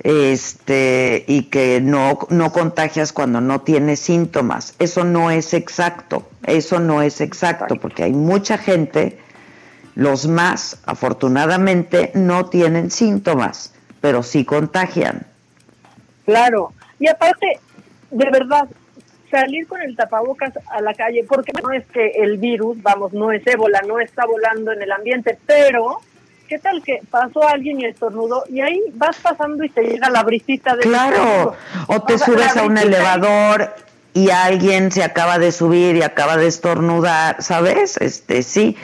[0.00, 4.74] Este, y que no, no contagias cuando no tienes síntomas.
[4.78, 9.18] Eso no es exacto, eso no es exacto, porque hay mucha gente,
[9.94, 15.26] los más, afortunadamente, no tienen síntomas, pero sí contagian.
[16.24, 17.58] Claro, y aparte,
[18.10, 18.68] de verdad,
[19.30, 23.32] salir con el tapabocas a la calle, porque no es que el virus, vamos, no
[23.32, 26.00] es ébola, no está volando en el ambiente, pero
[26.48, 28.44] ¿qué tal que pasó alguien y estornudó?
[28.48, 30.82] Y ahí vas pasando y te llega la brisita de...
[30.82, 31.56] Claro,
[31.86, 33.74] o te sea, subes a un elevador
[34.14, 37.96] y alguien se acaba de subir y acaba de estornudar, ¿sabes?
[37.96, 38.76] Este, sí.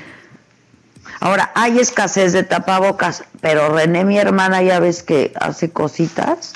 [1.20, 6.52] Ahora, hay escasez de tapabocas, pero René, mi hermana, ya ves que hace cositas,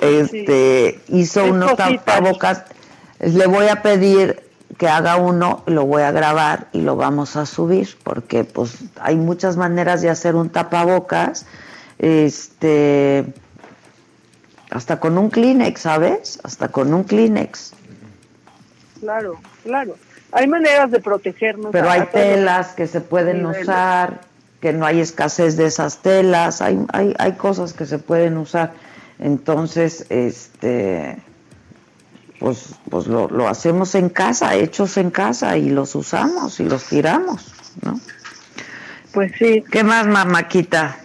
[0.00, 2.04] este, hizo Es unos cositas.
[2.04, 2.62] tapabocas.
[3.20, 4.42] Le voy a pedir
[4.78, 9.16] que haga uno, lo voy a grabar y lo vamos a subir, porque pues hay
[9.16, 11.46] muchas maneras de hacer un tapabocas,
[11.98, 13.24] este,
[14.70, 16.40] hasta con un Kleenex, ¿sabes?
[16.42, 17.72] Hasta con un Kleenex.
[19.00, 19.96] Claro, claro.
[20.34, 21.70] Hay maneras de protegernos.
[21.70, 23.62] Pero hay telas que se pueden niveles.
[23.62, 24.20] usar,
[24.60, 28.72] que no hay escasez de esas telas, hay, hay, hay cosas que se pueden usar.
[29.20, 31.18] Entonces, este,
[32.40, 36.84] pues, pues lo, lo hacemos en casa, hechos en casa, y los usamos y los
[36.84, 38.00] tiramos, ¿no?
[39.12, 39.62] Pues sí.
[39.70, 40.96] ¿Qué más, mamáquita?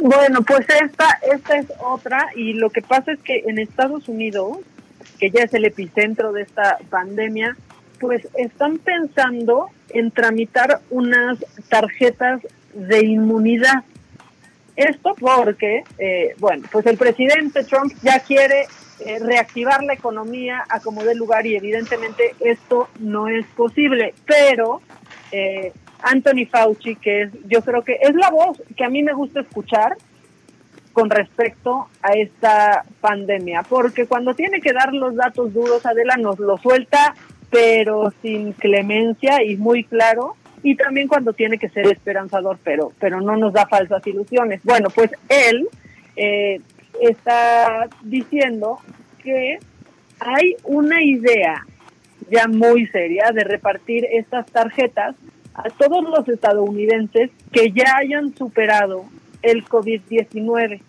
[0.00, 4.58] Bueno, pues esta, esta es otra y lo que pasa es que en Estados Unidos,
[5.18, 7.56] que ya es el epicentro de esta pandemia,
[7.98, 11.38] pues están pensando en tramitar unas
[11.68, 12.40] tarjetas
[12.74, 13.84] de inmunidad.
[14.76, 18.66] Esto porque, eh, bueno, pues el presidente Trump ya quiere
[19.00, 24.82] eh, reactivar la economía a como dé lugar y evidentemente esto no es posible, pero
[25.32, 25.72] eh,
[26.02, 29.40] Anthony Fauci, que es, yo creo que es la voz que a mí me gusta
[29.40, 29.96] escuchar
[30.92, 36.40] con respecto a esta pandemia, porque cuando tiene que dar los datos duros, Adela nos
[36.40, 37.14] lo suelta,
[37.50, 43.20] pero sin clemencia y muy claro, y también cuando tiene que ser esperanzador, pero, pero
[43.20, 44.60] no nos da falsas ilusiones.
[44.64, 45.68] Bueno, pues él
[46.16, 46.60] eh,
[47.00, 48.78] está diciendo
[49.22, 49.58] que
[50.20, 51.64] hay una idea
[52.30, 55.14] ya muy seria de repartir estas tarjetas
[55.54, 59.04] a todos los estadounidenses que ya hayan superado
[59.42, 60.80] el COVID-19.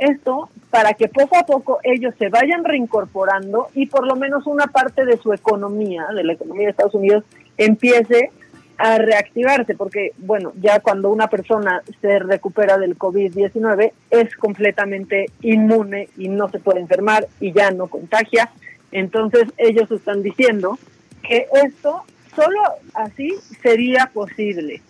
[0.00, 4.66] Esto para que poco a poco ellos se vayan reincorporando y por lo menos una
[4.66, 7.24] parte de su economía, de la economía de Estados Unidos,
[7.56, 8.30] empiece
[8.76, 16.08] a reactivarse, porque bueno, ya cuando una persona se recupera del COVID-19 es completamente inmune
[16.16, 18.50] y no se puede enfermar y ya no contagia.
[18.90, 20.78] Entonces ellos están diciendo
[21.22, 22.02] que esto
[22.34, 22.60] solo
[22.94, 24.82] así sería posible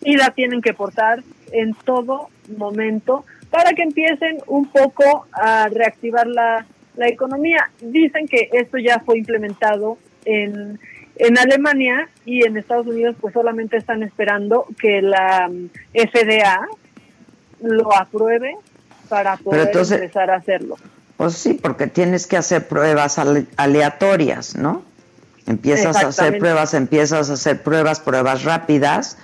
[0.00, 1.22] y la tienen que portar
[1.52, 6.66] en todo momento para que empiecen un poco a reactivar la,
[6.96, 7.70] la economía.
[7.80, 10.78] Dicen que esto ya fue implementado en,
[11.16, 16.66] en Alemania y en Estados Unidos pues solamente están esperando que la mm, FDA
[17.62, 18.56] lo apruebe
[19.08, 20.76] para poder entonces- empezar a hacerlo.
[21.16, 24.82] Pues sí, porque tienes que hacer pruebas ale- aleatorias, ¿no?
[25.48, 29.16] Empiezas a hacer pruebas, empiezas a hacer pruebas, pruebas rápidas,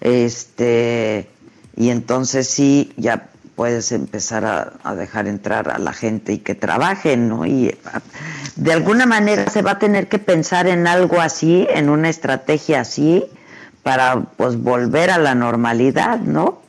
[0.00, 1.26] este,
[1.76, 6.54] y entonces sí, ya puedes empezar a, a dejar entrar a la gente y que
[6.54, 7.44] trabajen, ¿no?
[7.46, 8.00] Y a-
[8.56, 12.80] de alguna manera se va a tener que pensar en algo así, en una estrategia
[12.80, 13.24] así,
[13.82, 16.62] para pues volver a la normalidad, ¿no?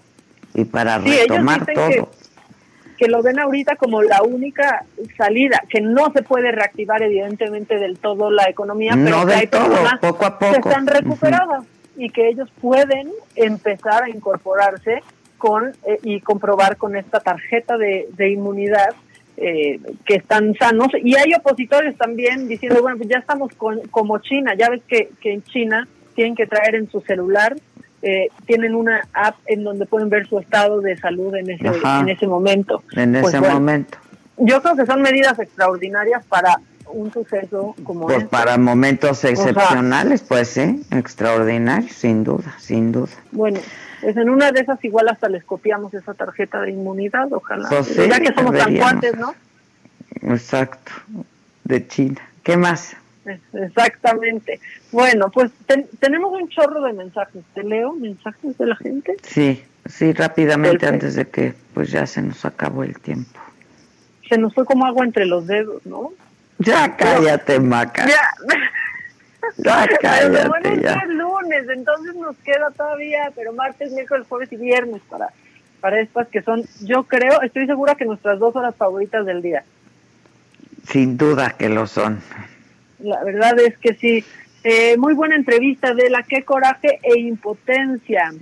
[0.54, 1.90] Y para Sí, retomar todo.
[1.90, 2.06] que-
[2.98, 4.86] que lo ven ahorita como la única
[5.18, 9.48] salida, que no se puede reactivar evidentemente del todo la economía, No pero que hay
[9.48, 10.70] todo, personas poco a que poco.
[10.70, 11.64] están recuperadas
[11.98, 15.02] y que ellos pueden empezar a incorporarse
[15.44, 18.92] con eh, y comprobar con esta tarjeta de, de inmunidad
[19.36, 20.88] eh, que están sanos.
[21.04, 25.10] Y hay opositores también diciendo, bueno, pues ya estamos con, como China, ya ves que,
[25.20, 27.58] que en China tienen que traer en su celular
[28.06, 32.02] eh, tienen una app en donde pueden ver su estado de salud en ese, Ajá.
[32.02, 32.84] en ese momento.
[32.96, 33.98] En Pues ese bueno, momento.
[34.38, 36.58] Yo creo que son medidas extraordinarias para
[36.92, 38.30] un suceso como Pues este.
[38.30, 43.14] para momentos sea- excepcionales, pues sí, extraordinarios, sin duda, sin duda.
[43.32, 43.60] Bueno,
[44.04, 47.68] pues en una de esas igual hasta les copiamos esa tarjeta de inmunidad, ojalá.
[47.70, 49.34] Pues sí, ya que somos tan cuates, ¿no?
[50.22, 50.92] Exacto,
[51.64, 52.22] de China.
[52.44, 52.96] ¿Qué más?
[53.54, 54.60] Exactamente.
[54.92, 57.42] Bueno, pues ten- tenemos un chorro de mensajes.
[57.54, 59.16] ¿Te leo mensajes de la gente?
[59.24, 60.94] Sí, sí, rápidamente Perfecto.
[61.06, 63.40] antes de que pues ya se nos acabó el tiempo.
[64.28, 66.12] Se nos fue como agua entre los dedos, ¿no?
[66.60, 68.06] Ya cállate, Maca.
[68.08, 68.22] Ya.
[69.58, 70.94] Pero cállate, bueno, que ya.
[70.94, 75.30] es lunes, entonces nos queda todavía, pero martes, miércoles, jueves y viernes para,
[75.82, 79.64] para estas que son, yo creo, estoy segura que nuestras dos horas favoritas del día.
[80.88, 82.22] Sin duda que lo son.
[83.00, 84.24] La verdad es que sí.
[84.64, 88.34] Eh, muy buena entrevista de la qué coraje e impotencia.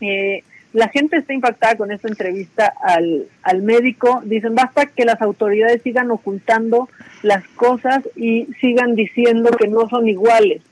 [0.00, 0.44] Eh,
[0.74, 4.20] la gente está impactada con esta entrevista al, al médico.
[4.24, 6.88] Dicen, basta que las autoridades sigan ocultando
[7.22, 10.62] las cosas y sigan diciendo que no son iguales.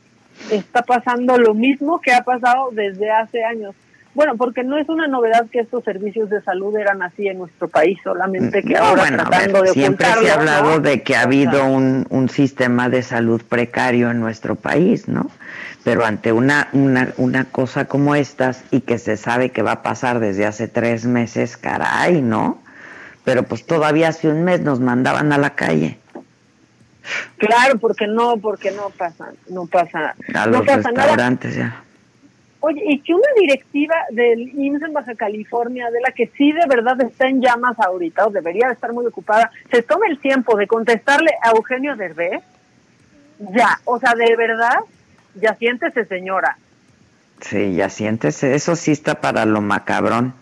[0.51, 3.77] Está pasando lo mismo que ha pasado desde hace años.
[4.15, 7.69] Bueno, porque no es una novedad que estos servicios de salud eran así en nuestro
[7.69, 10.81] país, solamente que ahora tratando de siempre se ha hablado ¿no?
[10.81, 15.31] de que ha habido un, un sistema de salud precario en nuestro país, ¿no?
[15.85, 19.83] Pero ante una, una, una cosa como estas y que se sabe que va a
[19.83, 22.63] pasar desde hace tres meses, caray, ¿no?
[23.25, 25.99] Pero pues todavía hace un mes nos mandaban a la calle.
[27.37, 31.09] Claro, porque no, porque no pasa, no pasa, A no los pasa nada.
[31.09, 31.83] restaurantes ya.
[32.65, 36.65] Oye, y que una directiva del IMSS en Baja California, de la que sí de
[36.69, 40.57] verdad está en llamas ahorita, o debería de estar muy ocupada, se tome el tiempo
[40.57, 42.41] de contestarle a Eugenio Derbez,
[43.51, 44.79] ya, o sea, de verdad,
[45.35, 46.57] ya siéntese señora.
[47.41, 50.33] Sí, ya sientes, eso sí está para lo macabrón.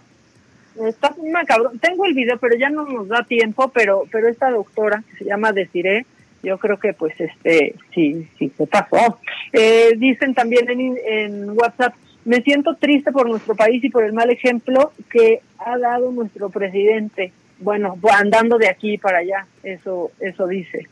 [0.79, 1.79] Está macabrón.
[1.79, 5.25] Tengo el video, pero ya no nos da tiempo, pero pero esta doctora, que se
[5.25, 6.05] llama Desiree,
[6.43, 9.19] yo creo que pues este, sí, sí, se pasó.
[9.53, 11.95] Eh, dicen también en, en WhatsApp,
[12.25, 16.51] me siento triste por nuestro país y por el mal ejemplo que ha dado nuestro
[16.51, 17.33] presidente.
[17.59, 20.89] Bueno, andando de aquí para allá, eso, eso dice.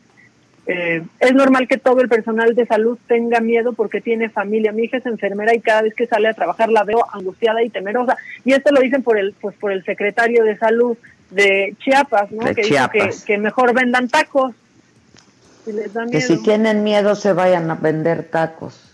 [0.71, 4.71] Eh, es normal que todo el personal de salud tenga miedo porque tiene familia.
[4.71, 7.71] Mi hija es enfermera y cada vez que sale a trabajar la veo angustiada y
[7.71, 8.19] temerosa.
[8.45, 10.99] Y esto lo dicen por el, pues por el secretario de salud
[11.31, 12.45] de Chiapas, ¿no?
[12.45, 13.25] De que dijo que, Chiapas.
[13.25, 14.55] que mejor vendan tacos.
[15.65, 18.93] Si les da Que si tienen miedo se vayan a vender tacos.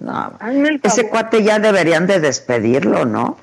[0.00, 0.32] No,
[0.82, 3.38] ese cuate ya deberían de despedirlo, ¿no?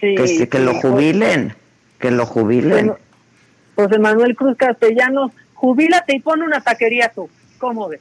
[0.00, 1.54] Sí, que, se- que sí, lo jubilen,
[1.98, 2.86] que lo jubilen.
[2.86, 2.98] Bueno,
[3.76, 7.28] José Manuel Cruz Castellanos, jubílate y pon una taquería tú.
[7.58, 8.00] ¿Cómo ves?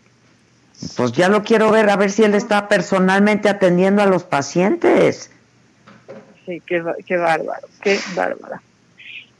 [0.97, 5.31] Pues ya lo quiero ver, a ver si él está personalmente atendiendo a los pacientes.
[6.45, 8.61] Sí, qué, qué bárbaro, qué bárbara.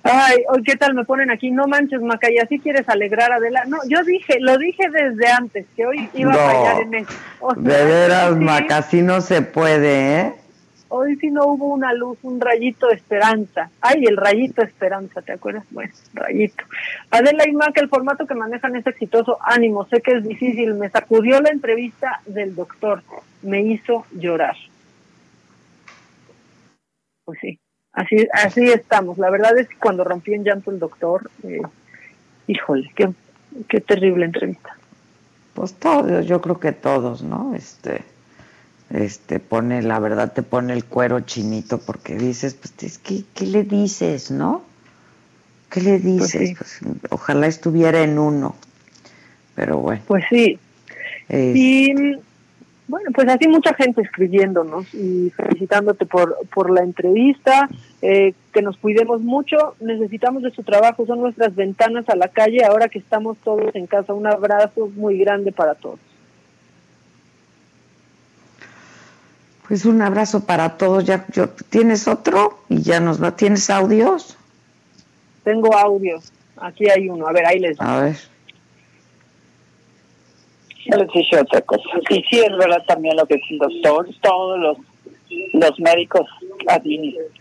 [0.03, 3.63] Ay, hoy qué tal me ponen aquí, no manches Macay, así quieres alegrar a Adela.
[3.65, 7.13] No, yo dije, lo dije desde antes, que hoy iba No, a fallar en eso.
[7.39, 10.34] O sea, De veras, sí, Maca, así no se puede, ¿eh?
[10.89, 13.71] Hoy sí no hubo una luz, un rayito de esperanza.
[13.80, 15.63] Ay, el rayito de esperanza, ¿te acuerdas?
[15.71, 16.65] Bueno, rayito.
[17.09, 19.38] Adela y Maca, el formato que manejan es exitoso.
[19.41, 20.75] Ánimo, sé que es difícil.
[20.75, 23.01] Me sacudió la entrevista del doctor.
[23.41, 24.55] Me hizo llorar.
[27.25, 27.59] Pues sí,
[27.94, 29.18] así, así estamos.
[29.18, 31.61] La verdad es que cuando rompí en llanto el doctor, eh,
[32.48, 33.11] híjole, qué,
[33.68, 34.76] qué terrible entrevista.
[35.53, 37.53] Pues todos, yo creo que todos, ¿no?
[37.56, 38.03] Este,
[38.90, 43.45] este, pone, la verdad te pone el cuero chinito porque dices, pues es que, ¿qué
[43.45, 44.64] le dices, no?
[45.70, 46.57] ¿Qué le dices?
[46.57, 46.80] Pues,
[47.10, 48.56] ojalá estuviera en uno,
[49.56, 50.02] pero bueno.
[50.07, 50.60] Pues sí.
[51.30, 51.94] Y
[52.94, 57.68] bueno, pues así mucha gente escribiéndonos y felicitándote por, por la entrevista,
[58.03, 62.64] eh, que nos cuidemos mucho, necesitamos de su trabajo, son nuestras ventanas a la calle
[62.64, 64.14] ahora que estamos todos en casa.
[64.14, 65.99] Un abrazo muy grande para todos.
[69.68, 71.03] Pues un abrazo para todos.
[71.03, 72.60] Ya, yo, ¿Tienes otro?
[72.70, 73.36] Y ya nos va.
[73.36, 74.38] ¿Tienes audios?
[75.44, 78.32] Tengo audios, aquí hay uno, a ver, ahí les A ver.
[80.85, 81.84] Ya les dije otra cosa.
[82.10, 84.07] Y sí es verdad también lo que dice el doctor.
[84.22, 84.77] Todos los,
[85.53, 86.27] los médicos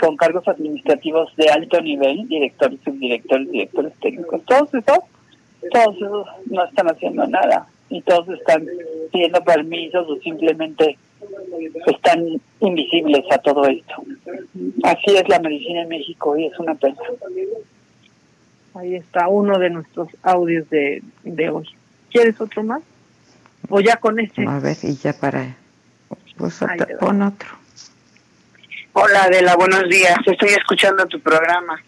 [0.01, 4.99] con cargos administrativos de alto nivel, directores, subdirectores, directores técnicos, todos esos,
[5.71, 7.67] todos esos no están haciendo nada.
[7.89, 8.67] Y todos están
[9.13, 10.97] pidiendo permisos o simplemente
[11.87, 13.95] están invisibles a todo esto.
[14.83, 16.97] Así es la medicina en México y es una pena.
[18.75, 21.69] Ahí está uno de nuestros audios de, de hoy.
[22.11, 22.83] ¿Quieres otro más?
[23.75, 24.45] O ya con este.
[24.47, 25.57] A ver, y ya para.
[26.37, 27.35] Pues otro- pon.
[28.93, 30.15] Hola Adela, buenos días.
[30.27, 31.83] Estoy escuchando tu programa.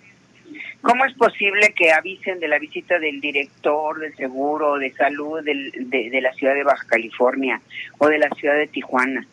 [0.80, 5.72] ¿Cómo es posible que avisen de la visita del director del seguro de salud del-
[5.90, 7.60] de, de la ciudad de Baja California
[7.98, 9.26] o de la ciudad de Tijuana?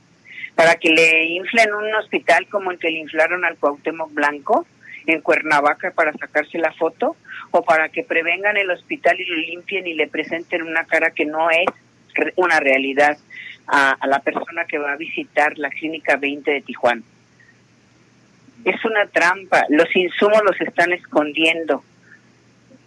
[0.55, 4.65] Para que le inflen un hospital como el que le inflaron al Cuauhtémoc Blanco
[5.07, 7.15] en Cuernavaca para sacarse la foto
[7.51, 11.23] o para que prevengan el hospital y lo limpien y le presenten una cara que
[11.25, 11.65] no es
[12.35, 13.17] una realidad
[13.67, 17.01] a, la persona que va a visitar la clínica 20 de Tijuana.
[18.65, 21.83] Es una trampa, los insumos los están escondiendo,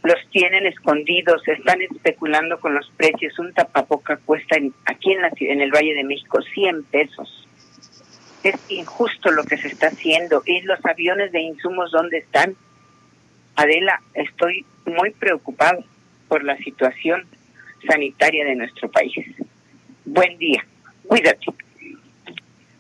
[0.03, 3.39] los tienen escondidos, están especulando con los precios.
[3.39, 7.49] Un tapapoca cuesta en- aquí en, la, en el Valle de México 100 pesos.
[8.43, 10.43] Es injusto lo que se está haciendo.
[10.45, 12.55] ¿Y los aviones de insumos dónde están?
[13.57, 15.83] Adela, estoy muy preocupado
[16.29, 17.25] por la situación
[17.87, 19.13] sanitaria de nuestro país.
[20.05, 20.65] Buen día,
[21.07, 21.47] cuídate.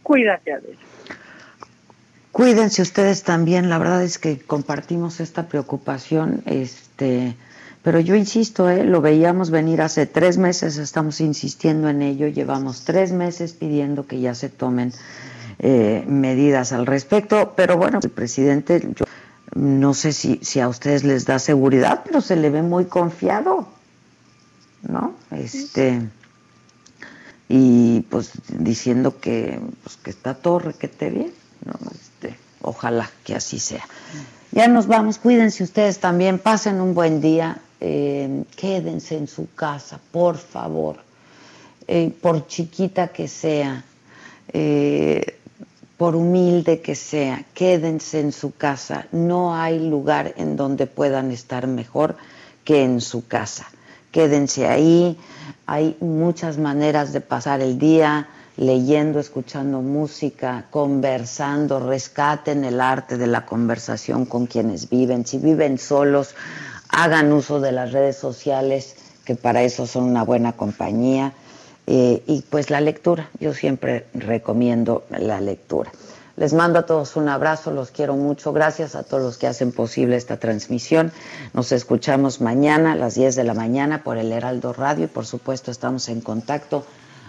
[0.02, 0.78] Cuídate, Adela.
[2.32, 7.36] Cuídense ustedes también, la verdad es que compartimos esta preocupación, este,
[7.84, 8.82] pero yo insisto, ¿eh?
[8.82, 14.20] lo veíamos venir hace tres meses, estamos insistiendo en ello, llevamos tres meses pidiendo que
[14.20, 14.92] ya se tomen
[15.58, 17.52] eh, medidas al respecto.
[17.54, 19.04] Pero bueno, el presidente, yo
[19.54, 23.68] no sé si, si a ustedes les da seguridad, pero se le ve muy confiado,
[24.88, 25.14] ¿no?
[25.30, 26.02] Este
[27.48, 31.32] y pues diciendo que, pues, que está todo requete bien,
[31.64, 31.74] ¿no?
[31.92, 33.86] Este, ojalá que así sea.
[34.52, 40.00] Ya nos vamos, cuídense ustedes también, pasen un buen día, eh, quédense en su casa,
[40.12, 40.96] por favor,
[41.86, 43.84] eh, por chiquita que sea,
[44.52, 45.38] eh,
[45.96, 49.06] por humilde que sea, quédense en su casa.
[49.12, 52.16] No hay lugar en donde puedan estar mejor
[52.64, 53.66] que en su casa.
[54.14, 55.18] Quédense ahí,
[55.66, 63.26] hay muchas maneras de pasar el día, leyendo, escuchando música, conversando, rescaten el arte de
[63.26, 65.26] la conversación con quienes viven.
[65.26, 66.36] Si viven solos,
[66.90, 71.32] hagan uso de las redes sociales, que para eso son una buena compañía.
[71.88, 75.90] Eh, y pues la lectura, yo siempre recomiendo la lectura.
[76.36, 78.52] Les mando a todos un abrazo, los quiero mucho.
[78.52, 81.12] Gracias a todos los que hacen posible esta transmisión.
[81.52, 85.26] Nos escuchamos mañana a las 10 de la mañana por el Heraldo Radio y por
[85.26, 86.84] supuesto estamos en contacto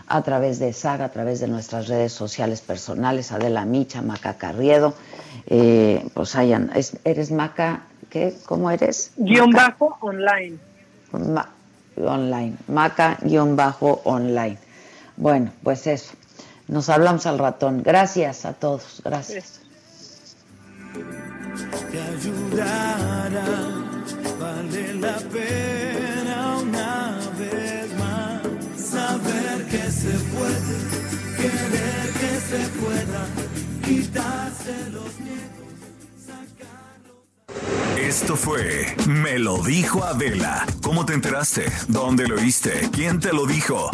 [0.07, 4.95] a través de Saga, a través de nuestras redes sociales personales, Adela Micha, Maca Carriedo.
[5.48, 6.72] Eh, pues hayan,
[7.03, 7.82] ¿eres Maca?
[8.10, 8.36] ¿Qué?
[8.45, 9.11] ¿Cómo eres?
[9.18, 10.57] Guión bajo online.
[11.98, 14.57] online, Maca guion bajo online.
[15.18, 16.14] Bueno, pues eso.
[16.67, 17.83] Nos hablamos al ratón.
[17.83, 19.01] Gracias a todos.
[19.03, 19.61] Gracias.
[21.91, 22.97] Te ayudará,
[24.39, 28.41] vale la pena una vez más
[28.77, 30.77] saber que se puede,
[31.37, 33.27] querer que se pueda,
[33.83, 35.55] quitarse los miedos.
[37.97, 40.65] Esto fue Me lo dijo Adela.
[40.83, 41.65] ¿Cómo te enteraste?
[41.87, 42.89] ¿Dónde lo oíste?
[42.91, 43.89] ¿Quién te lo dijo?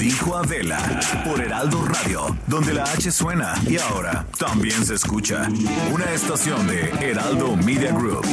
[0.00, 0.78] Dijo Adela
[1.26, 5.46] por Heraldo Radio, donde la H suena y ahora también se escucha.
[5.92, 8.24] Una estación de Heraldo Media Group.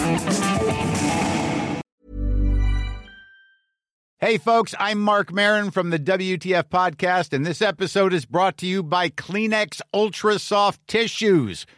[4.19, 8.65] Hey, folks, I'm Mark Marin from the WTF Podcast, and this episode is brought to
[8.65, 11.65] you by Kleenex Ultra Soft Tissues